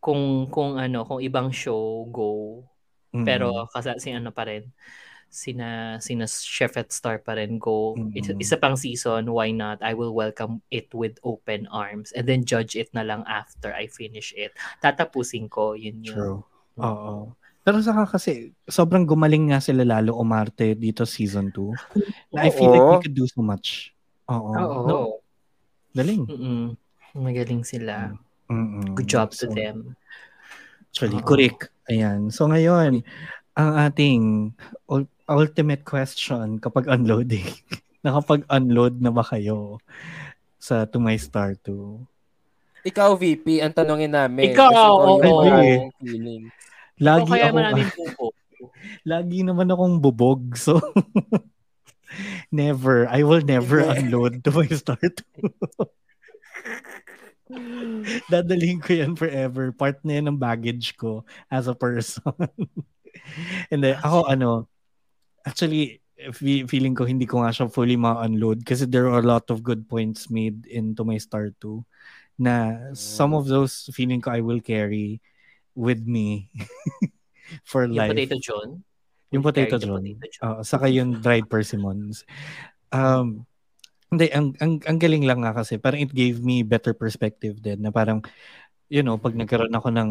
Kung 0.00 0.48
kung 0.48 0.80
ano, 0.80 1.04
kung 1.04 1.20
ibang 1.20 1.52
show 1.52 2.08
go, 2.08 2.64
Mm. 3.10 3.26
pero 3.26 3.66
kasi 3.74 3.90
si 3.98 4.08
ano 4.14 4.30
pa 4.30 4.46
rin 4.46 4.70
sina 5.30 5.98
sina 6.02 6.26
Chef 6.26 6.74
at 6.74 6.90
Star 6.90 7.22
pa 7.22 7.38
rin 7.38 7.58
go. 7.58 7.94
Mm. 7.94 8.14
Isa, 8.14 8.32
isa 8.38 8.56
pang 8.58 8.74
season, 8.74 9.30
why 9.30 9.50
not? 9.54 9.78
I 9.82 9.94
will 9.94 10.14
welcome 10.14 10.62
it 10.70 10.90
with 10.94 11.18
open 11.22 11.70
arms 11.70 12.10
and 12.14 12.26
then 12.26 12.46
judge 12.46 12.74
it 12.74 12.90
na 12.94 13.06
lang 13.06 13.22
after 13.26 13.70
I 13.74 13.86
finish 13.86 14.34
it. 14.34 14.54
Tatapusin 14.82 15.50
ko 15.50 15.74
yun 15.74 16.02
yun. 16.02 16.14
True. 16.14 16.40
Oo. 16.82 17.34
Pero 17.60 17.76
saka 17.84 18.08
kasi, 18.08 18.56
sobrang 18.64 19.04
gumaling 19.04 19.52
nga 19.52 19.60
sila 19.60 19.84
lalo 19.84 20.16
umarte 20.16 20.72
dito 20.72 21.04
season 21.04 21.52
2. 21.52 22.32
Na 22.32 22.48
I 22.48 22.50
feel 22.50 22.72
like 22.72 22.88
we 22.88 22.96
could 23.04 23.16
do 23.16 23.28
so 23.28 23.44
much. 23.44 23.92
Oo. 24.32 24.52
Oo. 24.56 24.80
No, 24.88 24.96
galing. 25.92 26.24
Mm-mm. 26.24 26.64
Magaling 27.20 27.62
sila. 27.66 28.16
Mm-mm. 28.48 28.96
Good 28.96 29.08
job 29.10 29.36
to 29.36 29.44
So, 29.44 29.52
them. 29.52 29.92
Actually, 30.90 31.20
Oo. 31.20 31.26
correct. 31.28 31.68
Ayan. 31.92 32.32
So 32.32 32.48
ngayon, 32.48 33.04
ang 33.54 33.70
ating 33.76 34.54
ul- 34.88 35.10
ultimate 35.28 35.84
question 35.84 36.56
kapag 36.58 36.88
unloading. 36.88 37.44
Nakapag-unload 38.06 39.04
na 39.04 39.12
ba 39.12 39.20
kayo 39.20 39.76
sa 40.56 40.88
To 40.88 40.96
My 40.96 41.20
Star 41.20 41.60
2? 41.60 42.88
Ikaw, 42.88 43.12
VP, 43.12 43.60
ang 43.60 43.76
tanongin 43.76 44.16
namin. 44.16 44.56
Ikaw, 44.56 44.72
oo. 44.72 45.20
maraming 45.20 45.92
feeling. 46.00 46.48
Lagi 47.00 47.26
so, 47.26 47.32
kaya 47.32 47.48
ako, 47.48 47.56
maraming 47.56 47.90
pupo. 47.98 48.26
lagi 49.08 49.38
naman 49.40 49.72
akong 49.72 49.96
bubog. 50.04 50.42
So, 50.60 50.78
never. 52.52 53.08
I 53.08 53.24
will 53.24 53.40
never 53.40 53.80
unload 53.80 54.44
To 54.44 54.50
My 54.52 54.68
Star 54.68 55.00
2. 55.00 55.08
Dadalhin 58.30 58.78
ko 58.78 58.94
yan 58.94 59.16
forever. 59.18 59.72
Part 59.74 60.04
na 60.06 60.20
yan 60.20 60.30
ng 60.30 60.38
baggage 60.38 60.94
ko 60.94 61.24
as 61.50 61.66
a 61.66 61.74
person. 61.74 62.22
And 63.72 63.82
then, 63.82 63.98
ako 63.98 64.30
ano, 64.30 64.68
actually, 65.42 65.98
fe- 66.30 66.68
feeling 66.68 66.94
ko 66.94 67.08
hindi 67.08 67.24
ko 67.26 67.40
nga 67.42 67.50
siya 67.50 67.72
fully 67.72 67.96
ma-unload 67.96 68.62
kasi 68.62 68.84
there 68.84 69.08
are 69.08 69.24
a 69.24 69.26
lot 69.26 69.48
of 69.48 69.64
good 69.64 69.88
points 69.88 70.28
made 70.28 70.68
into 70.68 71.02
my 71.02 71.16
Star 71.16 71.50
2 71.58 71.80
na 72.40 72.92
some 72.92 73.32
of 73.32 73.48
those 73.48 73.88
feeling 73.92 74.20
ko 74.20 74.32
I 74.36 74.44
will 74.44 74.60
carry 74.60 75.20
with 75.80 76.04
me 76.04 76.52
for 77.64 77.88
Yung 77.88 77.96
life. 77.96 78.12
Potato 78.12 78.36
John. 78.36 78.68
Yung 79.32 79.40
potato 79.40 79.80
John. 79.80 80.04
potato 80.04 80.28
John. 80.28 80.44
Oo, 80.44 80.60
saka 80.60 80.92
yung 80.92 81.24
dried 81.24 81.48
persimmons. 81.48 82.28
Um, 82.92 83.48
hindi, 84.12 84.28
ang, 84.34 84.52
ang, 84.60 84.82
ang 84.84 84.98
galing 85.00 85.24
lang 85.24 85.40
nga 85.40 85.56
kasi, 85.56 85.80
parang 85.80 86.04
it 86.04 86.12
gave 86.12 86.42
me 86.44 86.60
better 86.60 86.92
perspective 86.92 87.62
din 87.62 87.80
na 87.80 87.88
parang, 87.94 88.20
you 88.90 89.00
know, 89.00 89.16
pag 89.16 89.38
nagkaroon 89.38 89.72
ako 89.72 89.88
ng 89.94 90.10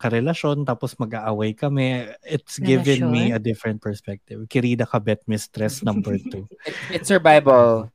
karelasyon, 0.00 0.64
tapos 0.64 0.96
mag-aaway 0.96 1.52
kami, 1.52 2.08
it's 2.24 2.56
given 2.56 3.10
me 3.12 3.36
a 3.36 3.42
different 3.42 3.82
perspective. 3.84 4.40
Kirida 4.48 4.88
Kabet 4.88 5.20
Mistress 5.28 5.84
number 5.84 6.16
two. 6.16 6.48
It- 6.64 7.02
it's 7.02 7.08
survival. 7.10 7.92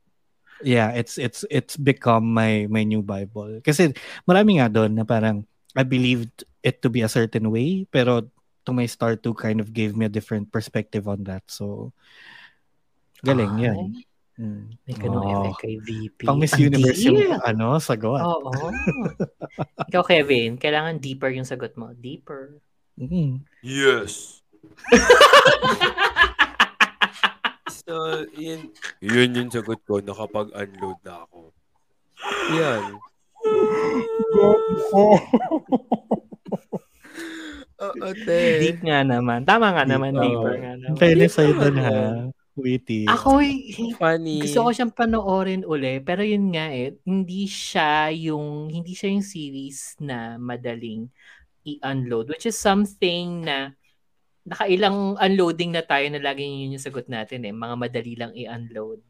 yeah, 0.64 0.88
it's 0.96 1.18
it's 1.20 1.44
it's 1.52 1.76
become 1.76 2.32
my 2.32 2.64
my 2.70 2.80
new 2.80 3.04
Bible. 3.04 3.60
Kasi 3.60 3.92
marami 4.24 4.56
nga 4.56 4.72
doon 4.72 4.96
na 4.96 5.04
parang 5.04 5.44
I 5.76 5.84
believed 5.84 6.48
it 6.66 6.82
to 6.82 6.90
be 6.90 7.06
a 7.06 7.10
certain 7.10 7.46
way, 7.54 7.86
pero 7.86 8.26
to 8.66 8.74
my 8.74 8.90
start 8.90 9.22
to 9.22 9.30
kind 9.30 9.62
of 9.62 9.70
gave 9.70 9.94
me 9.94 10.04
a 10.04 10.10
different 10.10 10.50
perspective 10.50 11.06
on 11.06 11.22
that. 11.30 11.46
So 11.46 11.94
galing 13.22 13.62
Ay, 13.62 13.70
yan. 13.70 13.78
Mm. 14.36 14.68
May 14.84 14.94
ganung 15.00 15.24
Oh. 15.24 15.48
effect 15.48 15.64
kay 15.64 15.80
VP. 15.80 16.28
Pang 16.28 16.36
Miss 16.36 16.52
Ang 16.52 16.68
Universe 16.68 17.00
deep. 17.00 17.08
yung 17.08 17.40
ano, 17.40 17.80
sagot. 17.80 18.20
Oo. 18.20 18.52
Ikaw, 19.88 20.02
Kevin, 20.04 20.60
kailangan 20.60 21.00
deeper 21.00 21.32
yung 21.32 21.48
sagot 21.48 21.72
mo. 21.80 21.96
Deeper. 21.96 22.60
Mm. 23.00 23.40
Yes. 23.64 24.44
so, 27.80 28.28
yun, 28.36 28.68
yun 29.00 29.32
yung 29.32 29.48
sagot 29.48 29.80
ko. 29.88 30.04
Nakapag-unload 30.04 31.00
na 31.00 31.24
ako. 31.24 31.56
Yan. 32.52 32.84
Oo, 38.06 38.14
te. 38.14 38.38
Deep 38.62 38.78
nga 38.86 39.02
naman. 39.02 39.42
Tama 39.42 39.74
nga 39.74 39.82
naman, 39.82 40.14
Oo. 40.14 40.22
deeper 40.22 40.54
nga 40.62 40.72
naman. 40.78 40.98
fairness 40.98 41.34
sa'yo 41.34 41.52
doon 41.58 41.74
naman 41.74 42.12
ha. 42.30 42.30
Witty. 42.56 43.04
Ako, 43.04 43.44
eh, 43.44 43.76
Funny. 44.00 44.40
gusto 44.40 44.64
ko 44.64 44.68
siyang 44.72 44.94
panoorin 44.96 45.66
uli, 45.68 46.00
pero 46.00 46.24
yun 46.24 46.48
nga 46.56 46.72
eh, 46.72 46.96
hindi 47.04 47.44
siya 47.44 48.08
yung, 48.14 48.72
hindi 48.72 48.96
siya 48.96 49.12
yung 49.12 49.26
series 49.26 50.00
na 50.00 50.40
madaling 50.40 51.04
i-unload, 51.68 52.32
which 52.32 52.48
is 52.48 52.56
something 52.56 53.44
na 53.44 53.76
nakailang 54.46 55.18
unloading 55.18 55.74
na 55.74 55.82
tayo 55.82 56.06
na 56.08 56.22
laging 56.22 56.64
yun 56.64 56.78
yung 56.78 56.86
sagot 56.86 57.10
natin 57.10 57.44
eh, 57.44 57.52
mga 57.52 57.74
madali 57.76 58.14
lang 58.14 58.32
i-unload 58.32 59.02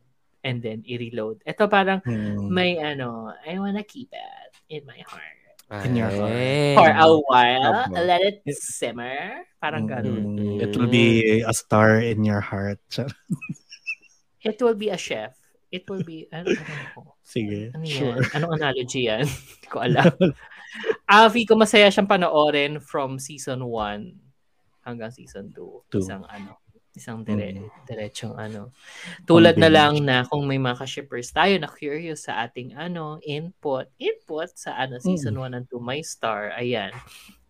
and 0.43 0.65
then 0.65 0.81
i-reload. 0.89 1.39
Ito 1.45 1.69
parang 1.69 2.01
Mm. 2.03 2.49
may 2.51 2.81
ano, 2.81 3.31
I 3.45 3.61
wanna 3.61 3.85
keep 3.85 4.11
it 4.11 4.53
in 4.73 4.83
my 4.89 4.99
heart. 5.05 5.36
In 5.67 5.99
your 5.99 6.11
heart. 6.11 6.31
Ay. 6.31 6.75
For 6.79 6.91
a 6.95 7.09
while, 7.27 7.75
Aba. 7.91 7.99
let 8.07 8.23
it 8.23 8.39
simmer. 8.55 9.43
Parang 9.59 9.91
ganun. 9.91 10.39
Mm. 10.39 10.63
It 10.63 10.71
will 10.79 10.87
be 10.87 11.43
a 11.43 11.51
star 11.51 11.99
in 11.99 12.23
your 12.23 12.39
heart. 12.39 12.79
It 14.47 14.63
will 14.63 14.79
be 14.79 14.95
a 14.95 14.99
chef. 14.99 15.35
It 15.75 15.91
will 15.91 16.07
be, 16.07 16.31
ano, 16.31 16.55
ano, 16.55 17.19
Sige, 17.27 17.75
ano 17.75 17.83
yan? 17.83 17.91
sure. 17.99 18.23
Anong 18.31 18.63
analogy 18.63 19.11
yan? 19.11 19.27
Hindi 19.59 19.67
ko 19.67 19.83
alam. 19.83 20.15
Avi 21.11 21.43
ko 21.43 21.59
masaya 21.59 21.91
siyang 21.91 22.07
panoorin 22.07 22.79
from 22.79 23.19
season 23.19 23.67
1 23.67 24.87
hanggang 24.87 25.11
season 25.11 25.51
2. 25.51 25.91
Two. 25.91 25.99
Isang 25.99 26.23
ano, 26.31 26.63
Isang 26.97 27.29
dire 27.29 27.61
diretsong 27.85 28.41
ano. 28.41 28.73
Tulad 29.29 29.61
na 29.61 29.69
lang 29.69 30.01
na 30.01 30.25
kung 30.25 30.49
may 30.49 30.57
mga 30.57 30.81
ka-shippers 30.81 31.29
tayo 31.29 31.53
na 31.61 31.69
curious 31.69 32.25
sa 32.25 32.41
ating 32.49 32.73
ano, 32.73 33.21
input, 33.21 33.85
input 34.01 34.49
sa 34.57 34.81
ano, 34.81 34.97
season 34.97 35.37
1 35.37 35.53
and 35.53 35.69
2, 35.69 35.77
My 35.77 36.01
Star, 36.01 36.57
ayan, 36.57 36.89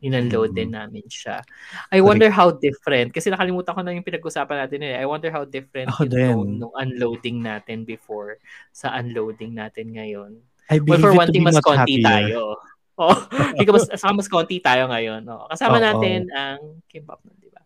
inunload 0.02 0.50
din 0.50 0.74
namin 0.74 1.06
siya. 1.06 1.46
I 1.94 2.02
wonder 2.02 2.26
how 2.26 2.50
different, 2.50 3.14
kasi 3.14 3.30
nakalimutan 3.30 3.78
ko 3.78 3.80
na 3.86 3.94
yung 3.94 4.02
pinag-usapan 4.02 4.66
natin 4.66 4.82
eh. 4.82 4.98
I 4.98 5.06
wonder 5.06 5.30
how 5.30 5.46
different 5.46 5.94
Ako 5.94 6.10
yung 6.10 6.58
nung 6.58 6.74
unloading 6.74 7.38
natin 7.46 7.86
before 7.86 8.42
sa 8.74 8.98
unloading 8.98 9.54
natin 9.54 9.94
ngayon. 9.94 10.42
I 10.66 10.82
Well, 10.82 10.98
for 10.98 11.14
one 11.14 11.30
thing, 11.30 11.46
mas 11.46 11.62
konti 11.62 12.02
happier. 12.02 12.34
tayo. 12.34 12.42
Oh, 12.96 13.12
hindi 13.52 13.68
mas, 13.68 13.92
saka 13.92 14.08
mas 14.16 14.24
konti 14.24 14.56
tayo 14.56 14.88
ngayon. 14.88 15.20
Oh. 15.28 15.44
Kasama 15.52 15.76
Oo. 15.76 15.84
natin 15.84 16.32
ang 16.32 16.80
Kimbap 16.88 17.20
nun, 17.28 17.36
di 17.36 17.52
ba? 17.52 17.60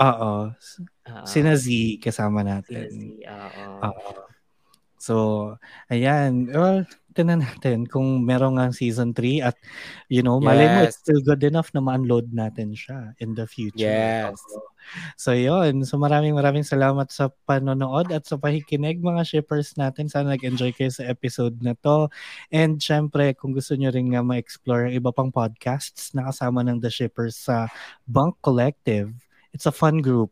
Oo. 0.00 0.48
Sina 1.26 1.58
Z 1.58 1.66
kasama 1.98 2.42
sina 2.42 2.62
natin. 2.62 2.90
Z, 3.22 3.26
oo. 3.90 4.30
So, 5.02 5.14
ayan. 5.90 6.46
Well, 6.54 6.86
tinan 7.10 7.42
natin 7.42 7.90
kung 7.90 8.22
meron 8.22 8.54
nga 8.54 8.70
season 8.70 9.10
3 9.10 9.42
at, 9.42 9.58
you 10.06 10.22
know, 10.22 10.38
malay 10.38 10.70
mo, 10.70 10.86
it's 10.86 10.94
Yes. 10.94 11.02
still 11.02 11.18
good 11.26 11.42
enough 11.42 11.74
na 11.74 11.82
ma-unload 11.82 12.30
natin 12.30 12.70
siya 12.70 13.10
in 13.18 13.34
the 13.34 13.42
future. 13.42 13.82
Yes. 13.82 14.38
Oo. 14.54 14.62
So, 15.18 15.34
yun. 15.34 15.82
So, 15.82 15.98
maraming 15.98 16.38
maraming 16.38 16.62
salamat 16.62 17.10
sa 17.10 17.34
panonood 17.50 18.14
at 18.14 18.30
sa 18.30 18.38
pakikinig 18.38 19.02
mga 19.02 19.26
shippers 19.26 19.74
natin. 19.74 20.06
Sana 20.06 20.38
nag-enjoy 20.38 20.70
kayo 20.70 20.94
sa 20.94 21.02
episode 21.10 21.58
na 21.66 21.74
to. 21.82 22.06
And 22.54 22.78
syempre, 22.78 23.34
kung 23.34 23.58
gusto 23.58 23.74
nyo 23.74 23.90
rin 23.90 24.14
nga 24.14 24.22
ma-explore 24.22 24.86
iba 24.94 25.10
pang 25.10 25.34
podcasts 25.34 26.14
na 26.14 26.30
kasama 26.30 26.62
ng 26.62 26.78
The 26.78 26.94
Shippers 26.94 27.50
sa 27.50 27.66
Bunk 28.06 28.38
Collective, 28.38 29.10
it's 29.50 29.66
a 29.66 29.74
fun 29.74 29.98
group. 29.98 30.30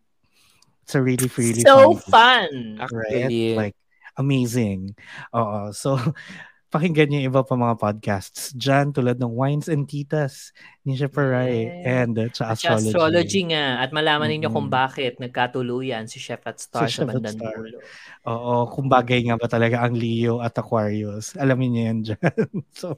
It's 0.90 0.96
a 0.96 1.02
really, 1.02 1.30
really 1.38 1.60
so 1.62 1.94
fun 1.94 1.94
group 1.94 2.02
fun! 2.02 2.78
right? 2.90 3.30
Actually. 3.30 3.54
Like, 3.54 3.76
amazing. 4.18 4.96
Oo. 5.34 5.70
So, 5.70 5.94
pakinggan 6.70 7.10
niyo 7.10 7.20
iba 7.34 7.42
pa 7.42 7.58
mga 7.58 7.76
podcasts 7.76 8.54
dyan 8.54 8.94
tulad 8.94 9.18
ng 9.18 9.34
Wines 9.34 9.66
and 9.66 9.90
Titas 9.90 10.54
ni 10.86 10.94
Shepard 10.94 11.28
Rai 11.34 11.66
and 11.82 12.14
uh, 12.16 12.30
sa 12.30 12.54
Astrology. 12.54 12.88
astrology 12.94 13.40
nga. 13.50 13.82
At 13.82 13.90
malaman 13.90 14.30
ninyo 14.30 14.48
kung 14.48 14.70
Mm-mm. 14.70 14.78
bakit 14.80 15.18
nagkatuluyan 15.18 16.06
si 16.06 16.22
Chef 16.22 16.40
at 16.46 16.62
Star 16.62 16.86
Si 16.86 17.02
sa 17.02 17.10
bandang 17.10 17.36
Star. 17.36 17.52
dulo. 17.58 17.82
Oo, 18.24 18.70
kung 18.70 18.86
bagay 18.86 19.26
nga 19.26 19.36
ba 19.36 19.50
talaga 19.50 19.82
ang 19.82 19.98
Leo 19.98 20.38
at 20.40 20.54
Aquarius. 20.56 21.34
Alamin 21.36 21.70
niyo 21.74 21.82
yan 21.84 21.98
dyan. 22.06 22.46
so, 22.80 22.94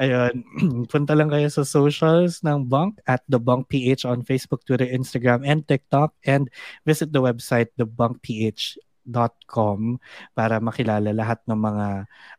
ayun. 0.00 0.40
Punta 0.90 1.12
lang 1.12 1.28
kayo 1.28 1.46
sa 1.52 1.62
socials 1.62 2.40
ng 2.40 2.64
Bunk 2.66 2.98
at 3.04 3.20
The 3.28 3.38
Bunk 3.38 3.68
PH 3.68 4.08
on 4.08 4.24
Facebook, 4.24 4.64
Twitter, 4.64 4.88
Instagram, 4.88 5.44
and 5.44 5.62
TikTok. 5.68 6.16
And 6.24 6.48
visit 6.88 7.12
the 7.12 7.20
website, 7.20 7.68
thebunkph.com 9.04 10.00
para 10.32 10.58
makilala 10.60 11.12
lahat 11.12 11.40
ng 11.46 11.58
mga 11.60 11.88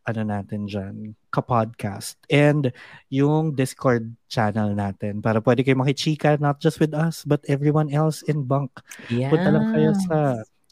ano 0.05 0.21
natin 0.25 0.61
dyan, 0.65 0.95
kapodcast. 1.29 2.17
And 2.29 2.73
yung 3.09 3.55
Discord 3.55 4.13
channel 4.29 4.73
natin 4.73 5.21
para 5.21 5.39
pwede 5.41 5.61
kayo 5.61 5.77
makichika 5.77 6.37
not 6.41 6.59
just 6.59 6.81
with 6.81 6.93
us 6.93 7.23
but 7.23 7.45
everyone 7.47 7.93
else 7.93 8.25
in 8.25 8.43
Bunk. 8.43 8.73
Yeah. 9.09 9.29
Punta 9.29 9.49
lang 9.53 9.71
kayo 9.73 9.91
sa 10.09 10.17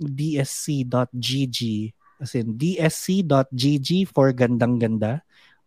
dsc.gg 0.01 1.59
as 2.21 2.33
in 2.33 2.57
dsc.gg 2.57 3.89
for 4.09 4.33
gandang 4.33 4.81
ganda 4.81 5.21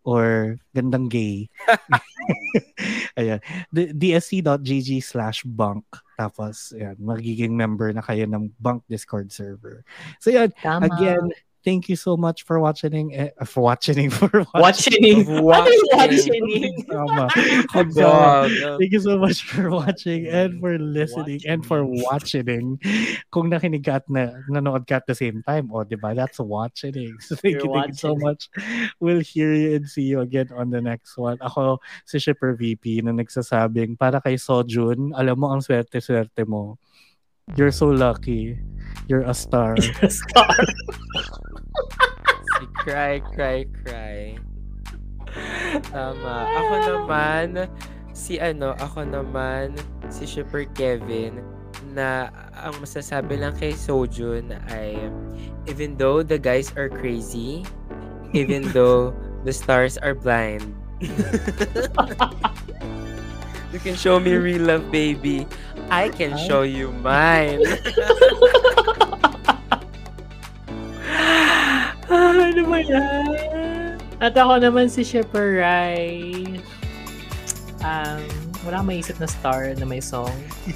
or 0.07 0.57
gandang 0.75 1.07
gay. 1.11 1.51
Ayan. 3.19 3.39
Dsc.gg 3.73 4.89
slash 5.03 5.43
bunk. 5.43 5.85
Tapos, 6.17 6.73
ayan, 6.73 6.97
magiging 6.97 7.53
member 7.53 7.93
na 7.93 8.01
kayo 8.01 8.25
ng 8.25 8.49
bunk 8.57 8.81
Discord 8.89 9.29
server. 9.29 9.85
So, 10.17 10.33
yan. 10.33 10.49
Tama. 10.57 10.89
Again, 10.89 11.29
thank 11.67 11.91
you 11.91 11.99
so 11.99 12.15
much 12.15 12.47
for 12.47 12.63
watching. 12.63 13.11
Eh, 13.11 13.27
for 13.43 13.59
watching. 13.67 14.07
For 14.07 14.47
Watching. 14.55 15.27
Watching. 15.43 15.83
watching? 15.91 16.87
Tama. 16.87 17.27
Dog. 17.91 18.79
Thank 18.79 18.91
you 18.95 19.03
so 19.03 19.19
much 19.19 19.43
for 19.43 19.67
watching 19.67 20.31
and 20.31 20.63
for 20.63 20.79
listening 20.79 21.43
and 21.43 21.67
for 21.67 21.83
watching. 21.83 22.79
Kung 23.27 23.51
nakinig 23.51 23.83
ka 23.83 23.99
at 23.99 24.07
na, 24.07 24.31
nanood 24.47 24.87
ka 24.87 25.03
at 25.03 25.07
the 25.11 25.17
same 25.19 25.43
time, 25.43 25.67
oh, 25.75 25.83
di 25.83 25.99
ba? 25.99 26.15
That's 26.15 26.39
watching. 26.39 27.19
So 27.19 27.35
thank 27.35 27.59
You're 27.59 27.67
you, 27.67 27.75
thank 27.75 27.91
you 27.91 27.99
so 27.99 28.15
watching. 28.15 28.23
much. 28.23 28.41
We'll 29.03 29.19
hear 29.19 29.51
you 29.51 29.75
and 29.75 29.83
see 29.83 30.07
you 30.07 30.23
again 30.23 30.55
on 30.55 30.71
the 30.71 30.79
next 30.79 31.19
one. 31.19 31.35
Ako, 31.43 31.83
si 32.07 32.23
Shipper 32.23 32.55
VP 32.55 33.03
na 33.03 33.11
nagsasabing, 33.11 33.99
para 33.99 34.23
kay 34.23 34.39
Sojun, 34.39 35.11
alam 35.11 35.35
mo 35.35 35.51
ang 35.51 35.59
swerte-swerte 35.59 36.47
mo. 36.47 36.79
You're 37.55 37.71
so 37.71 37.87
lucky. 37.87 38.59
You're 39.07 39.23
a 39.23 39.33
star. 39.33 39.79
Star. 40.11 40.57
Si 42.59 42.65
cry, 42.83 43.23
cry, 43.23 43.63
cry. 43.71 44.35
Tama. 45.87 46.35
Ako 46.43 46.73
naman, 46.83 47.71
si 48.11 48.35
ano, 48.43 48.75
ako 48.75 49.07
naman, 49.07 49.79
si 50.11 50.27
Shipper 50.27 50.67
Kevin, 50.75 51.39
na 51.95 52.35
ang 52.59 52.75
masasabi 52.83 53.39
lang 53.39 53.55
kay 53.55 53.71
Sojun 53.71 54.51
ay, 54.67 54.99
even 55.71 55.95
though 55.95 56.19
the 56.19 56.35
guys 56.35 56.75
are 56.75 56.91
crazy, 56.91 57.63
even 58.35 58.67
though 58.75 59.15
the 59.47 59.55
stars 59.55 59.95
are 60.03 60.11
blind, 60.11 60.67
you 63.71 63.79
can 63.79 63.95
show 63.95 64.19
me 64.19 64.35
real 64.35 64.67
love, 64.67 64.91
baby. 64.91 65.47
I 65.87 66.09
can 66.11 66.35
show 66.35 66.61
you 66.67 66.91
mine. 66.99 67.63
ah, 72.11 72.35
ano 72.35 72.61
ba 72.67 72.79
yan? 72.83 73.95
At 74.19 74.35
ako 74.35 74.59
naman 74.59 74.91
si 74.91 75.05
Shepard 75.07 75.63
Rai. 75.63 76.43
Um, 77.85 78.25
wala 78.67 78.83
akong 78.83 78.89
maisip 78.91 79.15
na 79.21 79.31
star 79.31 79.71
na 79.79 79.87
may 79.87 80.03
song. 80.03 80.33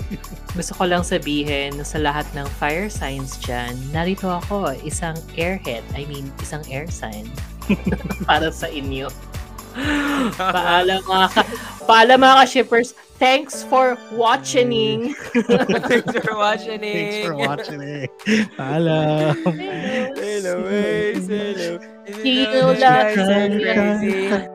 Gusto 0.57 0.71
ko 0.79 0.87
lang 0.87 1.03
sabihin 1.03 1.75
na 1.75 1.83
sa 1.83 1.99
lahat 1.99 2.23
ng 2.31 2.47
fire 2.55 2.87
signs 2.87 3.35
dyan, 3.43 3.75
narito 3.91 4.31
ako, 4.31 4.71
isang 4.87 5.19
airhead. 5.35 5.83
I 5.91 6.07
mean, 6.07 6.31
isang 6.39 6.63
air 6.71 6.87
sign. 6.87 7.27
Para 8.29 8.47
sa 8.53 8.71
inyo. 8.71 9.11
Paalam 10.39 11.03
mga 11.03 11.27
ka, 11.31 11.41
paalam 11.87 12.19
mga 12.19 12.35
ka-shippers. 12.43 12.95
Thanks 13.25 13.63
for 13.63 13.97
watching. 14.11 15.13
Thanks 15.13 16.17
for 16.25 16.35
watching. 16.35 16.79
Thanks 16.81 17.17
for 17.19 17.35
watching. 17.35 18.07
Paalam. 18.57 19.37
Hello, 20.15 20.67
hey, 20.67 21.13
hello. 21.27 21.79
You 22.07 22.23
Even 22.23 22.59
though 22.59 22.73
the 22.73 22.79
like 22.89 23.15
guys 23.15 23.29
are 23.29 23.49
me. 23.49 23.73
crazy. 23.73 24.47